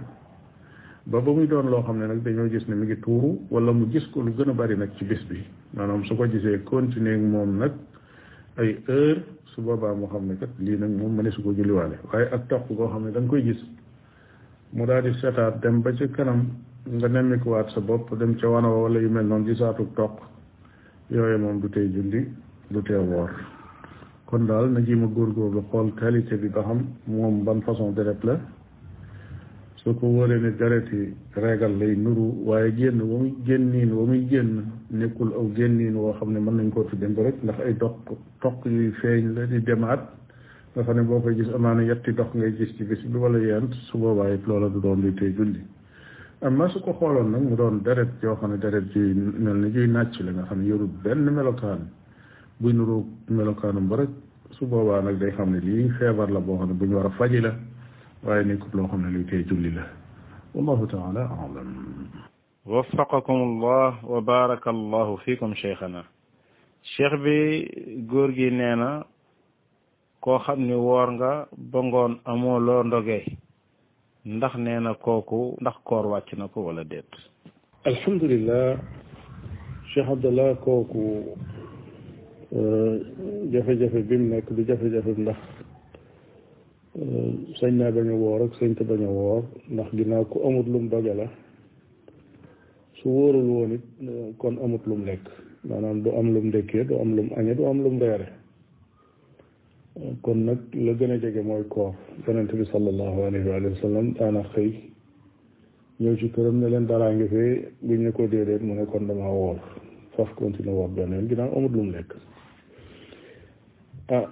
ba 1.06 1.20
ba 1.20 1.32
muy 1.36 1.46
doon 1.46 1.68
loo 1.68 1.82
xam 1.84 1.98
ne 2.00 2.06
nag 2.08 2.22
dañoo 2.24 2.48
gis 2.48 2.64
ne 2.66 2.74
mu 2.74 2.84
ngi 2.84 2.96
tuuru 3.00 3.38
wala 3.50 3.72
mu 3.72 3.90
gis 3.92 4.06
ko 4.08 4.20
lu 4.22 4.32
gën 4.32 4.48
a 4.48 4.52
bari 4.54 4.74
nag 4.76 4.90
ci 4.96 5.04
bis 5.04 5.20
bi 5.28 5.36
maanaam 5.76 6.02
su 6.06 6.16
ko 6.16 6.24
gisee 6.26 6.62
continuer 6.64 7.18
moom 7.18 7.58
nag 7.58 7.72
ay 8.56 8.80
heure 8.88 9.22
su 9.52 9.60
boobaa 9.60 9.92
moo 9.92 10.08
xam 10.08 10.26
ne 10.28 10.36
kat 10.38 10.48
lii 10.58 10.78
nag 10.78 10.96
moom 10.96 11.12
mëne 11.16 11.30
su 11.30 11.42
ko 11.42 11.52
julliwaale 11.52 11.98
waaye 12.10 12.24
ak 12.32 12.48
toq 12.48 12.72
goo 12.72 12.88
xam 12.88 13.04
ne 13.04 13.12
da 13.12 13.20
koy 13.20 13.42
gis 13.42 13.60
mu 14.72 14.86
daal 14.86 15.02
di 15.02 15.12
setaat 15.20 15.60
dem 15.60 15.82
ba 15.82 15.92
ci 15.92 16.08
kanam 16.08 16.48
nga 16.88 17.08
nemmikuwaat 17.08 17.68
sa 17.74 17.80
bopp 17.80 18.14
dem 18.16 18.34
ca 18.40 18.48
wana 18.48 18.68
wala 18.68 18.98
yu 18.98 19.10
mel 19.10 19.26
noonu 19.26 19.44
gisaatu 19.52 19.84
toq 19.94 20.20
yooyu 21.10 21.36
moom 21.38 21.60
du 21.60 21.68
tey 21.68 21.84
julli 21.92 22.24
du 22.70 22.80
tee 22.82 22.96
woor 22.96 23.28
kon 24.24 24.46
daal 24.46 24.70
na 24.72 24.80
ji 24.80 24.94
ma 24.96 25.04
góorgóorlu 25.06 25.68
xool 25.68 25.92
qualité 26.00 26.36
bi 26.40 26.48
ba 26.48 26.62
xam 26.62 26.80
moom 27.04 27.44
ban 27.44 27.60
façon 27.60 27.92
deret 27.92 28.24
la 28.24 28.38
su 29.84 29.92
ko 30.00 30.06
wóoree 30.06 30.40
ne 30.40 30.50
deret 30.56 30.88
yi 30.92 31.12
reegal 31.36 31.76
lay 31.78 31.94
nuru 31.96 32.32
waaye 32.48 32.72
génn 32.72 33.00
wa 33.04 33.18
muy 33.20 33.32
génniin 33.46 33.92
wa 33.92 34.06
muy 34.06 34.24
génn 34.30 34.64
nekkul 34.90 35.28
aw 35.36 35.44
génniin 35.56 35.92
woo 35.96 36.12
xam 36.18 36.32
ne 36.32 36.40
mën 36.40 36.56
nañ 36.56 36.70
koo 36.72 36.84
tudde 36.88 37.06
rek 37.22 37.36
ndax 37.44 37.60
ay 37.60 37.74
doq 37.76 37.92
toq 38.40 38.64
yuy 38.64 38.90
feeñ 39.02 39.34
la 39.36 39.44
di 39.46 39.60
demaat 39.60 40.00
nga 40.72 40.82
xam 40.84 40.96
ne 40.96 41.02
boo 41.02 41.20
koy 41.20 41.34
gis 41.36 41.52
amaana 41.52 41.82
yetti 41.84 42.14
dox 42.16 42.32
ngay 42.34 42.56
gis 42.56 42.72
ci 42.76 42.84
bis 42.84 43.04
bi 43.04 43.18
wala 43.18 43.38
yent 43.38 43.74
su 43.86 43.98
boobaa 43.98 44.32
it 44.32 44.40
loola 44.46 44.68
du 44.72 44.80
doon 44.80 45.00
luy 45.04 45.12
tey 45.20 45.34
julli 45.36 45.60
amma 46.40 46.64
su 46.70 46.80
ko 46.80 46.92
xooloon 46.96 47.28
nag 47.30 47.42
mu 47.42 47.54
doon 47.54 47.82
deret 47.84 48.08
yoo 48.22 48.36
xam 48.36 48.52
ne 48.52 48.56
deret 48.58 48.88
juy 48.94 49.12
mel 49.12 49.56
ni 49.60 49.68
juy 49.70 49.86
nàcc 49.86 50.16
la 50.24 50.32
nga 50.32 50.44
xam 50.48 50.60
ne 50.60 50.66
yorul 50.66 50.88
benn 51.04 51.28
melokaan 51.28 51.90
buy 52.60 52.72
nuru 52.72 53.04
melokaanu 53.28 53.80
mba 53.84 53.96
rek 53.96 54.10
su 54.56 54.64
boobaa 54.64 55.02
nag 55.04 55.18
day 55.20 55.30
xam 55.36 55.52
ne 55.52 55.60
lii 55.60 55.90
feebar 55.98 56.30
la 56.32 56.40
boo 56.40 56.56
xam 56.56 56.68
ne 56.72 56.74
bu 56.74 56.84
ñu 56.88 56.96
war 56.96 57.06
a 57.12 57.12
faji 57.20 57.40
la 57.44 57.52
waaye 58.24 58.44
nekkut 58.44 58.74
loo 58.74 58.88
xam 58.88 59.02
ne 59.04 59.10
luy 59.12 59.24
tey 59.30 59.42
julli 59.50 59.70
la 59.74 59.84
wallahu 60.54 60.86
taala 60.86 61.24
alam 61.44 61.68
وفقكم 62.64 63.32
الله 63.34 64.04
وبارك 64.08 64.68
الله 64.68 65.16
فيكم 65.16 65.54
شيخنا 65.54 66.04
شيخ 66.96 67.12
بي 67.14 67.38
góor 68.12 68.28
gi 68.36 68.50
nee 68.50 68.74
na 68.76 69.04
koo 70.20 70.38
xam 70.38 70.60
ni 70.66 70.72
woor 70.74 71.12
nga 71.12 71.46
ba 71.58 71.78
ngoon 71.84 72.12
amoo 72.24 72.58
loo 72.58 72.82
ndogee 72.82 73.24
ndax 74.24 74.54
nee 74.56 74.80
na 74.80 74.94
kooku 74.94 75.58
ndax 75.60 75.76
koor 75.84 76.04
wàcc 76.12 76.32
na 76.38 76.48
ko 76.48 76.64
wala 76.64 76.84
déet 76.84 77.10
alhamdulilah 77.84 78.78
cheikh 79.92 80.08
abdallah 80.08 80.56
kooku 80.64 81.04
jafe-jafe 83.52 84.00
bi 84.08 84.16
mu 84.18 84.26
nekk 84.34 84.46
du 84.56 84.60
jafe-jafe 84.64 85.12
ndax 85.20 85.38
Euh, 86.96 87.32
sañ 87.58 87.74
naa 87.78 87.90
bañ 87.96 88.08
a 88.14 88.14
woor 88.22 88.40
ak 88.46 88.52
sañ 88.60 88.72
te 88.78 88.84
bañ 88.90 89.02
a 89.06 89.10
woor 89.18 89.42
ndax 89.72 89.88
ginnaaw 89.98 90.24
ku 90.30 90.36
amut 90.46 90.66
lum 90.72 90.84
doje 90.92 91.12
la 91.20 91.26
su 92.98 93.06
wóorul 93.16 93.48
woon 93.54 93.72
it 93.76 93.82
euh, 94.10 94.28
kon 94.40 94.54
amut 94.62 94.82
lum 94.86 95.02
lekk 95.08 95.24
maanaam 95.68 95.96
du 96.04 96.10
am 96.18 96.28
lum 96.34 96.46
ndekkee 96.50 96.84
du 96.88 96.94
am 97.02 97.10
lum 97.16 97.28
añe 97.38 97.52
du 97.58 97.62
am 97.70 97.78
lum 97.84 97.96
reere 98.02 98.28
euh, 99.98 100.12
kon 100.22 100.38
nag 100.46 100.60
la 100.84 100.92
gën 100.98 101.10
a 101.14 101.16
jege 101.22 101.42
mooy 101.48 101.64
koor 101.72 101.92
yonent 102.28 102.50
bi 102.58 102.64
sallallahu 102.72 103.20
alayhi 103.28 103.48
wa 103.54 103.78
sallam 103.84 104.06
xëy 104.54 104.70
ñëw 106.00 106.14
ci 106.20 106.26
këram 106.34 106.56
ne 106.60 106.66
leen 106.72 106.86
daraa 106.90 107.10
ngi 107.14 107.26
fee 107.34 107.52
buñ 107.86 108.00
ne 108.04 108.10
ko 108.16 108.22
déedéet 108.32 108.62
mu 108.66 108.72
ne 108.74 108.84
kon 108.90 109.04
dama 109.08 109.28
woor 109.40 109.58
faf 110.14 110.30
continuer 110.38 110.74
woor 110.78 110.88
beneen 110.96 111.26
ginnaaw 111.30 111.50
amut 111.58 111.72
lum 111.74 111.88
lekk 111.94 112.10
ah, 114.14 114.26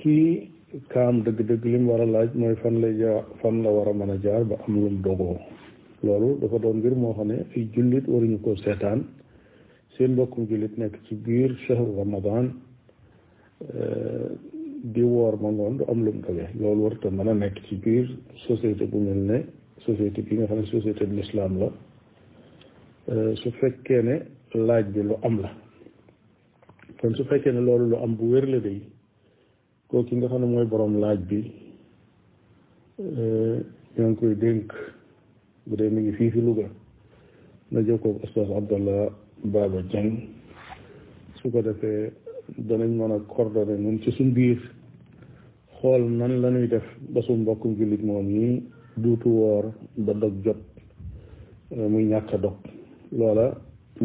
kii 0.00 0.53
kam 0.88 1.22
deug 1.22 1.38
deug 1.48 1.64
lim 1.64 1.86
wara 1.86 2.04
laaj 2.06 2.34
moy 2.34 2.54
fan 2.62 2.80
lay 2.82 2.94
ja 2.98 3.22
fan 3.40 3.62
la 3.62 3.70
wara 3.70 3.92
meuna 3.94 4.16
jaar 4.18 4.44
ba 4.44 4.56
am 4.68 4.74
lu 4.82 4.90
dogo 5.06 5.38
loolu 6.04 6.38
dafa 6.40 6.58
don 6.58 6.76
mbir 6.78 6.94
mo 6.94 7.12
xone 7.14 7.28
ne 7.30 7.38
ay 7.56 7.62
jullit 7.74 8.06
waruñu 8.12 8.38
ko 8.44 8.56
setan 8.64 8.98
seen 9.96 10.10
mbokkum 10.12 10.42
julit 10.50 10.74
nek 10.78 10.94
ci 11.08 11.14
bir 11.24 11.50
shahr 11.66 11.78
ramadan 12.00 12.44
di 14.94 15.02
wor 15.14 15.34
ma 15.42 15.50
ngon 15.56 15.76
du 15.78 15.82
am 15.92 16.00
lu 16.04 16.10
ngawé 16.12 16.46
loolu 16.60 16.82
warut 16.84 17.04
a 17.06 17.10
mën 17.16 17.42
a 17.46 17.48
ci 17.68 17.76
bir 17.82 18.04
société 18.48 18.84
bu 18.90 18.98
mel 19.06 19.30
société 19.84 20.20
bi 20.26 20.32
nga 20.38 20.46
xam 20.48 20.60
société 20.74 21.02
de 21.10 21.14
l'islam 21.18 21.52
la 21.60 21.68
su 23.40 23.48
fekkee 23.58 24.02
ne 24.08 24.16
laaj 24.66 24.84
bi 24.94 25.00
lu 25.08 25.14
am 25.26 25.36
la 25.42 25.50
kon 27.00 27.12
su 27.16 27.22
fekkee 27.28 27.52
ne 27.54 27.60
loolu 27.68 27.86
lu 27.92 27.96
am 28.04 28.12
bu 28.18 28.26
wër 28.32 28.46
la 28.54 28.58
day 28.68 28.80
koo 29.94 30.02
ki 30.04 30.16
nga 30.16 30.26
xam 30.28 30.40
ne 30.42 30.46
mooy 30.52 30.66
boroom 30.66 30.94
laaj 31.02 31.18
bi 31.28 31.38
eh, 33.02 33.58
ñoo 33.96 34.08
ngi 34.10 34.18
koy 34.20 34.32
dénk 34.42 34.66
bu 35.66 35.76
dee 35.78 35.90
mi 35.90 36.00
ngi 36.00 36.12
fii 36.18 36.30
fi 36.34 36.40
Louga 36.42 36.66
na 37.70 37.78
jokkoo 37.86 38.16
oustaz 38.22 38.48
Abdallah 38.50 39.04
Baba 39.52 39.80
Dieng 39.90 40.14
su 41.38 41.46
ko 41.52 41.60
defee 41.62 42.10
danañ 42.68 42.90
mën 42.98 43.12
a 43.16 43.18
coordonné 43.32 43.74
ñun 43.78 44.00
ci 44.02 44.10
suñ 44.16 44.30
biir 44.36 44.58
xool 45.78 46.02
nan 46.18 46.32
la 46.42 46.48
ñuy 46.50 46.66
def 46.72 46.84
ba 47.12 47.20
suñ 47.22 47.38
mbokkum 47.42 47.76
jullit 47.78 48.02
moom 48.04 48.28
yi 48.36 48.44
duutu 49.02 49.28
woor 49.40 49.64
ba 50.04 50.12
dog 50.20 50.34
jot 50.44 50.58
eh, 51.74 51.86
muy 51.92 52.04
ñàkk 52.10 52.30
dog 52.44 52.56
loola 53.18 53.46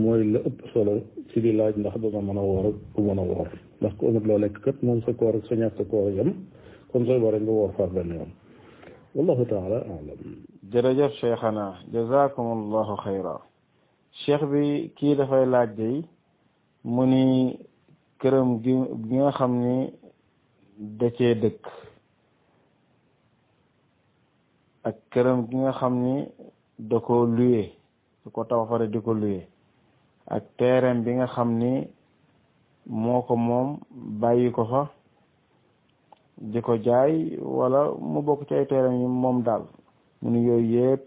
mooy 0.02 0.22
la 0.34 0.40
ëpp 0.50 0.60
solo 0.72 0.94
ci 1.32 1.38
di 1.44 1.52
laaj 1.54 1.74
ndax 1.78 1.96
dana 2.02 2.22
mën 2.28 2.38
a 2.42 2.44
woor 2.50 2.66
ak 2.70 2.76
du 2.96 3.02
mën 3.08 3.20
a 3.24 3.26
woor 3.32 3.50
ndax 3.82 3.96
ku 3.98 4.04
amut 4.12 4.24
loo 4.28 4.38
lekk 4.44 4.60
kat 4.64 4.76
moom 4.84 5.00
sa 5.08 5.14
koor 5.16 5.36
ak 5.40 5.46
sa 5.48 5.56
ñàkk 5.56 5.80
koor 5.90 6.12
yam 6.12 6.30
kon 6.92 7.06
sooy 7.08 7.20
bare 7.20 7.40
nga 7.40 7.52
woor 7.52 7.72
far 7.80 7.88
benn 7.96 8.12
yoon 8.16 8.32
wallahu 9.16 9.46
taala 9.50 9.80
alam 9.88 10.44
jërëjëf 10.72 11.14
cheikhana 11.20 11.66
jazakumullahu 11.94 12.94
xayra 13.04 13.36
cheikh 14.22 14.44
bi 14.52 14.92
kii 14.98 15.16
dafay 15.16 15.46
laaj 15.48 15.70
day 15.80 15.96
mu 16.84 17.04
ni 17.12 17.26
këram 18.20 18.50
gi 18.64 18.74
gi 19.08 19.16
nga 19.24 19.32
xam 19.40 19.52
ni 19.64 19.78
da 21.00 21.08
dëkk 21.42 21.64
ak 24.90 24.96
këram 25.12 25.48
gi 25.50 25.56
nga 25.58 25.72
xam 25.80 25.94
ni 26.04 26.16
da 26.90 26.98
ko 27.00 27.16
luye 27.38 27.64
su 28.22 28.28
ko 28.36 28.44
taw 28.44 28.66
fare 28.68 28.90
di 28.92 29.00
ko 29.00 29.12
luye 29.22 29.48
ak 30.36 30.44
terrain 30.60 31.00
bi 31.06 31.12
nga 31.16 31.28
xam 31.36 31.50
ni 31.64 31.74
moo 32.90 33.22
ko 33.22 33.36
moom 33.38 33.70
bàyyi 34.20 34.50
ko 34.52 34.66
fa 34.66 34.82
di 36.38 36.62
ko 36.62 36.74
jaay 36.78 37.38
walla 37.40 37.94
mu 38.02 38.22
bokk 38.26 38.48
ci 38.50 38.56
ay 38.56 38.66
teeram 38.66 38.98
yi 39.00 39.06
moom 39.08 39.44
daal 39.46 39.64
mu 40.22 40.30
ne 40.32 40.40
yooyu 40.42 40.74
yëpp 40.82 41.04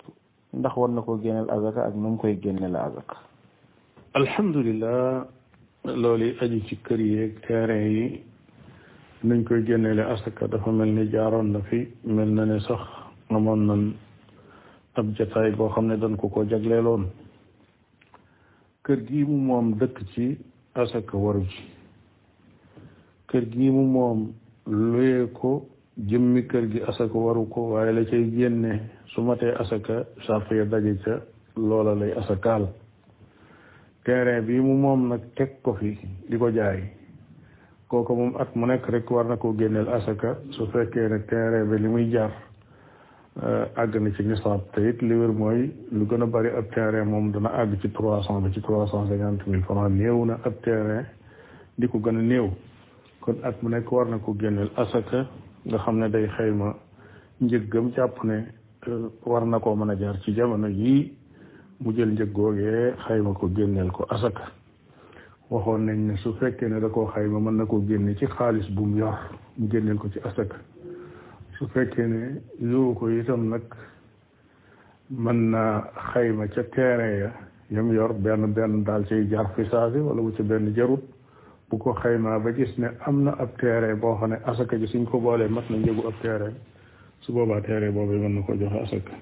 ndax 0.54 0.76
war 0.76 0.88
na 0.90 1.02
ko 1.02 1.18
génneel 1.18 1.50
azaka 1.50 1.82
ak 1.84 1.94
nu 1.94 2.08
mu 2.10 2.16
koy 2.18 2.38
génneel 2.40 2.76
azaka 2.76 3.16
alhamdulilah 4.14 5.26
loolu 5.84 6.28
aju 6.42 6.60
ci 6.66 6.76
kër 6.86 7.00
yeeg 7.00 7.32
terrain 7.48 7.90
yi 7.96 8.22
nuñ 9.26 9.42
koy 9.44 9.62
génneele 9.66 10.02
asaka 10.06 10.46
dafa 10.48 10.70
mel 10.70 10.88
ni 10.94 11.10
jaaroon 11.10 11.50
na 11.52 11.60
fi 11.66 11.88
mel 12.04 12.28
na 12.30 12.44
ne 12.46 12.60
sax 12.60 12.80
amoon 13.28 13.66
na 13.66 13.74
ab 14.94 15.06
jataay 15.16 15.50
boo 15.56 15.68
xam 15.74 15.86
ne 15.90 15.96
dañ 15.96 16.14
ko 16.16 16.28
ko 16.28 16.44
jagleeloon 16.46 17.06
kër 18.84 18.98
gi 19.06 19.24
mu 19.24 19.36
moom 19.48 19.66
dëkk 19.80 19.98
ci 20.14 20.38
asaka 20.74 21.16
waru 21.18 21.44
kër 23.30 23.44
gi 23.52 23.68
mu 23.70 23.82
moom 23.92 24.18
luyee 24.66 25.24
ko 25.38 25.50
jëmmi 26.08 26.42
kër 26.50 26.64
gi 26.72 26.80
asaka 26.90 27.16
waru 27.24 27.42
ko 27.52 27.61
waaye 27.72 27.92
la 27.92 28.04
cay 28.11 28.24
génne 28.37 28.72
su 29.12 29.20
matee 29.22 29.52
asaka 29.62 30.06
sàrt 30.26 30.48
ya 30.58 30.64
daje 30.64 30.92
ca 31.04 31.14
loola 31.68 31.94
lay 31.94 32.12
asakaal 32.20 32.64
terrain 34.04 34.44
bi 34.46 34.61
mu 34.61 34.74
moom 34.74 35.08
nag 35.08 35.20
teg 35.37 35.50
ko 35.62 35.72
fi 35.74 35.98
di 36.28 36.37
ko 36.38 36.48
jaay 36.50 36.80
kooku 37.88 38.12
moom 38.14 38.32
at 38.40 38.54
mu 38.56 38.66
nekk 38.66 38.88
rek 38.88 39.11
war 39.11 39.24
na 39.26 39.37
koo 39.37 39.52
génneel 39.58 39.88
asaka 39.88 40.37
su 40.50 40.66
fekkee 40.72 41.08
ne 41.08 41.18
terrain 41.28 41.68
bi 41.70 41.76
li 41.82 41.88
muy 41.88 42.11
jar 42.12 42.30
Euh, 43.40 43.64
àgg 43.80 43.96
na 44.04 44.10
ci 44.14 44.22
nisaab 44.24 44.60
te 44.74 44.80
it 44.88 45.00
li 45.00 45.14
mooy 45.14 45.72
lu 45.90 46.04
gën 46.06 46.22
a 46.22 46.26
bari 46.26 46.50
ab 46.50 46.66
terrain 46.74 47.06
moom 47.08 47.32
dana 47.32 47.48
àgg 47.64 47.80
ci 47.80 47.88
trois 47.90 48.20
cent 48.26 48.42
bi 48.44 48.52
ci 48.52 48.60
trois 48.60 48.86
cent 48.88 49.06
cinquante 49.08 49.46
mille 49.46 49.62
francs 49.62 49.88
néew 49.90 50.24
na 50.26 50.34
ab 50.44 50.52
terrain 50.62 51.06
di 51.78 51.88
ko 51.88 51.98
gën 51.98 52.18
a 52.18 52.20
néew 52.22 52.50
kon 53.20 53.36
at 53.42 53.54
mu 53.62 53.70
nekk 53.70 53.90
war 53.90 54.04
na 54.10 54.18
ko 54.18 54.36
génneel 54.38 54.68
asaka 54.76 55.26
nga 55.64 55.78
xam 55.78 55.96
ne 55.98 56.10
day 56.10 56.26
ma 56.26 56.32
xayma 56.36 56.74
njëggam 57.40 57.90
jàpp 57.96 58.22
ne 58.24 58.36
euh, 58.88 59.08
war 59.24 59.46
na 59.46 59.58
koo 59.60 59.74
mën 59.76 59.90
a 59.92 59.96
jaar 59.98 60.20
ci 60.20 60.34
jamono 60.36 60.68
yii 60.68 61.12
mu 61.80 61.92
jël 61.96 62.10
njëg 62.12 62.32
googee 62.36 62.92
xayma 63.06 63.32
ko 63.32 63.48
génneel 63.56 63.90
ko 63.92 64.04
asaka 64.12 64.42
waxoon 65.48 65.86
nañ 65.86 65.98
ne 66.06 66.16
su 66.16 66.34
fekkee 66.34 66.68
ne 66.68 66.80
da 66.80 66.88
koo 66.90 67.08
ma 67.30 67.50
mën 67.50 67.56
na 67.56 67.64
koo 67.64 67.80
génne 67.88 68.14
ci 68.14 68.26
xaalis 68.26 68.68
bu 68.76 68.84
mu 68.84 68.98
yor 68.98 69.16
mu 69.56 69.70
génneel 69.70 69.96
ko 69.96 70.08
ci 70.12 70.18
asaka 70.20 70.56
su 71.62 71.68
fekkee 71.68 72.07
ne 72.09 72.94
ko 72.98 73.09
itam 73.09 73.48
nag 73.51 73.64
mën 75.22 75.38
na 75.51 75.62
xayma 76.11 76.46
ca 76.55 76.62
terrain 76.75 77.16
ya 77.22 77.31
yam 77.70 77.92
yor 77.94 78.12
benn 78.14 78.53
benn 78.55 78.85
daal 78.85 79.05
ciy 79.11 79.29
jar 79.31 79.46
fi 79.57 79.62
saasi 79.70 79.98
wala 80.01 80.22
bu 80.22 80.31
ci 80.37 80.42
benn 80.42 80.72
jarut 80.77 81.05
bu 81.68 81.79
ko 81.79 81.90
xaymaa 82.03 82.38
ba 82.44 82.51
gis 82.53 82.72
ne 82.79 82.88
am 83.07 83.16
na 83.25 83.33
ab 83.44 83.51
terrain 83.61 84.01
boo 84.03 84.14
xam 84.20 84.31
ne 84.31 84.37
asaka 84.53 84.77
ji 84.81 84.87
suñ 84.92 85.05
ko 85.11 85.20
boolee 85.20 85.48
mat 85.55 85.66
na 85.70 85.77
njëgu 85.77 86.03
ab 86.09 86.16
terrain 86.22 86.57
su 87.22 87.33
boobaa 87.33 87.61
terrain 87.66 87.94
boobu 87.94 88.12
mën 88.22 88.33
na 88.35 88.40
ko 88.46 88.53
joxe 88.61 88.79
asaka 88.87 89.14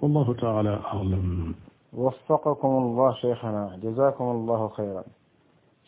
wallahu 0.00 0.32
taala 0.44 0.74
alam 0.92 1.54
waffaqakum 2.02 2.72
allah 2.84 3.10
cheikhana 3.22 3.62
jazakum 3.82 4.26
allahu 4.36 4.66
xayran 4.76 5.08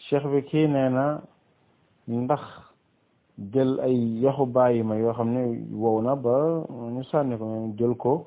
cheikh 0.07 0.25
bi 0.33 0.41
kii 0.51 0.67
nee 0.73 0.89
na 0.99 1.07
jël 3.53 3.81
ay 3.83 3.97
yaxu 4.23 4.47
bàyyi 4.47 4.83
ma 4.83 4.97
yoo 4.97 5.13
xam 5.13 5.31
ne 5.33 5.41
wow 5.73 6.01
na 6.03 6.15
ba 6.15 6.63
ñu 6.95 7.03
sànni 7.11 7.37
ko 7.37 7.45
jël 7.77 7.95
ko 7.95 8.27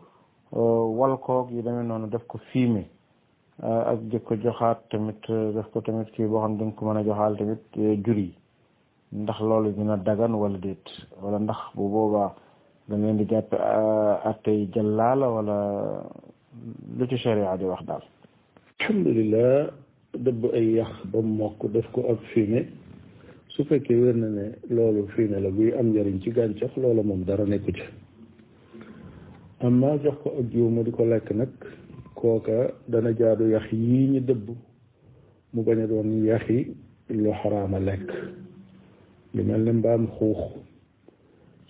euh, 0.56 0.84
wal 0.98 1.17
koog 1.17 1.50
yu 1.52 1.62
demee 1.62 1.84
noonu 1.84 2.08
def 2.10 2.24
ko 2.28 2.38
fumier 2.52 2.86
euh, 3.63 3.84
ak 3.91 4.00
jëkk 4.12 4.34
joxaat 4.43 4.80
tamit 4.89 5.22
euh, 5.30 5.52
def 5.54 5.67
ko 5.72 5.80
tamit 5.82 6.08
ki 6.12 6.24
boo 6.26 6.39
xam 6.41 6.54
ne 6.54 6.58
dañ 6.58 6.72
ko 6.76 6.86
mën 6.86 6.98
a 6.98 7.04
joxaal 7.04 7.38
tamit 7.38 7.63
jur 8.04 8.17
yi 8.17 8.34
ndax 9.13 9.39
loolu 9.39 9.72
dina 9.72 9.96
dagan 9.98 10.34
wala 10.36 10.58
déet 10.58 10.86
wala 11.22 11.39
ndax 11.39 11.60
bu 11.76 11.88
boobaa 11.93 12.34
dañ 12.89 13.02
leen 13.02 13.17
di 13.17 13.26
jàpp 13.30 13.52
attey 14.28 14.67
jàllaala 14.74 15.28
wala 15.36 15.58
lu 16.98 17.08
ci 17.08 17.17
sharia 17.17 17.56
di 17.58 17.63
wax 17.65 17.84
daal 17.86 18.04
alhamdulilah 18.80 19.72
dëbb 20.24 20.41
ay 20.54 20.67
yax 20.78 20.91
ba 21.12 21.22
mokk 21.22 21.60
def 21.72 21.88
ko 21.93 22.02
ak 22.12 22.20
fumier 22.34 22.65
su 23.58 23.65
fekkee 23.65 23.98
wér 24.02 24.15
na 24.22 24.30
ne 24.38 24.46
loolu 24.70 25.08
fii 25.13 25.28
ne 25.32 25.38
la 25.46 25.50
buy 25.50 25.74
am 25.80 25.88
njariñ 25.89 26.17
ci 26.22 26.30
gàncax 26.32 26.74
loola 26.82 27.02
moom 27.04 27.24
dara 27.26 27.43
nekku 27.46 27.72
ci 27.72 27.84
amma 29.65 29.98
jox 30.04 30.15
ko 30.22 30.30
ak 30.39 30.48
jiw 30.54 30.70
di 30.84 30.91
ko 30.91 31.04
lekk 31.06 31.28
nag 31.32 31.50
kooka 32.13 32.72
dana 32.88 33.10
jaadu 33.17 33.50
yax 33.50 33.65
yi 33.72 34.08
ñu 34.13 34.20
dëbb 34.22 34.46
mu 35.54 35.63
bañ 35.63 35.80
a 35.82 35.88
doon 35.88 36.24
yaxi 36.24 36.76
lu 37.10 37.32
xaraama 37.41 37.80
lekk 37.80 38.08
lu 39.34 39.41
mel 39.43 39.62
ne 39.63 39.72
mbaam 39.72 40.08
xuux 40.15 40.38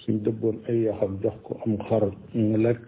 suñ 0.02 0.20
dëbboon 0.26 0.58
ay 0.68 0.80
yaxam 0.88 1.14
jox 1.24 1.38
ko 1.44 1.58
am 1.66 1.78
xar 1.88 2.04
mu 2.36 2.58
lekk 2.58 2.84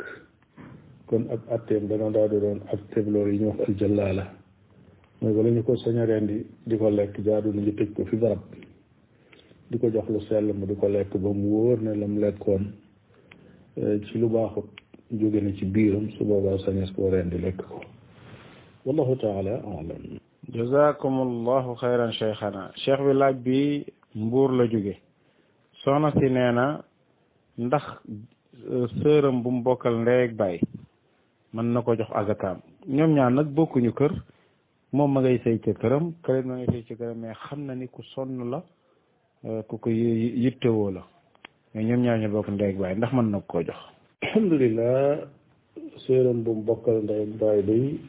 kon 1.08 1.24
ab 1.32 1.40
atteem 1.56 1.88
dana 1.88 2.10
daal 2.12 2.30
di 2.32 2.40
doon 2.44 2.60
ab 2.74 2.80
teeb 2.92 3.08
yi 3.08 3.40
ñu 3.40 3.48
wax 3.48 3.60
aljalaala 3.70 4.26
mooy 5.22 5.34
bala 5.34 5.50
ñu 5.52 5.64
ko 5.64 5.74
sañ 5.76 6.04
rendi 6.06 6.46
di 6.68 6.76
ko 6.78 6.90
lekk 6.90 7.16
jaadu 7.24 7.54
nañu 7.56 7.72
tëj 7.78 7.92
ko 7.96 8.04
fi 8.06 8.18
barab 8.18 8.44
di 9.70 9.78
ko 9.78 9.88
jox 9.94 10.10
lu 10.10 10.18
sell 10.26 10.50
mu 10.54 10.66
di 10.66 10.74
ko 10.76 10.88
lekk 10.90 11.14
ba 11.22 11.30
mu 11.30 11.46
wóor 11.54 11.78
ne 11.82 11.94
lam 11.94 12.18
lekkoon 12.20 12.64
eh, 13.78 14.02
ci 14.06 14.18
lu 14.18 14.28
baaxut 14.28 14.66
jóge 15.14 15.40
na 15.42 15.54
ci 15.54 15.66
biiram 15.66 16.10
su 16.18 16.24
boobaa 16.26 16.58
sañes 16.66 16.92
koo 16.96 17.10
rendi 17.12 17.38
lekk 17.38 17.58
ko 17.70 17.80
wallahu 18.86 19.14
taala 19.22 19.62
alam 19.78 20.04
jazakumullahu 20.52 21.76
xayran 21.78 22.12
cheikhana 22.12 22.72
cheikh 22.84 23.00
bi 23.06 23.14
laaj 23.14 23.36
bi 23.36 23.86
mbuur 24.16 24.52
la 24.58 24.66
jóge 24.72 24.96
soxna 25.86 26.12
si 26.18 26.28
nee 26.36 26.52
na 26.52 26.66
ndax 27.58 27.84
eh, 28.74 28.88
sëram 29.04 29.44
bu 29.44 29.50
mu 29.52 29.62
bokkal 29.62 29.96
ndey 30.02 30.24
ak 30.28 30.34
baay 30.34 30.60
mën 31.54 31.68
na 31.74 31.80
ko 31.82 31.94
jox 31.96 32.10
azakaam 32.14 32.58
ñoom 32.88 33.14
ñaar 33.14 33.32
nag 33.32 33.48
bokkuñu 33.58 33.94
kër 34.00 34.14
moom 34.94 35.14
ma 35.14 35.20
ngay 35.22 35.38
sëy 35.44 35.58
ca 35.64 35.72
kërit 36.24 36.46
ma 36.46 36.54
ngay 36.56 36.70
sëy 36.72 36.84
ca 36.98 37.14
mais 37.14 37.36
xam 37.44 37.62
na 37.66 37.74
ni 37.76 37.88
ku 37.88 38.02
sonn 38.14 38.50
la 38.50 38.64
Euh, 39.40 39.64
ku 39.72 39.78
ko 39.80 39.88
yittewoo 39.90 40.92
la 40.92 41.04
mais 41.74 41.86
ñoom 41.86 42.02
ñaar 42.04 42.20
ñu 42.20 42.28
bokk 42.28 42.50
ndey 42.52 42.70
ak 42.72 42.76
baay 42.78 42.96
ndax 42.96 43.14
mën 43.14 43.30
na 43.32 43.40
koo 43.40 43.64
jox 43.64 43.76
alhamdulilah 44.22 45.30
séeram 46.06 46.44
bu 46.44 46.52
mu 46.56 46.64
bokkal 46.68 46.98
ndey 47.04 47.24
ak 47.24 47.30
baay 47.40 47.64
day 47.64 48.00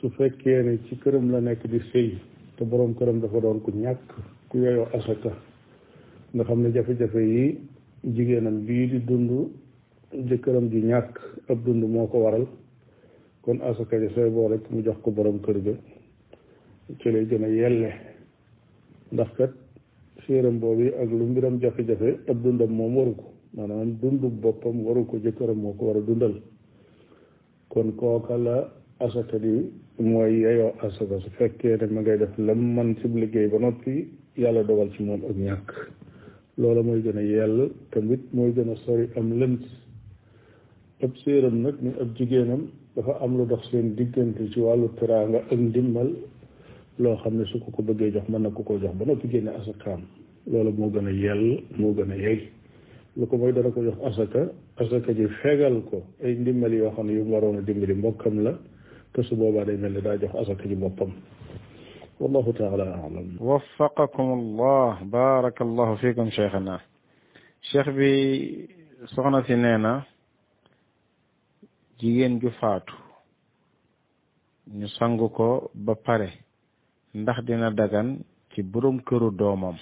su 0.00 0.08
fekkee 0.16 0.62
ne 0.64 0.78
ci 0.88 0.96
këram 1.04 1.30
la 1.30 1.40
nekk 1.40 1.68
di 1.68 1.78
sëy 1.92 2.16
te 2.56 2.64
boroom 2.64 2.94
këram 2.94 3.20
dafa 3.20 3.40
doon 3.40 3.60
ku 3.60 3.72
ñàkk 3.76 4.08
ku 4.48 4.56
yeyoo 4.58 4.88
asaka 4.96 5.36
nga 6.32 6.44
xam 6.44 6.62
ne 6.62 6.72
jafe-jafe 6.72 7.20
yi 7.20 7.58
jigéenam 8.02 8.64
bii 8.66 8.86
di 8.88 8.98
dund 9.04 9.30
jëkkëram 10.28 10.70
ji 10.70 10.80
ñàkk 10.80 11.20
ab 11.50 11.58
dund 11.64 11.82
moo 11.84 12.06
ko 12.06 12.18
waral 12.24 12.46
kon 13.42 13.60
asaka 13.60 14.00
ji 14.00 14.08
sooy 14.14 14.30
boo 14.30 14.48
rek 14.48 14.64
mu 14.70 14.80
jox 14.82 14.96
ko 15.04 15.10
boroom 15.10 15.40
kër 15.44 15.60
gi 15.62 15.74
ci 17.02 17.12
lay 17.12 17.26
gën 17.28 17.44
a 17.44 17.48
yelle 17.48 17.90
ndax 19.12 19.28
kat 19.36 19.52
séeram 20.26 20.58
boobu 20.58 20.86
ak 21.02 21.10
lu 21.10 21.24
mbiram 21.30 21.60
jafe-jafe 21.60 22.18
ab 22.30 22.36
dundam 22.42 22.70
moom 22.78 22.94
waru 22.96 23.14
ko 23.20 23.28
maanaam 23.56 23.90
dundu 24.00 24.28
boppam 24.42 24.76
waru 24.86 25.02
ko 25.10 25.16
jëkkëram 25.24 25.56
moo 25.64 25.72
ko 25.78 25.82
war 25.86 25.96
a 25.96 26.00
dundal 26.08 26.34
kon 27.70 27.88
kooka 27.98 28.36
la 28.46 28.56
asaka 29.04 29.36
di 29.44 29.54
mooy 29.98 30.32
yeyoo 30.44 30.72
asaka 30.86 31.16
su 31.22 31.28
fekkee 31.36 31.76
ne 31.80 31.86
ma 31.94 32.00
ngay 32.02 32.18
def 32.22 32.34
lam 32.46 32.62
man 32.74 32.90
sib 33.00 33.12
liggéey 33.20 33.48
ba 33.52 33.58
noppi 33.64 33.94
yàlla 34.42 34.62
dogal 34.68 34.90
ci 34.94 35.00
moom 35.08 35.22
ak 35.28 35.36
ñàkk 35.46 35.68
loola 36.60 36.82
mooy 36.88 37.00
gën 37.04 37.18
a 37.22 37.24
yell 37.32 37.58
tamit 37.90 38.20
mooy 38.36 38.50
gën 38.56 38.70
a 38.74 38.76
sori 38.82 39.06
am 39.18 39.28
lënt 39.40 39.64
ab 41.04 41.12
séeram 41.22 41.56
nag 41.64 41.74
ni 41.84 41.90
ab 42.02 42.08
jigéenam 42.16 42.62
dafa 42.94 43.12
am 43.24 43.32
lu 43.38 43.44
dox 43.50 43.62
seen 43.70 43.86
diggante 43.96 44.42
ci 44.52 44.58
wàllu 44.66 44.88
teraanga 44.98 45.38
ak 45.52 45.58
ndimmal 45.66 46.10
loo 46.98 47.16
xam 47.22 47.38
ne 47.38 47.44
su 47.46 47.60
ko 47.60 47.70
ko 47.72 47.82
bëggee 47.82 48.10
jox 48.12 48.28
mën 48.28 48.38
na 48.42 48.50
ko 48.50 48.62
koo 48.62 48.76
jox 48.78 48.92
ba 48.96 49.04
noppi 49.04 49.28
génne 49.28 49.48
asakaam 49.50 50.02
loolu 50.46 50.72
moo 50.72 50.90
gën 50.90 51.06
a 51.08 51.12
yell 51.12 51.62
moo 51.78 51.94
gën 51.94 52.10
a 52.12 52.16
yey 52.16 52.50
lu 53.16 53.26
ko 53.26 53.36
mooy 53.38 53.52
dana 53.52 53.70
ko 53.70 53.80
jox 53.82 53.96
asaka 54.04 54.50
asaka 54.76 55.12
ji 55.14 55.26
fegal 55.42 55.80
ko 55.90 56.02
ay 56.22 56.34
ndimbal 56.34 56.72
yoo 56.74 56.92
xam 56.92 57.06
ne 57.06 57.12
yu 57.14 57.24
mu 57.24 57.34
waroon 57.34 57.56
a 57.58 57.62
dimbali 57.62 57.94
mbokkam 57.94 58.42
la 58.44 58.52
te 59.12 59.22
su 59.22 59.36
boobaa 59.36 59.64
day 59.64 59.76
mel 59.76 59.92
ne 59.92 60.00
daa 60.02 60.18
jox 60.18 60.34
asaka 60.34 60.68
ji 60.68 60.74
boppam 60.74 61.12
والله 62.20 62.52
تعالى 62.52 62.82
أعلم 62.82 63.26
وفقكم 63.40 64.26
الله 64.38 65.02
بارك 65.04 65.56
الله 65.62 65.94
فيكم 65.94 66.30
شيخنا 66.30 66.78
شيخ 67.72 67.90
بي 67.90 68.68
soxna 69.10 69.42
si 69.46 69.54
nee 69.58 69.76
na 69.78 70.06
jigéen 71.98 72.38
ju 72.40 72.50
faatu 72.60 72.94
ñu 74.78 74.86
sang 74.86 75.18
ko 75.18 75.48
ba 75.74 75.94
pare 75.96 76.41
ndax 77.14 77.44
dina 77.46 77.70
dagan 77.76 78.24
ci 78.54 78.62
boroom 78.72 78.98
këru 79.04 79.30
doomam 79.38 79.76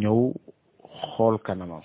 ñëw 0.00 0.20
xool 1.02 1.36
kanamam 1.46 1.80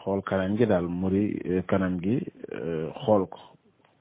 xool 0.00 0.20
kanam 0.28 0.56
gi 0.58 0.64
daal 0.70 0.86
muri 1.00 1.22
eh, 1.52 1.62
kanam 1.70 1.94
gi 2.02 2.16
eh, 2.56 2.86
xool 3.02 3.22
ko 3.32 3.38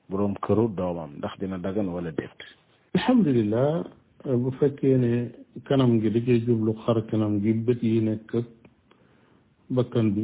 boroom 0.10 0.34
këru 0.43 0.65
doomam 0.77 1.12
ndax 1.17 1.34
dina 1.39 1.58
dagan 1.58 1.88
wala 1.93 2.12
déet 2.17 2.39
alhamdulilah 2.95 3.71
eh, 4.30 4.36
bu 4.41 4.49
fekkee 4.60 4.97
ne 4.97 5.12
kanam 5.67 5.99
gi 6.01 6.10
da 6.12 6.19
cee 6.25 6.39
jublu 6.45 6.73
xar 6.84 6.97
kanam 7.10 7.38
gi 7.43 7.54
bët 7.65 7.80
yi 7.84 7.99
nekk 8.01 8.30
bakkan 9.75 10.08
bi 10.15 10.23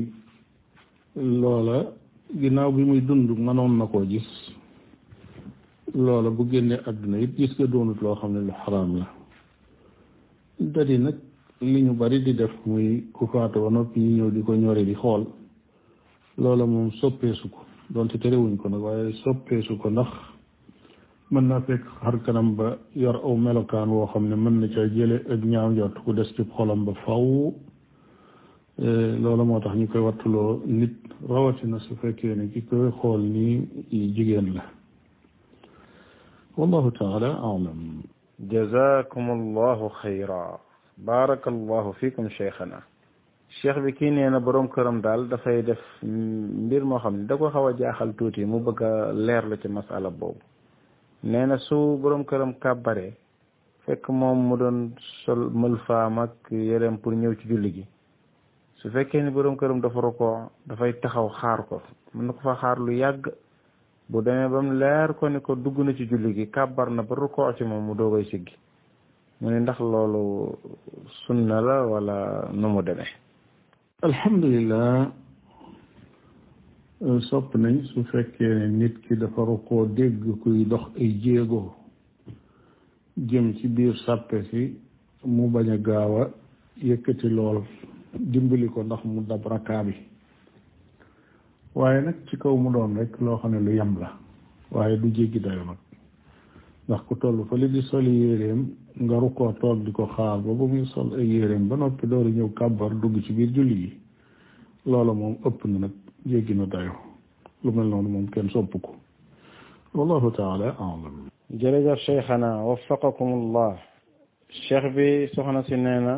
loola 1.41 1.77
ginnaaw 2.41 2.71
bi 2.77 2.83
muy 2.89 3.01
dund 3.01 3.29
mënoon 3.45 3.77
na 3.77 3.85
koo 3.85 4.03
gis 4.09 4.25
loola 5.95 6.29
bu 6.37 6.45
génnee 6.49 6.79
àdduna 6.89 7.17
it 7.21 7.37
gis 7.37 7.53
nga 7.57 7.67
doonut 7.71 8.01
loo 8.01 8.15
xam 8.15 8.33
ne 8.33 8.39
lu 8.41 8.51
xaraam 8.65 8.97
la 8.99 9.05
dadi 10.59 10.97
nag 10.97 11.15
li 11.61 11.81
ñu 11.83 11.93
bari 11.93 12.21
di 12.23 12.33
def 12.33 12.51
muy 12.65 13.09
ku 13.13 13.25
faatu 13.27 13.61
ba 13.61 13.69
noppi 13.69 13.99
ñu 13.99 14.15
ñëw 14.25 14.29
di 14.31 14.41
ko 14.43 14.53
ñore 14.53 14.83
di 14.85 14.93
xool 14.93 15.25
loola 16.37 16.65
moom 16.65 16.91
soppeesu 16.99 17.49
ko 17.49 17.61
doonte 17.89 18.17
terewuñ 18.19 18.57
ko 18.57 18.67
nag 18.69 18.81
waaye 18.81 19.13
soppeesu 19.23 19.77
ko 19.77 19.89
ndax 19.89 20.11
mën 21.31 21.45
naa 21.47 21.61
fekk 21.61 21.83
xar 22.01 22.21
kanam 22.23 22.55
ba 22.55 22.77
yor 22.95 23.15
aw 23.23 23.35
melokaan 23.35 23.89
woo 23.89 24.07
xam 24.07 24.27
ne 24.27 24.35
mën 24.35 24.55
na 24.59 24.67
ca 24.67 24.83
jële 24.93 25.23
ak 25.31 25.41
ñaaw 25.43 25.71
njort 25.71 25.95
ku 26.03 26.11
des 26.13 26.27
ci 26.35 26.43
xolam 26.53 26.83
ba 26.85 26.93
faw 27.05 27.53
e, 28.77 29.17
loola 29.21 29.43
moo 29.43 29.59
tax 29.59 29.75
ñu 29.77 29.87
koy 29.87 30.01
wattuloo 30.01 30.61
nit 30.65 30.95
rawatina 31.27 31.79
su 31.79 31.95
fekkee 31.95 32.35
ne 32.35 32.49
ki 32.51 32.61
koy 32.65 32.91
xool 32.99 33.21
nii 33.21 33.67
jigéen 34.13 34.51
la 34.53 34.75
والله 36.61 36.89
تعالى 36.89 37.29
أعلم 37.49 37.79
جزاكم 38.39 39.25
الله 39.37 39.79
خيرا 40.01 40.47
بارك 40.97 41.47
الله 41.47 41.91
فيكم 41.91 42.29
شيخنا 42.29 42.79
شيخ 43.61 43.79
بكيني 43.79 44.27
أنا 44.27 44.39
بروم 44.39 44.67
كرم 44.67 45.01
دال 45.01 45.29
دفع 45.29 45.51
يدف 45.51 45.81
مير 46.71 46.83
محمد 46.85 47.27
دكو 47.27 47.49
خوا 47.49 47.71
جاخل 47.71 48.13
توتي 48.13 48.45
مو 48.45 48.59
بقى 48.59 49.13
لير 49.13 49.45
لكي 49.47 49.67
مسألة 49.67 50.09
بو 50.09 50.33
نينا 51.23 51.57
سو 51.57 51.95
بروم 52.01 52.23
كرم 52.23 52.51
كبري 52.51 53.13
فك 53.85 54.09
موم 54.09 54.49
مدن 54.51 54.89
سل 55.25 55.39
ملفا 55.53 56.09
مك 56.09 56.51
يرم 56.51 56.97
پور 56.97 57.13
نيو 57.13 57.33
چي 57.33 57.45
جلجي 57.49 57.85
سو 58.81 58.89
فكيني 58.89 59.29
بروم 59.29 59.55
كرم 59.55 59.79
دفع 59.81 59.99
ركو 59.99 60.45
دفع 60.67 60.85
يتخو 60.85 61.27
خاركو 61.27 61.79
منك 62.15 62.35
فخار 62.35 62.77
لو 62.79 62.87
يغ 62.91 63.17
bu 64.09 64.21
demee 64.25 64.47
ba 64.51 64.61
mu 64.61 64.71
leer 64.79 65.13
ko 65.15 65.27
ni 65.29 65.39
ko 65.41 65.55
dugg 65.55 65.77
na 65.79 65.93
ci 65.93 66.07
julli 66.07 66.33
gi 66.33 66.49
kàbbar 66.49 66.89
na 66.91 67.03
ba 67.03 67.13
rukkoo 67.15 67.51
ci 67.57 67.63
moom 67.65 67.83
mu 67.87 67.93
doogay 67.95 68.23
siggi 68.25 68.55
mu 69.41 69.49
ne 69.49 69.59
ndax 69.59 69.79
loolu 69.79 70.55
sunna 71.25 71.59
la 71.61 71.85
walla 71.85 72.47
nu 72.53 72.67
mu 72.69 72.81
demee 72.81 73.11
alhamdulilah 74.01 75.11
sopp 77.19 77.53
nañ 77.55 77.83
su 77.83 78.03
fekkee 78.03 78.67
nit 78.69 78.97
ki 79.05 79.15
dafa 79.17 79.41
rukkoo 79.43 79.85
dégg 79.87 80.39
kuy 80.41 80.65
dox 80.65 80.87
ay 80.95 81.19
jéego 81.21 81.75
jëm 83.17 83.53
ci 83.55 83.67
biir 83.67 83.95
sàppe 84.05 84.41
si 84.49 84.79
mu 85.25 85.49
bañ 85.51 85.69
a 85.69 85.77
gaaw 85.77 86.21
a 86.21 86.31
yëkkati 86.81 87.27
lool 87.29 87.61
dimbali 88.17 88.69
ko 88.69 88.83
ndax 88.83 89.03
mu 89.03 89.19
dab 89.27 89.43
rakaa 89.47 89.83
bi 89.83 89.93
waaye 91.77 92.01
nag 92.01 92.15
ci 92.25 92.37
kaw 92.41 92.57
mu 92.57 92.71
doon 92.73 92.97
rek 92.97 93.13
loo 93.21 93.37
xam 93.37 93.51
ne 93.51 93.59
lu 93.61 93.71
yam 93.77 93.93
la 94.01 94.09
waaye 94.73 94.97
du 94.99 95.11
jéggi 95.13 95.39
dayo 95.39 95.61
nag 95.69 95.77
ndax 96.87 97.01
ku 97.07 97.13
toll 97.21 97.45
fële 97.49 97.67
di 97.73 97.81
sol 97.89 98.07
yéreem 98.07 98.61
nga 99.03 99.15
rukkoo 99.21 99.51
toog 99.61 99.79
di 99.85 99.91
ko 99.91 100.05
xaar 100.15 100.37
ba 100.41 100.51
ba 100.59 100.65
muy 100.71 100.85
sol 100.93 101.09
ay 101.19 101.27
yéreem 101.33 101.63
ba 101.69 101.75
noppi 101.77 102.05
door 102.07 102.25
a 102.29 102.31
ñëw 102.37 102.49
kàbbar 102.57 102.91
dugg 103.01 103.21
ci 103.25 103.31
biir 103.37 103.49
julli 103.55 103.77
yi 103.83 103.91
loola 104.89 105.13
moom 105.13 105.35
ëpp 105.47 105.61
na 105.69 105.77
nag 105.79 105.93
jéggi 106.29 106.53
na 106.55 106.65
dayo 106.73 106.93
lu 107.63 107.69
mel 107.71 107.85
noonu 107.89 108.09
moom 108.09 108.25
kenn 108.33 108.49
sopp 108.49 108.73
ko 108.85 108.91
wallahu 109.93 110.33
la 110.59 110.73
alam 110.81 111.15
jërëjëf 111.59 111.99
cheikhana 112.05 112.51
waffaqakum 112.67 113.29
allah 113.39 113.73
cheikh 114.65 114.87
bi 114.95 115.29
soxna 115.33 115.61
si 115.67 115.75
nee 115.77 115.99
na 116.07 116.15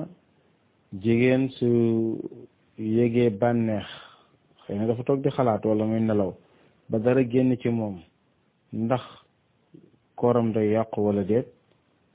jigéen 1.02 1.44
su 1.58 1.76
yégee 2.96 3.30
bànneex 3.42 3.90
xeyna 4.70 4.86
dafa 4.86 5.04
toog 5.04 5.20
di 5.22 5.30
xalaat 5.30 5.66
wala 5.66 5.84
muy 5.84 6.00
nelaw 6.00 6.32
ba 6.90 7.00
dara 7.00 7.24
génn 7.24 7.58
ci 7.58 7.70
moom 7.70 7.96
ndax 8.72 9.02
koram 10.16 10.54
day 10.54 10.70
yaq 10.74 10.92
wala 10.98 11.24
déet 11.26 11.48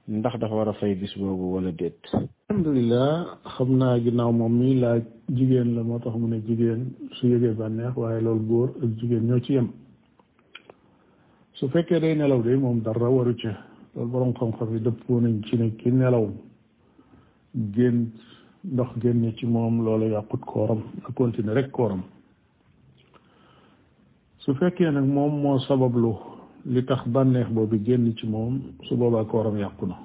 ndax 0.07 0.39
dafa 0.39 0.55
war 0.55 0.69
a 0.69 0.73
fay 0.75 0.95
bis 0.95 1.11
boobu 1.19 1.55
wala 1.55 1.73
déet. 1.73 1.99
alhamdulilah 2.15 3.39
xam 3.55 3.71
naa 3.79 3.99
ginnaaw 3.99 4.31
moom 4.33 4.53
mi 4.59 4.77
laaj 4.83 5.03
jigéen 5.37 5.75
la 5.75 5.83
moo 5.83 5.99
tax 5.99 6.15
mu 6.15 6.29
ne 6.29 6.39
jigéen 6.47 6.83
su 7.19 7.27
yëgee 7.27 7.55
bànneex 7.59 7.93
waaye 7.97 8.21
loolu 8.23 8.47
góor 8.51 8.71
ak 8.83 8.91
jigéen 9.01 9.27
ñoo 9.27 9.41
ci 9.41 9.53
yem 9.55 9.69
su 11.55 11.67
fekkee 11.73 11.99
day 12.01 12.15
nelaw 12.15 12.41
day 12.43 12.55
moom 12.55 12.79
dara 12.87 13.09
waru 13.17 13.35
ci 13.35 13.49
loolu 13.97 14.11
borom 14.13 14.33
xam-xam 14.39 14.75
yi 14.75 14.81
dëppoo 14.87 15.21
nañ 15.21 15.43
ci 15.49 15.57
ne 15.57 15.75
ki 15.79 15.91
nelaw 15.91 16.31
génn 17.75 18.11
ndox 18.65 18.91
génn 19.03 19.33
ci 19.39 19.45
moom 19.47 19.83
loolu 19.85 20.07
yàqut 20.15 20.41
kooram 20.51 20.83
a 21.09 21.11
continuer 21.19 21.55
rek 21.57 21.71
kooram 21.73 22.03
su 24.45 24.55
fekkee 24.55 24.91
nag 24.93 25.05
moom 25.09 25.41
moo 25.43 25.59
sabablu 25.59 26.15
li 26.67 26.87
tax 26.87 27.07
bànneex 27.13 27.49
boobu 27.51 27.79
génn 27.87 28.15
ci 28.17 28.27
moom 28.27 28.61
su 28.85 28.97
boobaa 28.97 29.25
kooram 29.25 29.57
yàqu 29.57 29.87
na 29.87 29.97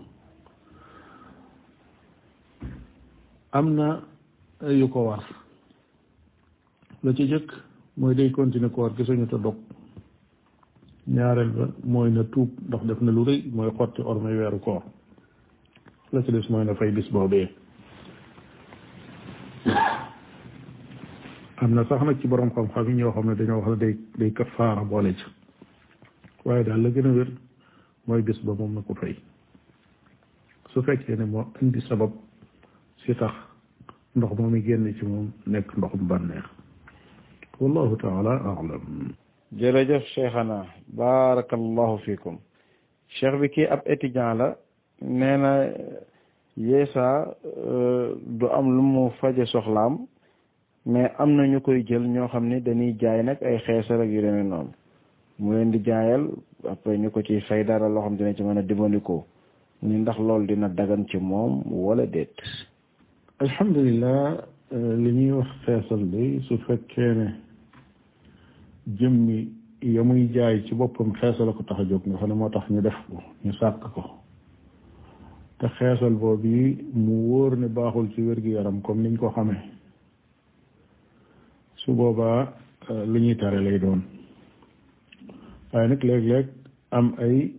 am 3.51 3.67
na 3.77 3.87
yu 4.79 4.87
ko 4.89 4.99
war 5.07 5.23
la 7.03 7.13
ci 7.13 7.23
jëkk 7.31 7.49
mooy 7.97 8.15
day 8.15 8.31
continuer 8.31 8.71
koor 8.71 8.95
gi 8.95 9.03
suñu 9.05 9.25
dog 9.27 9.55
ñaareel 11.07 11.49
ba 11.57 11.65
mooy 11.83 12.11
na 12.11 12.23
tuub 12.23 12.49
ndox 12.67 12.83
def 12.85 13.01
na 13.01 13.11
lu 13.11 13.23
rëy 13.25 13.41
mooy 13.55 13.69
xotti 13.77 14.01
ormay 14.01 14.35
weeru 14.39 14.59
koor 14.59 14.83
la 16.11 16.23
ci 16.23 16.31
des 16.31 16.49
mooy 16.49 16.65
na 16.65 16.75
fay 16.75 16.91
bis 16.91 17.11
boobee 17.11 17.49
na 21.73 21.85
sax 21.85 22.01
nag 22.03 22.17
ci 22.21 22.27
borom 22.27 22.49
xam-xam 22.49 22.87
yi 22.87 22.95
ñoo 22.95 23.11
xam 23.11 23.25
ne 23.29 23.35
dañoo 23.35 23.59
wax 23.61 23.69
ne 23.69 23.77
day 23.77 23.93
day 24.17 24.31
kafaara 24.33 24.83
boole 24.85 25.13
waaye 26.45 26.63
daal 26.63 26.81
la 26.81 26.89
gën 26.89 27.05
a 27.07 27.11
wér 27.15 27.29
mooy 28.07 28.21
bis 28.21 28.39
ba 28.43 28.53
moom 28.53 28.73
na 28.73 28.81
ko 28.81 28.93
fay 28.95 29.15
su 30.73 30.81
fekkee 30.81 31.15
ne 31.17 31.25
moo 31.25 31.45
indi 31.61 31.81
sabab 31.81 32.11
si 33.05 33.13
tax 33.15 33.33
ndox 34.15 34.31
moom 34.37 34.49
mi 34.51 34.61
génn 34.65 34.93
ci 34.97 35.05
moom 35.05 35.31
nekk 35.45 35.77
ndoxum 35.77 36.07
bànneex 36.07 36.45
wallahu 37.59 37.95
taala 38.01 38.33
alam 38.43 39.13
jërëjëf 39.53 40.03
cheikhana 40.13 40.65
barakallahu 40.87 41.97
fikum 42.05 42.37
cheikh 43.07 43.35
bi 43.41 43.49
kii 43.49 43.67
ab 43.67 43.81
étudiant 43.85 44.33
la 44.39 44.55
nee 45.01 45.37
na 45.37 45.53
yeesa 46.57 47.37
euh, 47.67 48.15
du 48.25 48.45
am 48.49 48.67
lu 48.75 48.81
mu 48.81 49.09
faje 49.21 49.45
soxlaam 49.45 50.07
mais 50.89 51.11
am 51.19 51.35
na 51.37 51.45
ñu 51.47 51.59
koy 51.61 51.83
jël 51.87 52.01
ñoo 52.09 52.27
xam 52.27 52.47
ne 52.49 52.59
dañuy 52.61 52.93
jaay 52.99 53.23
nag 53.23 53.37
ay 53.43 53.57
xeesal 53.59 54.01
ak 54.01 54.09
yu 54.09 54.21
demee 54.21 54.43
noonu 54.43 54.71
mu 55.37 55.53
leen 55.53 55.69
di 55.71 55.79
jaayal 55.85 56.29
après 56.67 56.97
ñu 56.97 57.11
ko 57.11 57.21
ci 57.21 57.39
fay 57.41 57.63
dara 57.63 57.87
loo 57.87 58.01
xam 58.03 58.17
dina 58.17 58.33
ci 58.33 58.41
mën 58.43 58.57
a 58.57 58.61
dimandikoo 58.63 59.23
ni 59.83 59.95
ndax 59.99 60.17
loolu 60.19 60.47
dina 60.47 60.67
dagan 60.67 61.05
ci 61.07 61.17
moom 61.17 61.61
wala 61.71 62.05
déet 62.07 62.31
alhamdulilah 63.39 64.41
euh, 64.73 64.95
li 64.97 65.11
ñuy 65.11 65.31
wax 65.31 65.47
xeesal 65.65 66.03
bi 66.05 66.41
su 66.47 66.57
fekkee 66.65 67.13
ne 67.19 67.27
jëmmi 68.99 69.47
ya 69.83 70.03
muy 70.03 70.27
jaay 70.33 70.63
ci 70.65 70.73
boppam 70.75 71.11
xeesal 71.21 71.53
ko 71.53 71.61
tax 71.67 71.81
a 71.81 71.83
jóg 71.85 72.01
nga 72.07 72.17
xam 72.17 72.29
ne 72.29 72.33
moo 72.33 72.49
tax 72.49 72.63
ñu 72.69 72.81
def 72.81 72.97
ko 73.09 73.21
ñu 73.45 73.53
sàkk 73.59 73.93
ko 73.93 74.01
te 75.59 75.67
xeesal 75.77 76.15
boobu 76.17 76.81
mu 76.93 77.29
wóor 77.29 77.57
ne 77.57 77.67
baaxul 77.67 78.09
ci 78.15 78.21
wér-gi-yaram 78.21 78.81
comme 78.81 79.01
niñ 79.03 79.17
ko 79.17 79.29
xame 79.29 79.77
su 81.85 81.93
boobaa 81.95 82.53
euh, 82.89 83.05
lu 83.05 83.19
ñuy 83.19 83.35
tere 83.37 83.59
lay 83.61 83.79
doon 83.79 84.01
waaye 85.71 85.87
nag 85.87 86.03
léeg-léeg 86.03 86.47
am 86.91 87.13
ay 87.19 87.53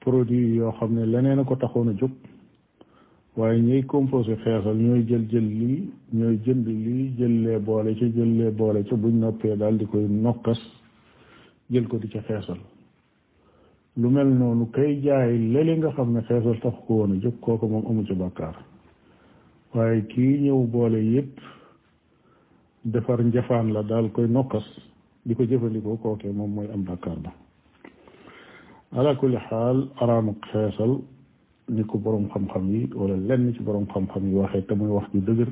produit 0.00 0.54
yoo 0.54 0.72
xam 0.72 0.94
ne 0.94 1.06
leneen 1.06 1.38
a 1.40 1.44
ko 1.44 1.56
taxoon 1.56 1.88
a 1.88 1.94
jóg 1.98 2.10
waaye 3.36 3.60
ñuy 3.60 3.82
composé 3.86 4.36
xeesal 4.36 4.76
ñooy 4.76 5.04
jël 5.08 5.26
jël 5.30 5.44
lii 5.48 5.90
ñooy 6.12 6.38
jënd 6.44 6.66
lii 6.66 7.14
jëllee 7.18 7.58
boole 7.58 7.94
ca 7.96 8.06
jëllee 8.06 8.50
boole 8.50 8.84
ca 8.84 8.96
buñ 8.96 9.18
noppee 9.18 9.56
daal 9.56 9.76
di 9.78 9.84
koy 9.86 10.06
nokkas 10.08 10.60
jël 11.70 11.88
ko 11.88 11.98
di 11.98 12.08
ca 12.08 12.20
xeesal 12.22 12.58
lu 13.96 14.08
mel 14.10 14.26
noonu 14.28 14.70
kay 14.70 15.00
jaay 15.02 15.36
lële 15.52 15.76
nga 15.78 15.90
xam 15.92 16.12
ne 16.12 16.20
xeesal 16.28 16.60
tax 16.60 16.74
ko 16.86 16.94
woon 16.94 17.12
a 17.18 17.20
jóg 17.20 17.34
moom 17.70 17.86
amu 17.88 18.04
ca 18.06 18.14
bàkkaar 18.14 18.56
waaye 19.74 20.06
ñëw 20.16 20.62
boole 20.70 21.02
yépp 21.02 21.38
defar 22.84 23.22
njafaan 23.24 23.72
la 23.72 23.82
daal 23.82 24.10
koy 24.12 24.26
nokkas 24.28 24.64
di 25.24 25.34
ko 25.34 25.42
jëfandikoo 25.44 25.96
kooke 26.02 26.32
moom 26.32 26.50
mooy 26.54 26.66
am 26.74 26.82
bàkkaar 26.84 27.16
ba 27.20 27.30
ala 28.96 29.14
kulli 29.14 29.36
xaal 29.48 29.88
araamu 30.00 30.34
xeesal 30.50 30.98
ni 31.68 31.82
ko 31.84 31.98
boroom 31.98 32.28
xam-xam 32.30 32.64
yi 32.70 32.90
wala 32.94 33.36
ci 33.54 33.62
boroom 33.62 33.86
xam-xam 33.86 34.24
yi 34.28 34.34
waxee 34.34 34.62
te 34.66 34.74
muy 34.74 34.88
wax 34.90 35.06
ju 35.12 35.20
dëgër 35.20 35.50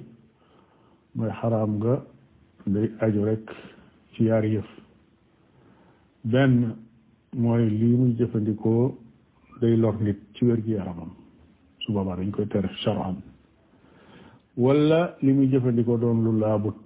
mooy 1.15 1.31
xaraam 1.41 1.71
nga 1.79 2.03
day 2.67 2.91
aju 3.01 3.25
rek 3.25 3.51
ci 4.15 4.25
yaar 4.25 4.45
yëf 4.45 4.67
benn 6.25 6.75
mooy 7.37 7.69
lii 7.71 7.97
muy 8.01 8.13
jëfandikoo 8.19 8.97
day 9.61 9.77
lor 9.77 9.95
nit 10.03 10.19
ci 10.35 10.45
wér-gi-yaramam 10.47 11.13
su 11.79 11.93
boobaa 11.93 12.17
dañ 12.17 12.31
koy 12.31 12.49
tere 12.49 12.69
charan 12.83 13.19
wala 14.57 15.15
li 15.23 15.33
muy 15.33 15.47
jëfandikoo 15.49 15.97
doon 15.97 16.25
lu 16.25 16.33
laabut 16.41 16.83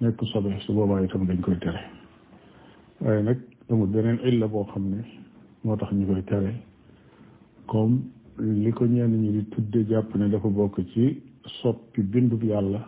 nek 0.00 0.14
sobe 0.32 0.48
su 0.66 0.72
boobaa 0.74 1.00
itam 1.02 1.26
dañ 1.26 1.40
koy 1.42 1.58
tere 1.58 1.82
waaye 3.00 3.22
nak 3.22 3.38
amul 3.70 3.86
benen 3.90 4.18
illa 4.24 4.46
bo 4.46 4.64
xamné 4.70 5.02
motax 5.64 5.90
ñu 5.92 6.06
koy 6.06 6.22
tere 6.24 6.52
comme 7.66 7.98
li 8.38 8.70
ko 8.70 8.84
ñenn 8.86 9.12
ñi 9.22 9.30
di 9.32 9.44
tudde 9.50 9.84
jàpp 9.88 10.14
ne 10.14 10.28
dafa 10.30 10.48
bok 10.48 10.78
ci 10.94 11.20
soppi 11.62 12.02
bindu 12.02 12.36
bi 12.36 12.46
yàlla 12.46 12.78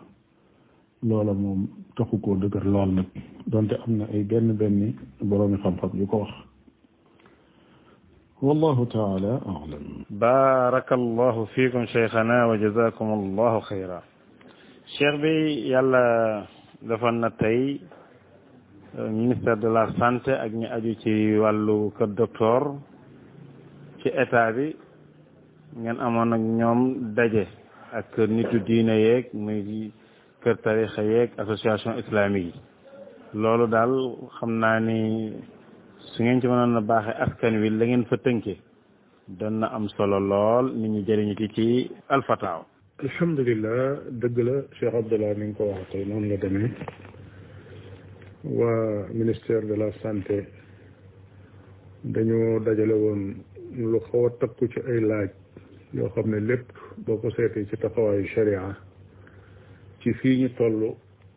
loola 1.02 1.32
mom 1.32 1.66
taxu 1.96 2.20
koo 2.20 2.36
dëgër 2.36 2.64
lool 2.66 2.90
nak 2.94 3.06
donte 3.46 3.74
amna 3.86 4.04
ay 4.12 4.22
benn 4.22 4.54
benn 4.56 4.94
borom 5.20 5.56
xam-xam 5.62 5.90
yu 5.94 6.06
ko 6.06 6.18
wax 6.22 6.30
والله 8.40 8.84
تعالى 8.84 9.32
أعلم 9.46 9.84
بارك 10.10 10.92
الله 10.92 11.44
فيكم 11.44 11.86
شيخنا 11.86 12.46
وجزاكم 12.46 13.06
الله 13.12 13.60
خيرا 13.60 14.00
شيخ 14.96 15.14
بي 15.20 15.68
يلا 15.72 16.46
dafa 16.80 17.12
na 17.12 17.28
tey 17.30 17.76
euh, 18.96 19.08
ministère 19.12 19.56
de 19.60 19.68
la 19.68 19.92
santé 20.00 20.32
ak 20.32 20.48
ñi 20.52 20.66
aju 20.66 20.92
ci 21.04 21.12
wàllu 21.38 21.92
kër 21.98 22.08
docteur 22.16 22.62
ci 24.00 24.08
état 24.08 24.52
bi 24.56 24.74
ngeen 25.76 26.00
amoon 26.00 26.32
ak 26.32 26.40
ñoom 26.40 26.80
daje 27.14 27.46
ak 27.92 28.16
nitu 28.28 28.58
diine 28.64 28.92
yeeg 28.96 29.24
muy 29.36 29.92
kër 30.42 30.56
tarixa 30.64 31.02
yeeg 31.04 31.30
association 31.38 31.98
islamique 32.00 32.56
yi 32.56 33.38
loolu 33.42 33.66
daal 33.68 33.92
xam 34.38 34.52
naa 34.60 34.80
ni 34.80 34.98
su 36.10 36.22
ngeen 36.22 36.40
ci 36.40 36.46
mënoon 36.48 36.76
a 36.80 36.80
baaxee 36.80 37.16
askan 37.24 37.60
wi 37.60 37.68
la 37.70 37.84
ngeen 37.86 38.04
fa 38.08 38.16
tënke 38.16 38.56
doon 39.38 39.54
na 39.60 39.66
am 39.76 39.84
solo 39.94 40.18
lool 40.32 40.64
nit 40.78 40.90
ñi 40.92 41.00
jëriñu 41.06 41.34
ci 41.40 41.46
ci 41.54 41.66
alfataaw 42.08 42.60
alhamdulilah 43.04 43.98
dëgg 44.20 44.38
la 44.44 44.54
Cheikh 44.76 44.94
Abdallah 44.94 45.32
ni 45.38 45.44
nga 45.48 45.56
ko 45.56 45.62
wax 45.70 45.84
tey 45.92 46.04
noonu 46.08 46.28
la 46.28 46.36
demee 46.36 46.70
waa 48.58 49.06
ministère 49.20 49.62
de 49.70 49.74
la 49.80 49.88
santé 50.02 50.38
dañoo 52.12 52.60
dajale 52.64 52.92
woon 53.04 53.22
lu 53.92 54.00
xaw 54.10 54.26
a 54.26 54.30
takku 54.40 54.68
ci 54.72 54.80
ay 54.90 55.00
laaj 55.10 55.30
yoo 55.96 56.08
xam 56.12 56.26
ne 56.30 56.38
lépp 56.48 56.72
boo 57.06 57.16
ko 57.20 57.30
seetee 57.30 57.64
ci 57.70 57.76
taxawaayu 57.76 58.26
sharia 58.34 58.76
ci 60.00 60.12
fii 60.18 60.36
ñu 60.42 60.48
toll 60.58 60.78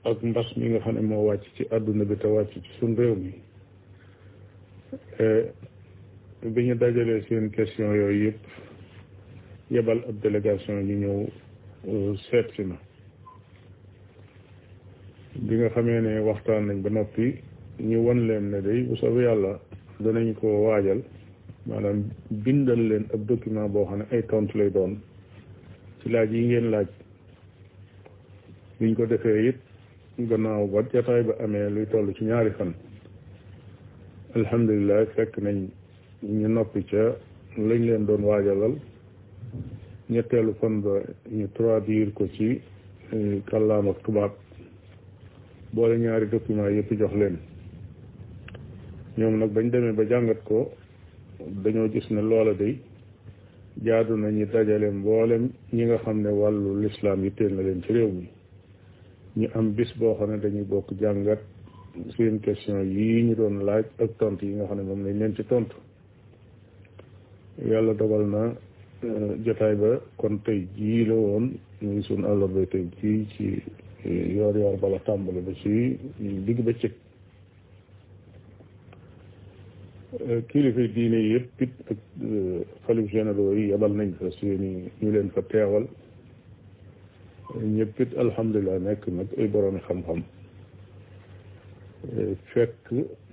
ak 0.09 0.17
mbas 0.29 0.49
mi 0.57 0.67
nga 0.69 0.79
xam 0.83 0.95
ne 0.95 1.01
moo 1.01 1.25
wàcc 1.27 1.45
ci 1.55 1.63
àdduna 1.75 2.03
bi 2.09 2.15
te 2.21 2.27
wàcc 2.35 2.51
ci 2.63 2.71
suñ 2.79 2.91
réew 2.97 3.15
mi 3.23 3.33
eh, 5.23 5.43
bi 6.53 6.65
ñu 6.67 6.75
dajalee 6.75 7.23
seen 7.25 7.45
question 7.55 7.95
yooyu 7.99 8.23
yëpp 8.23 8.41
yebal 9.73 9.99
ab 10.09 10.15
délégation 10.23 10.83
ñu 10.87 10.95
ñëw 10.99 11.42
Euh, 11.85 12.15
seet 12.31 12.47
na 12.63 12.77
bi 15.35 15.55
nga 15.57 15.69
xamee 15.73 15.99
ne 15.99 16.19
waxtaan 16.21 16.67
nañ 16.67 16.77
ba 16.81 16.89
noppi 16.89 17.25
ñu 17.89 17.97
won 18.05 18.25
leen 18.27 18.51
ne 18.51 18.61
day 18.61 18.83
bu 18.87 18.95
soobee 18.95 19.23
yàlla 19.27 19.59
danañ 20.03 20.33
ko 20.39 20.47
waajal 20.67 21.01
maanaam 21.67 22.07
bindal 22.43 22.79
leen 22.89 23.05
ab 23.13 23.25
document 23.27 23.67
boo 23.73 23.85
xam 23.89 23.97
ne 23.99 24.05
ay 24.15 24.23
tontu 24.29 24.57
lay 24.57 24.69
doon 24.71 24.93
ci 25.99 26.05
laaj 26.09 26.31
yi 26.31 26.45
ngeen 26.45 26.71
laaj 26.71 26.87
biñ 28.79 28.95
ko 28.95 29.03
defee 29.05 29.47
it 29.49 29.57
gannaaw 30.29 30.65
ba 30.67 30.83
jataay 30.93 31.21
ba 31.23 31.33
amee 31.43 31.69
luy 31.69 31.85
toll 31.87 32.07
ci 32.15 32.23
ñaari 32.25 32.51
fan 32.57 32.71
alhamdulilah 34.35 35.05
fekk 35.15 35.33
nañ 35.37 35.57
ñu 36.39 36.47
noppi 36.47 36.79
ca 36.85 37.03
lañ 37.57 37.81
leen 37.87 38.05
doon 38.05 38.23
waajalal 38.23 38.75
ñetteelu 40.09 40.53
fan 40.59 40.81
ba 40.81 40.99
ñu 41.31 41.47
traduire 41.53 42.11
ko 42.11 42.27
ci 42.33 42.59
euh, 43.13 43.41
kàllaam 43.45 43.87
ak 43.89 44.01
tubaab 44.03 44.31
boole 45.73 45.95
ñaari 45.97 46.27
document 46.29 46.69
yëpp 46.71 46.91
jox 46.99 47.13
leen 47.15 47.37
ñoom 49.17 49.37
nag 49.39 49.51
bañ 49.53 49.69
demee 49.69 49.93
ba 49.93 50.03
jàngat 50.05 50.43
ko 50.43 50.73
dañoo 51.39 51.89
gis 51.89 52.03
ne 52.11 52.21
loola 52.21 52.53
day 52.53 52.79
jaadu 53.81 54.15
nañu 54.17 54.45
dajale 54.45 54.91
mboolem 54.91 55.49
ñi 55.71 55.85
nga 55.85 55.97
xam 55.99 56.19
ne 56.21 56.29
wàllu 56.29 56.81
lislaam 56.81 57.21
teel 57.37 57.53
na 57.55 57.61
leen 57.61 57.81
ci 57.83 57.93
réew 57.93 58.11
mi 58.11 58.27
ñu 59.37 59.47
am 59.53 59.71
bis 59.71 59.93
boo 59.97 60.15
xam 60.15 60.31
ne 60.31 60.37
dañuy 60.39 60.63
bokk 60.65 60.91
jàngat 60.99 61.39
seen 62.17 62.39
question 62.41 62.83
yi 62.83 63.21
ñu 63.23 63.35
doon 63.35 63.63
laaj 63.63 63.85
ak 64.03 64.17
tontu 64.17 64.45
yi 64.47 64.53
nga 64.55 64.65
xam 64.67 64.77
ne 64.77 64.83
moom 64.83 65.03
lañ 65.05 65.17
leen 65.19 65.33
ci 65.35 65.45
tontu 65.45 65.77
yàlla 67.69 67.93
dogal 67.93 68.27
na 68.27 68.53
jotaay 69.43 69.75
ba 69.75 69.99
kon 70.17 70.39
tey 70.43 70.65
jii 70.75 71.05
la 71.05 71.13
ñu 71.13 71.57
ngi 71.81 72.01
suñu 72.03 72.27
àllarba 72.27 72.63
tey 72.71 72.87
ci 72.97 73.61
eh, 74.05 74.33
yoor 74.35 74.79
bala 74.79 74.99
tàmbali 75.03 75.41
ba 75.41 75.51
ci 75.55 75.97
digg 76.19 76.59
ba 76.63 76.71
cëg 76.73 76.91
eh, 80.23 80.39
kilifa 80.47 80.87
diine 80.95 81.17
yëpp 81.33 81.61
it 81.61 81.73
ak 81.91 81.97
eh, 82.21 82.63
xalif 82.87 83.07
généraux 83.11 83.51
yi 83.57 83.69
yebal 83.71 83.91
nañ 83.93 84.11
fa 84.19 84.31
seeni 84.39 84.87
ñu 85.01 85.09
leen 85.11 85.29
fa 85.35 85.41
teewal 85.51 85.85
ñëpp 87.61 87.99
it 87.99 88.11
alhamdulilah 88.17 88.79
nekk 88.79 89.03
nag 89.07 89.27
ay 89.39 89.47
boroomi 89.47 89.79
xam-xam 89.87 90.21
fekk 92.53 92.83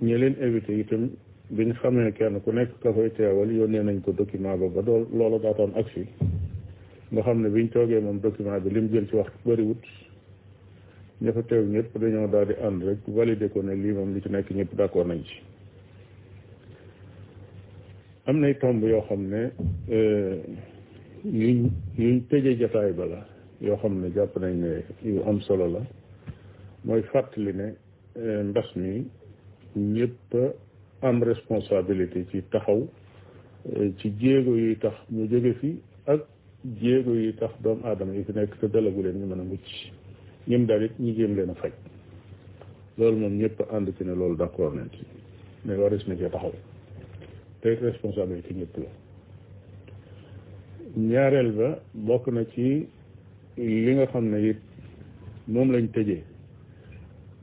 ñi 0.03 0.15
leen 0.19 0.35
invité 0.45 0.73
itam 0.83 1.03
bi 1.51 1.65
ñu 1.65 1.73
xamee 1.83 2.11
kenn 2.15 2.39
ku 2.43 2.51
nekk 2.55 2.79
ka 2.79 2.91
koy 2.95 3.11
teewal 3.11 3.51
yónnee 3.51 3.83
nañ 3.83 3.99
ko 4.01 4.11
document 4.15 4.55
ba 4.59 4.67
ba 4.71 4.81
dool 4.81 5.03
loolu 5.11 5.35
ak 5.75 5.85
si 5.91 6.07
nga 7.11 7.21
xam 7.23 7.41
ne 7.43 7.49
biñ 7.49 7.67
toogee 7.71 7.99
moom 7.99 8.19
document 8.23 8.63
bi 8.63 8.69
li 8.69 8.79
mu 8.81 8.87
jël 8.87 9.07
ci 9.09 9.15
wax 9.15 9.27
bëriwut 9.45 9.83
ña 11.21 11.31
fa 11.33 11.41
ñëpp 11.43 11.97
dañoo 11.99 12.27
daal 12.31 12.47
di 12.47 12.53
ànd 12.63 12.83
rek 12.83 12.99
validé 13.07 13.49
ko 13.49 13.61
ne 13.63 13.75
lii 13.75 13.91
moom 13.91 14.13
li 14.13 14.21
ci 14.21 14.29
nekk 14.29 14.47
ñëpp 14.51 14.75
d'accord 14.75 15.05
nañ 15.07 15.21
ci 15.23 15.43
am 18.25 18.39
nay 18.39 18.55
tomb 18.57 18.81
yoo 18.83 19.01
xam 19.01 19.27
ne 19.27 19.51
euh, 19.89 20.39
yuñ 21.25 21.67
yuñ 21.97 22.27
tëje 22.29 22.55
jataay 22.59 22.93
ba 22.93 23.05
la 23.05 23.27
yoo 23.59 23.75
xam 23.75 23.99
ne 24.01 24.07
jàpp 24.13 24.37
nañ 24.39 24.55
ne 24.55 24.83
yu 25.03 25.19
am 25.27 25.41
solo 25.41 25.67
la 25.67 25.83
mooy 26.85 27.03
fàttali 27.11 27.51
ne 27.53 27.75
euh, 28.15 28.43
mbas 28.47 28.71
mi 28.75 29.03
ñëpp 29.75 30.39
am 31.01 31.21
responsabilité 31.23 32.25
ci 32.31 32.41
taxaw 32.49 32.87
euh, 33.75 33.89
ci 33.97 34.13
jéego 34.19 34.55
yuy 34.55 34.77
tax 34.77 34.93
ñu 35.09 35.27
jóge 35.29 35.53
fi 35.59 35.81
ak 36.07 36.21
jéego 36.79 37.13
yi 37.15 37.33
tax 37.33 37.49
doomu 37.61 37.81
aadama 37.85 38.13
yi 38.15 38.23
fi 38.23 38.31
nekk 38.33 38.59
te 38.59 38.67
dalagu 38.69 39.01
leen 39.01 39.17
ñu 39.19 39.25
mën 39.25 39.39
a 39.39 39.43
mucc 39.43 39.67
ñim 40.47 40.65
daal 40.65 40.83
it 40.83 40.99
ñu 40.99 41.13
jéem 41.15 41.35
leen 41.35 41.49
a 41.49 41.55
faj 41.55 41.71
loolu 42.97 43.17
moom 43.17 43.37
ñëpp 43.37 43.63
ànd 43.71 43.89
ci 43.97 44.03
ne 44.03 44.13
loolu 44.13 44.35
d'accord 44.35 44.73
nañ 44.75 44.89
ci 44.91 45.01
mais 45.65 45.75
waris 45.77 46.05
na 46.07 46.15
cee 46.15 46.29
taxaw 46.29 46.53
te 47.61 47.69
responsabilité 47.81 48.53
ñëpp 48.53 48.77
la 48.77 48.91
ñaareel 50.97 51.51
ba 51.51 51.79
bokk 51.93 52.27
na 52.27 52.45
ci 52.53 52.87
li 53.57 53.91
nga 53.95 54.05
xam 54.07 54.29
ne 54.29 54.49
it 54.49 54.59
moom 55.47 55.71
lañ 55.71 55.87
tëjee 55.91 56.23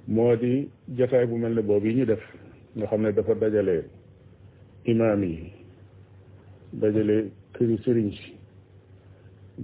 moo 0.06 0.36
di 0.36 0.68
jataay 0.96 1.26
bu 1.26 1.36
mel 1.38 1.54
ne 1.54 1.61
boobu 1.62 1.86
yi 1.88 1.94
ñu 1.96 2.04
def 2.06 2.22
nga 2.77 2.87
xam 2.91 3.03
ne 3.03 3.12
dafa 3.12 3.35
dajale 3.35 3.85
imaam 4.85 5.23
yi 5.25 5.53
dajale 6.73 7.16
këri 7.55 7.77
sëriñ 7.85 8.11
si 8.12 8.35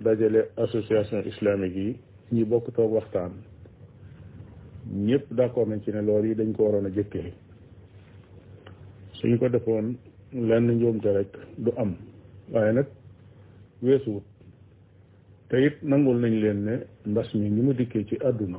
dajale 0.03 0.41
association 0.65 1.21
islamique 1.27 1.77
yi 1.85 1.99
ñu 2.35 2.45
bokk 2.47 2.67
toog 2.75 2.93
waxtaan 2.93 3.33
ñëpp 5.07 5.25
d'accord 5.37 5.69
nañ 5.69 5.81
ci 5.85 5.91
ne 5.93 6.01
lool 6.03 6.25
yi 6.27 6.35
dañ 6.35 6.53
ko 6.53 6.65
waroon 6.65 6.87
a 6.89 6.95
jëkkee 6.97 7.33
suñ 9.19 9.39
ko 9.39 9.49
defoon 9.49 9.87
lenn 10.33 10.69
njuumte 10.73 11.11
rek 11.13 11.33
du 11.59 11.71
am 11.77 11.93
waaye 12.53 12.73
nag 12.73 12.87
weesuwut 13.83 14.25
te 15.49 15.57
it 15.67 15.77
nangul 15.89 16.17
nañ 16.21 16.35
leen 16.43 16.59
ne 16.67 16.75
mbas 17.11 17.29
mi 17.35 17.47
ñu 17.51 17.63
ma 17.65 17.73
dikkee 17.73 18.05
ci 18.09 18.17
àdduna 18.29 18.59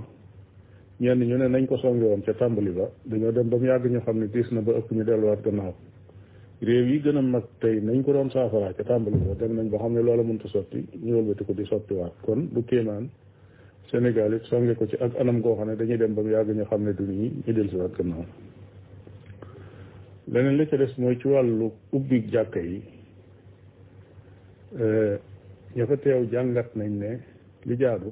ñeen 1.00 1.20
ñu 1.28 1.38
ne 1.38 1.48
nañ 1.50 1.66
ko 1.68 1.78
songe 1.78 2.08
ca 2.26 2.34
tàmbali 2.34 2.72
ba 2.72 2.90
dañoo 3.06 3.32
dem 3.34 3.50
ba 3.50 3.58
mu 3.58 3.66
yàgg 3.66 3.86
ñu 3.92 4.00
xam 4.06 4.18
ne 4.20 4.28
tiis 4.30 4.50
na 4.52 4.62
ba 4.62 4.72
ëpp 4.80 4.92
ñu 4.94 5.04
delluwaat 5.04 5.42
gannaaw 5.44 5.74
réew 6.62 6.86
yi 6.88 7.00
gën 7.04 7.18
a 7.18 7.22
mag 7.22 7.44
tey 7.60 7.82
nañ 7.82 8.02
ko 8.04 8.14
doon 8.14 8.30
saafara 8.32 8.74
ca 8.74 8.84
tàmbali 8.84 9.18
ba 9.28 9.34
dem 9.36 9.56
nañ 9.56 9.68
ba 9.70 9.78
xam 9.78 9.94
ne 9.94 10.02
loola 10.02 10.24
mënta 10.24 10.48
sotti 10.48 10.88
ñu 11.04 11.16
wëlbati 11.18 11.44
ko 11.46 11.54
di 11.54 11.66
sottiwaat 11.66 12.14
kon 12.22 12.48
bu 12.50 12.64
kéemaan 12.64 13.10
Sénégal 13.92 14.34
it 14.36 14.44
songe 14.44 14.74
ko 14.78 14.88
ci 14.88 14.96
ak 15.00 15.20
anam 15.20 15.42
koo 15.42 15.56
xam 15.56 15.68
ne 15.68 15.76
dañuy 15.76 15.98
dem 15.98 16.14
ba 16.14 16.22
mu 16.22 16.30
yàgg 16.30 16.56
ñu 16.56 16.64
xam 16.66 16.84
ne 16.84 16.94
du 16.94 17.04
ñu 17.04 17.24
ñu 17.46 17.52
dellusiwaat 17.54 17.92
gannaaw 17.98 18.26
leneen 20.28 20.56
li 20.58 20.66
ca 20.68 20.78
des 20.78 20.96
mooy 20.98 21.18
ci 21.20 21.28
wàllu 21.28 21.72
ubbi 21.92 22.24
jàkka 22.32 22.60
yi 22.60 22.82
eh, 24.80 25.20
ña 25.76 25.86
fa 25.86 25.96
jàngat 26.32 26.74
nañ 26.76 26.98
ne 27.00 27.20
li 27.66 27.76
jaadu 27.76 28.12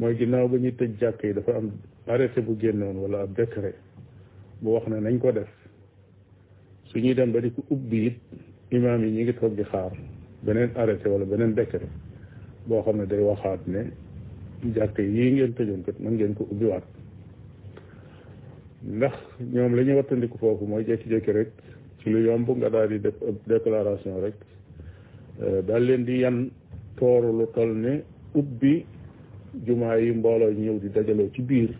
mooy 0.00 0.14
ginnaaw 0.16 0.48
ba 0.48 0.56
ñu 0.58 0.72
tëj 0.72 0.92
jàkk 1.00 1.22
yi 1.22 1.32
dafa 1.34 1.56
am 1.56 1.70
arrêté 2.08 2.40
bu 2.40 2.56
génnoon 2.58 2.96
walla 3.02 3.20
ab 3.22 3.34
décret 3.36 3.76
bu 4.62 4.70
wax 4.70 4.86
ne 4.88 4.98
nañ 5.00 5.18
ko 5.18 5.30
def 5.30 5.48
su 6.84 6.98
ñuy 6.98 7.12
dem 7.14 7.32
ba 7.32 7.40
di 7.40 7.50
ko 7.52 7.62
ubbi 7.68 8.06
it 8.06 8.16
imaam 8.70 9.04
yi 9.04 9.10
ñu 9.12 9.20
ngi 9.22 9.34
toog 9.34 9.60
xaar 9.62 9.92
beneen 10.40 10.70
arrêté 10.74 11.06
wala 11.08 11.24
beneen 11.26 11.52
décret 11.54 11.86
boo 12.64 12.80
xam 12.82 12.96
ne 12.96 13.06
day 13.06 13.20
waxaat 13.20 13.60
ne 13.66 13.92
jàkk 14.74 14.98
yi 14.98 15.30
ngeen 15.32 15.52
tëjoon 15.52 15.82
kat 15.84 15.98
mën 16.00 16.12
ngeen 16.14 16.32
ko 16.34 16.46
ubbiwaat 16.50 16.84
ndax 18.82 19.16
ñoom 19.52 19.74
la 19.74 19.82
ñuy 19.82 19.96
wattandiku 19.96 20.38
foofu 20.38 20.64
mooy 20.64 20.84
jékki-jékki 20.88 21.30
rek 21.32 21.50
ci 21.98 22.08
lu 22.10 22.24
yomb 22.24 22.48
nga 22.48 22.68
daal 22.70 22.88
di 22.88 23.00
def 23.00 23.14
déclaration 23.46 24.16
rek 24.24 24.34
eh, 25.44 25.60
daal 25.66 25.84
leen 25.84 26.04
di 26.04 26.16
yan 26.24 26.50
tooru 26.96 27.36
lu 27.38 27.44
toll 27.52 27.76
ne 27.76 28.02
ubbi 28.32 28.84
jumaa 29.66 29.96
yi 29.96 30.12
mbooloo 30.12 30.50
ñëw 30.52 30.78
di 30.78 30.88
dajaloo 30.88 31.30
ci 31.32 31.42
biir 31.42 31.70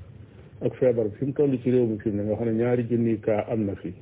ak 0.63 0.75
feebar 0.75 1.09
bi 1.09 1.17
fi 1.17 1.25
mu 1.25 1.33
toll 1.33 1.59
ci 1.63 1.71
réew 1.71 1.87
mi 1.87 1.99
fi 1.99 2.11
mu 2.11 2.17
ne 2.17 2.23
nga 2.25 2.35
xam 2.37 2.49
ne 2.49 2.55
ñaari 2.63 2.87
junni 2.87 3.19
kaa 3.21 3.47
am 3.49 3.65
na 3.65 3.75
fi 3.77 3.93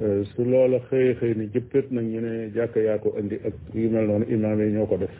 euh, 0.00 0.24
su 0.24 0.44
loola 0.44 0.78
xëy 0.88 1.14
xëy 1.16 1.34
ni 1.36 1.48
jëppët 1.48 1.90
nag 1.90 2.04
ñu 2.04 2.20
ne 2.20 2.50
jàkka 2.52 2.80
yaa 2.80 2.98
ko 2.98 3.14
indi 3.18 3.36
ak 3.44 3.54
yu 3.74 3.88
mel 3.90 4.06
noonu 4.06 4.24
imaam 4.28 4.60
yi 4.60 4.72
ñoo 4.72 4.86
ko 4.86 4.96
def 4.96 5.14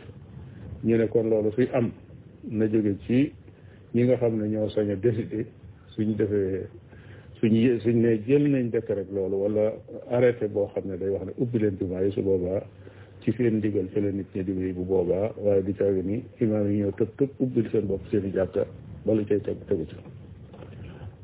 ñu 0.84 0.96
ne 0.96 1.08
kon 1.08 1.28
loolu 1.28 1.50
suy 1.52 1.68
am 1.72 1.90
na 2.48 2.66
jóge 2.68 2.96
ci 3.06 3.32
ñi 3.94 4.02
nga 4.04 4.16
xam 4.16 4.36
ne 4.40 4.48
ñoo 4.48 4.68
sañ 4.68 4.90
a 4.90 4.96
décider 4.96 5.46
suñ 5.96 6.14
defee 6.16 6.68
suñ 7.40 7.80
suñ 7.80 8.00
ne 8.00 8.20
jël 8.26 8.50
nañ 8.50 8.68
décret 8.70 8.94
rek 8.96 9.08
loolu 9.12 9.34
wala 9.36 9.74
arrêté 10.10 10.46
boo 10.46 10.68
xam 10.74 10.84
ne 10.88 10.96
day 10.96 11.08
wax 11.08 11.24
ne 11.26 11.32
ubbi 11.38 11.58
leen 11.58 11.76
jumaa 11.78 12.02
yi 12.04 12.10
su 12.12 12.20
boobaa 12.22 12.62
ci 13.24 13.32
seen 13.36 13.56
ndigal 13.56 13.86
ci 13.92 14.00
la 14.00 14.10
nit 14.10 14.26
ñi 14.34 14.44
di 14.44 14.52
wéy 14.52 14.72
bu 14.72 14.84
boobaa 14.84 15.32
waaye 15.36 15.62
du 15.62 15.74
caagi 15.74 16.02
ni 16.02 16.24
imaam 16.40 16.68
yi 16.70 16.78
ñëw 16.82 16.90
tëb 16.96 17.08
tëb 17.16 17.30
ubbil 17.38 17.68
seen 17.70 17.86
bopp 17.86 18.06
seen 18.08 18.24
i 18.24 18.30
jàkka 18.32 18.64
bala 19.04 19.24
cay 19.24 19.40
teg 19.40 19.56
tegu 19.66 19.84
ca 19.86 19.96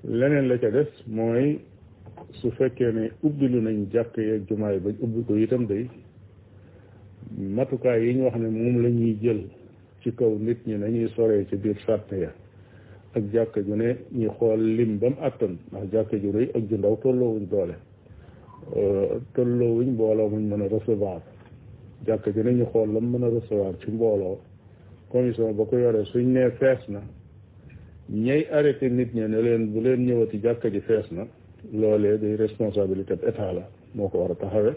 leneen 0.05 0.47
la 0.49 0.59
ca 0.59 0.71
des 0.71 0.91
mooy 1.07 1.59
su 2.33 2.51
fekkee 2.51 2.93
ne 2.93 3.11
ubbilu 3.23 3.61
nañ 3.61 3.89
jàkk 3.91 4.17
yeeg 4.19 4.45
jumaay 4.47 4.79
bañ 4.81 4.95
ubbi 5.01 5.23
ko 5.27 5.37
itam 5.37 5.67
day 5.67 5.89
matukaay 7.37 8.03
yi 8.05 8.15
ñu 8.15 8.25
wax 8.25 8.37
ne 8.37 8.49
moom 8.49 8.83
la 8.83 8.89
ñuy 8.91 9.17
jël 9.23 9.41
ci 10.03 10.13
kaw 10.13 10.37
nit 10.39 10.59
ñi 10.67 10.75
nañuy 10.77 11.09
soree 11.15 11.47
ci 11.49 11.57
biir 11.57 11.81
sàtt 11.87 12.13
ya 12.13 12.33
ak 13.15 13.25
jàkka 13.33 13.63
ju 13.63 13.75
ne 13.75 13.97
ñu 14.13 14.29
xool 14.37 14.61
lim 14.61 14.99
ba 14.99 15.09
mu 15.09 15.17
àttan 15.21 15.57
ndax 15.73 15.91
jàkk 15.93 16.15
ju 16.23 16.31
rëy 16.33 16.51
ak 16.55 16.69
ju 16.69 16.77
ndaw 16.77 16.97
tolloowuñ 17.01 17.47
doole 17.49 17.75
euh, 18.77 19.17
tolloowuñ 19.33 19.97
booloo 19.97 20.29
muñ 20.29 20.43
mën 20.45 20.61
a 20.61 20.69
recevoir 20.69 21.23
jàkk 22.05 22.27
ji 22.35 22.43
nañu 22.43 22.65
xool 22.73 22.89
lan 22.95 23.11
mën 23.13 23.25
a 23.25 23.29
recevoir 23.31 23.75
ci 23.81 23.91
mbooloo 23.91 24.39
commission 25.11 25.53
ba 25.57 25.65
ko 25.65 25.77
yoree 25.79 26.05
suñ 26.13 26.27
nee 26.35 26.51
fees 26.59 26.81
na 26.89 27.01
ñay 28.09 28.43
arrêté 28.57 28.89
nit 28.89 29.11
ñi 29.15 29.21
ne 29.29 29.41
leen 29.43 29.73
bu 29.73 29.81
leen 29.81 30.07
ñëwati 30.07 30.39
jàkk 30.43 30.63
ji 30.73 30.81
fees 30.81 31.07
na 31.11 31.25
loolee 31.73 32.19
day 32.19 32.35
responsabilité 32.37 33.15
bi 33.17 33.27
état 33.29 33.53
la 33.53 33.65
moo 33.95 34.09
ko 34.09 34.19
war 34.19 34.31
a 34.33 34.35
taxawe 34.35 34.73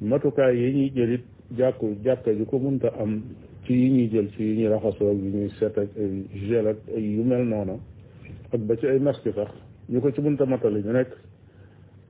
matukaay 0.00 0.54
yi 0.60 0.90
ñuy 0.96 1.14
it 1.14 1.22
jàkku 1.58 1.86
jàkka 2.04 2.30
ji 2.38 2.44
ko 2.44 2.58
munta 2.58 2.88
am 3.00 3.22
ci 3.64 3.72
yi 3.82 3.88
ñuy 3.94 4.08
jël 4.12 4.28
ci 4.34 4.42
yi 4.48 4.54
ñuy 4.58 4.68
raxasoo 4.68 5.12
yi 5.12 5.28
ñuy 5.36 5.48
set 5.58 5.78
ak 5.78 5.88
ay 6.02 6.10
gel 6.48 6.66
ak 6.66 6.78
yu 6.96 7.22
mel 7.24 7.44
noonu 7.50 7.76
ak 8.52 8.60
ba 8.66 8.76
ci 8.76 8.86
ay 8.86 8.98
masque 8.98 9.30
sax 9.32 9.50
ñu 9.88 10.00
ko 10.00 10.10
ci 10.10 10.20
munta 10.20 10.44
matali 10.46 10.80
ñu 10.82 10.92
nekk 10.92 11.10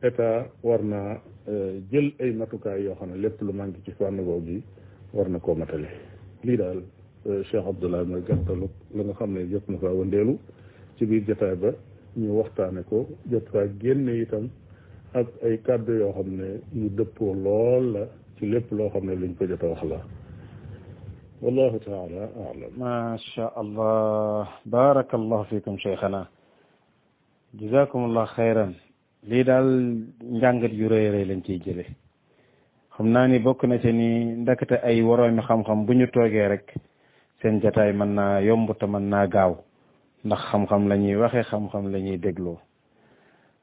état 0.03 0.46
war 0.62 0.78
naa 0.82 1.20
euh, 1.49 1.80
jël 1.90 2.12
ay 2.20 2.30
matukaay 2.32 2.84
yoo 2.84 2.94
xam 2.94 3.11
ne 3.11 3.16
lépp 3.16 3.40
lu 3.42 3.53
manqué 3.53 3.78
ci 3.84 3.90
fànn 3.92 4.16
googu 4.22 4.49
yi 4.51 4.62
war 5.12 5.28
na 5.28 5.38
koo 5.40 5.55
matale 5.55 5.88
lii 6.44 6.57
daal 6.57 6.82
euh, 7.26 7.42
Cheikh 7.51 7.66
Abdoulaye 7.66 8.05
mooy 8.07 8.22
la 8.28 9.14
xam 9.14 9.32
ne 9.32 9.49
jot 9.51 9.66
na 9.68 9.78
faa 9.78 9.90
wëndeelu 9.92 10.38
ci 10.99 11.07
biir 11.07 11.22
jotaay 11.26 11.55
ba 11.57 11.70
ñu 12.16 12.30
waxtaane 12.38 12.82
ko 12.88 13.09
jot 13.26 13.46
faa 13.53 13.66
génne 13.80 14.22
itam 14.22 14.49
ak 15.14 15.26
ay 15.42 15.59
kàddu 15.66 15.99
yoo 15.99 16.12
xam 16.12 16.28
ne 16.36 16.61
ñu 16.74 16.88
dëppoo 16.90 17.34
lool 17.34 17.92
la 17.92 18.07
ci 18.38 18.46
lépp 18.46 18.70
loo 18.70 18.88
xam 18.90 19.07
ne 19.07 19.14
luñ 19.16 19.34
ko 19.34 19.46
la 19.80 19.99
wallahu 21.42 21.78
taala 21.80 22.28
alam 22.51 22.72
macha 22.78 23.46
allah 23.57 24.46
barakallahu 24.64 25.44
fikum 25.46 25.78
cheikhana 25.78 26.28
jazakumullah 27.55 28.26
xayran 28.34 28.74
lii 29.26 29.44
daal 29.44 29.68
njàngat 30.38 30.72
yu 30.78 30.86
rëy 30.88 31.24
lañ 31.28 31.40
ciy 31.46 31.58
jële 31.64 31.84
xam 32.94 33.06
naa 33.14 33.26
ni 33.26 33.38
bokk 33.38 33.60
na 33.66 33.76
ci 33.82 33.92
ni 33.92 34.08
ndakate 34.42 34.76
ay 34.88 35.02
woroomi 35.02 35.42
xam-xam 35.42 35.86
bu 35.86 35.92
ñu 35.92 36.06
toogee 36.12 36.48
rek 36.48 36.66
seen 37.40 37.60
jataay 37.62 37.92
mën 37.92 38.12
naa 38.18 38.40
yomb 38.46 38.68
te 38.78 38.86
mën 38.86 39.02
naa 39.10 39.26
gaaw 39.34 39.52
ndax 40.24 40.42
xam-xam 40.50 40.88
la 40.88 40.96
ñuy 40.96 41.16
waxee 41.20 41.42
xam-xam 41.50 41.84
la 41.92 41.98
ñuy 41.98 42.18
dégloo 42.18 42.58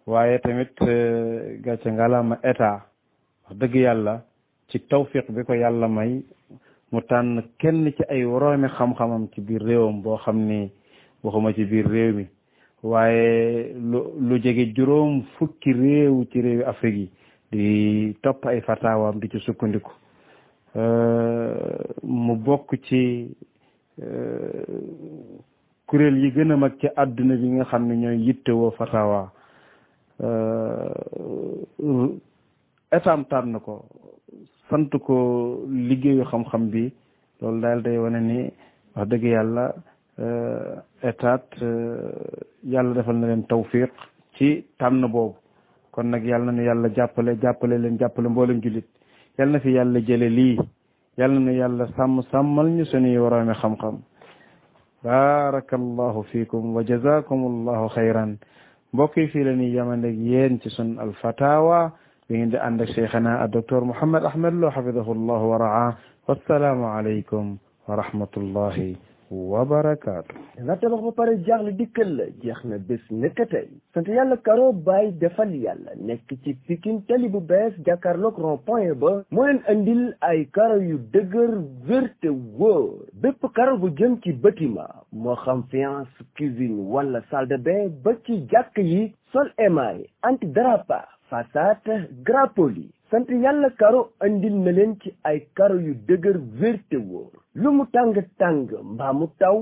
waaye 0.08 0.40
tamit 0.40 0.76
euh, 0.82 1.58
gàcce 1.64 1.90
ngalaama 1.92 2.36
état 2.44 2.80
wax 3.44 3.56
dëgg 3.60 3.76
yàlla 3.76 4.22
ci 4.70 4.78
tawfiq 4.80 5.26
bi 5.36 5.44
ko 5.48 5.54
yàlla 5.54 5.88
may 5.88 6.24
mu 6.92 7.00
tànn 7.10 7.44
kenn 7.60 7.94
ci 7.98 8.04
ay 8.14 8.24
woroomi 8.26 8.68
xam-xamam 8.78 9.28
ci 9.32 9.40
biir 9.42 9.62
réewam 9.64 10.02
boo 10.04 10.18
xam 10.24 10.38
ni 10.50 10.72
waxuma 11.24 11.54
ci 11.54 11.64
biir 11.66 11.88
réew 11.88 12.14
mi 12.14 12.26
waaye 12.92 13.74
lu 13.92 14.00
lu 14.28 14.36
jege 14.44 14.64
juróom 14.78 15.22
fukki 15.38 15.72
réew 15.74 16.24
ci 16.32 16.42
réewi 16.42 16.64
Afrique 16.64 17.00
yi 17.00 17.10
di 17.52 18.18
topp 18.22 18.46
ay 18.46 18.62
fatawaam 18.62 19.18
di 19.20 19.28
ci 19.30 19.40
sukkandiku 19.42 19.90
euh, 20.78 21.82
mu 22.04 22.36
bokk 22.38 22.78
ci 22.86 23.34
euh, 24.04 24.62
kuréel 25.88 26.18
yi 26.20 26.30
gën 26.32 26.52
a 26.52 26.56
mag 26.58 26.78
ci 26.80 26.88
àdduna 26.96 27.36
bi 27.42 27.48
nga 27.54 27.66
xam 27.66 27.88
ne 27.88 27.96
ñooy 27.96 28.18
yittewoo 28.28 28.70
fatawa 28.78 29.32
euh, 30.22 32.14
étam 32.92 33.26
na 33.48 33.60
ko 33.66 33.82
sant 34.70 34.94
ko 35.06 35.66
liggéeyu 35.70 36.22
xam-xam 36.30 36.70
bi 36.70 36.92
loolu 37.42 37.62
daal 37.62 37.82
day 37.82 37.98
wane 37.98 38.22
ni 38.22 38.40
wax 38.96 39.10
dëgg 39.10 39.24
yàlla 39.24 39.74
état 41.02 41.40
yàlla 42.64 42.94
defal 42.96 43.16
na 43.20 43.28
len 43.28 43.44
tawfiq 43.48 43.92
ci 44.36 44.66
tànn 44.80 45.02
bobu 45.12 45.36
kon 45.92 46.04
nak 46.10 46.24
yàlla 46.24 46.52
na 46.52 46.64
yàlla 46.64 46.88
jàppale 46.96 47.36
jàppale 47.42 47.76
len 47.78 47.98
jàppale 48.00 48.30
mbolam 48.30 48.62
julit 48.64 48.86
yàlla 49.38 49.54
na 49.54 49.60
fi 49.60 49.70
yàlla 49.76 50.00
jële 50.08 50.30
li 50.30 50.58
yàlla 51.18 51.40
na 51.40 51.52
yàlla 51.52 51.86
sam 51.98 52.22
samal 52.32 52.68
ñu 52.70 52.86
suñu 52.86 53.20
waroomi 53.24 53.54
xam-xam 53.62 53.96
baarakallahu 55.04 56.24
fiikum 56.32 56.74
wa 56.76 56.82
jazakumullahu 56.90 57.90
xayran 57.96 58.32
mbokk 58.94 59.18
yi 59.18 59.28
fii 59.32 59.44
la 59.44 59.52
ñuy 59.52 59.72
yamandeg 59.76 60.16
yéen 60.30 60.62
ci 60.62 60.70
sun 60.70 60.96
alfatawa 60.98 61.92
bi 62.28 62.36
ngeen 62.38 62.50
di 62.52 62.58
ànd 62.68 62.82
ak 62.82 62.90
cheikhana 62.96 63.38
a 63.44 63.48
docteur 63.48 63.84
Mouhamed 63.86 64.24
Ahmed 64.24 64.54
Lo 64.62 64.72
xafidahu 64.76 65.12
llahu 65.14 65.46
wa 65.52 65.58
raa 65.58 65.90
wassalaamu 66.28 66.86
alaykum 66.88 67.58
wa 67.88 67.94
rahmatullahi 68.02 68.98
wa 69.32 69.66
barakaatu. 69.66 70.36
la 70.66 70.76
tabax 70.78 71.02
ba 71.04 71.12
pare 71.12 71.36
jaaxle 71.46 71.72
dikkal 71.78 72.12
la 72.18 72.26
jeex 72.44 72.60
na 72.66 72.78
bés 72.78 73.02
nekk 73.10 73.38
tey. 73.50 73.66
sant 73.94 74.08
yàlla 74.08 74.38
karo 74.38 74.72
baay 74.72 75.12
defal 75.18 75.50
yàlla 75.56 75.92
nekk 75.98 76.30
ci 76.44 76.54
pikin 76.68 77.02
tali 77.08 77.28
bu 77.30 77.40
bees 77.42 77.74
jàkkaarloog 77.86 78.38
rond 78.40 78.62
point 78.66 78.94
ba. 78.94 79.24
moo 79.32 79.46
leen 79.46 79.60
andil 79.70 80.14
ay 80.22 80.46
karo 80.46 80.78
yu 80.82 80.98
dëgër 81.14 81.58
wér 81.88 82.10
te 82.22 82.28
wóor 82.30 83.06
bépp 83.22 83.42
karo 83.56 83.78
bu 83.78 83.90
jëm 83.98 84.20
ki 84.22 84.34
bâtiment 84.34 85.04
moo 85.12 85.36
xam 85.44 85.64
fiance 85.70 86.26
cuisine 86.36 86.82
wala 86.94 87.22
salle 87.30 87.48
de 87.48 87.58
bain 87.58 87.90
ba 88.04 88.14
ci 88.26 88.46
jàkk 88.52 88.78
yi 88.78 89.14
sol 89.32 89.52
émail 89.58 90.06
anti 90.22 90.48
dérapage 90.48 91.10
façade 91.30 91.94
drap 92.28 92.60
sant 93.16 93.30
yàlla 93.44 93.68
karo 93.80 94.00
andil 94.26 94.56
na 94.64 94.72
leen 94.78 94.94
ci 95.02 95.10
ay 95.30 95.38
karo 95.58 95.76
yu 95.84 95.92
dëgër 96.08 96.38
wérte 96.62 96.96
wóor 97.12 97.30
lu 97.64 97.72
mu 97.76 97.84
tàng-tàng 97.94 98.58
mbaa 98.94 99.14
mu 99.20 99.28
taw 99.42 99.54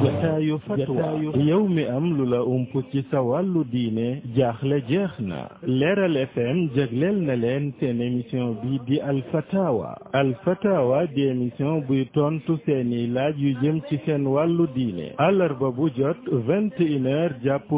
jataayu 0.02 0.58
fatwa 0.68 1.06
mi 1.16 1.84
am 1.88 2.06
lu 2.18 2.26
la 2.28 2.42
ump 2.44 2.72
ci 2.92 3.00
sa 3.10 3.22
wàllu 3.22 3.64
diine 3.72 4.20
jaaxle 4.36 4.82
jeex 4.88 5.12
na 5.20 5.48
leeral 5.64 6.16
fm 6.26 6.58
jagleel 6.76 7.22
na 7.24 7.36
leen 7.36 7.72
seen 7.80 8.02
émission 8.02 8.52
bi 8.62 8.78
di 8.86 9.00
alfatawa 9.00 9.96
alfatawa 10.12 11.06
di 11.06 11.22
émission 11.24 11.80
buy 11.88 12.04
tontu 12.12 12.58
seeni 12.66 13.06
laaj 13.06 13.34
yu 13.40 13.56
jëm 13.62 13.80
ci 13.88 13.96
seen 14.04 14.26
wàllu 14.26 14.66
diine 14.76 15.14
àllarba 15.16 15.70
bu 15.70 15.88
jot 15.96 16.20
vingt 16.30 16.78
et 16.80 16.84
une 16.96 17.06
heures 17.06 17.36
jàpp 17.42 17.70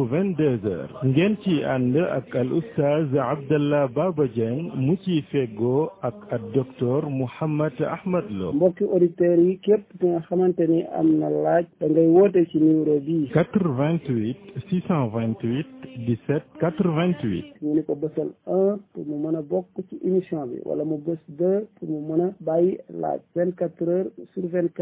ngeen 1.04 1.36
ci 1.44 1.62
ànd 1.62 1.96
ak 1.96 2.34
al 2.36 2.52
oustaz 2.52 3.06
Abdallah 3.26 3.86
Baba 3.88 4.26
Dieng 4.34 4.95
ngi 4.96 5.02
ciy 5.04 5.22
feggoo 5.30 5.90
ak 6.08 6.14
ak 6.34 6.42
docteur 6.56 7.04
Mouhammad 7.10 7.72
Ahmad 7.84 8.24
Lo 8.30 8.52
mbokki 8.52 8.84
auditeurs 8.84 9.40
yi 9.44 9.56
képp 9.58 9.84
ki 10.00 10.06
nga 10.08 10.20
xamante 10.26 10.64
ni 10.66 10.82
am 10.98 11.18
na 11.20 11.28
laaj 11.28 11.64
da 11.80 11.86
ngay 11.88 12.06
woote 12.16 12.40
ci 12.50 12.56
numéro 12.58 12.96
bii 13.06 13.28
88 13.34 14.36
628 14.64 16.00
17 16.00 16.40
88 16.60 17.44
ñu 17.62 17.74
ni 17.76 17.82
ko 17.84 17.92
bësal 18.00 18.30
un 18.46 18.80
pour 18.94 19.04
mu 19.06 19.18
mën 19.24 19.36
a 19.38 19.42
bokk 19.42 19.68
ci 19.88 19.98
émission 20.02 20.46
bi 20.46 20.60
wala 20.64 20.84
mu 20.84 20.96
bës 20.98 21.18
deux 21.28 21.66
pour 21.78 21.88
mu 21.88 22.00
mën 22.08 22.22
a 22.24 22.28
bàyyi 22.40 22.78
laaj 22.90 23.20
vingt 23.36 23.54
quatre 23.56 23.88
heures 23.88 24.08
sur 24.34 24.44
vingt 24.56 24.80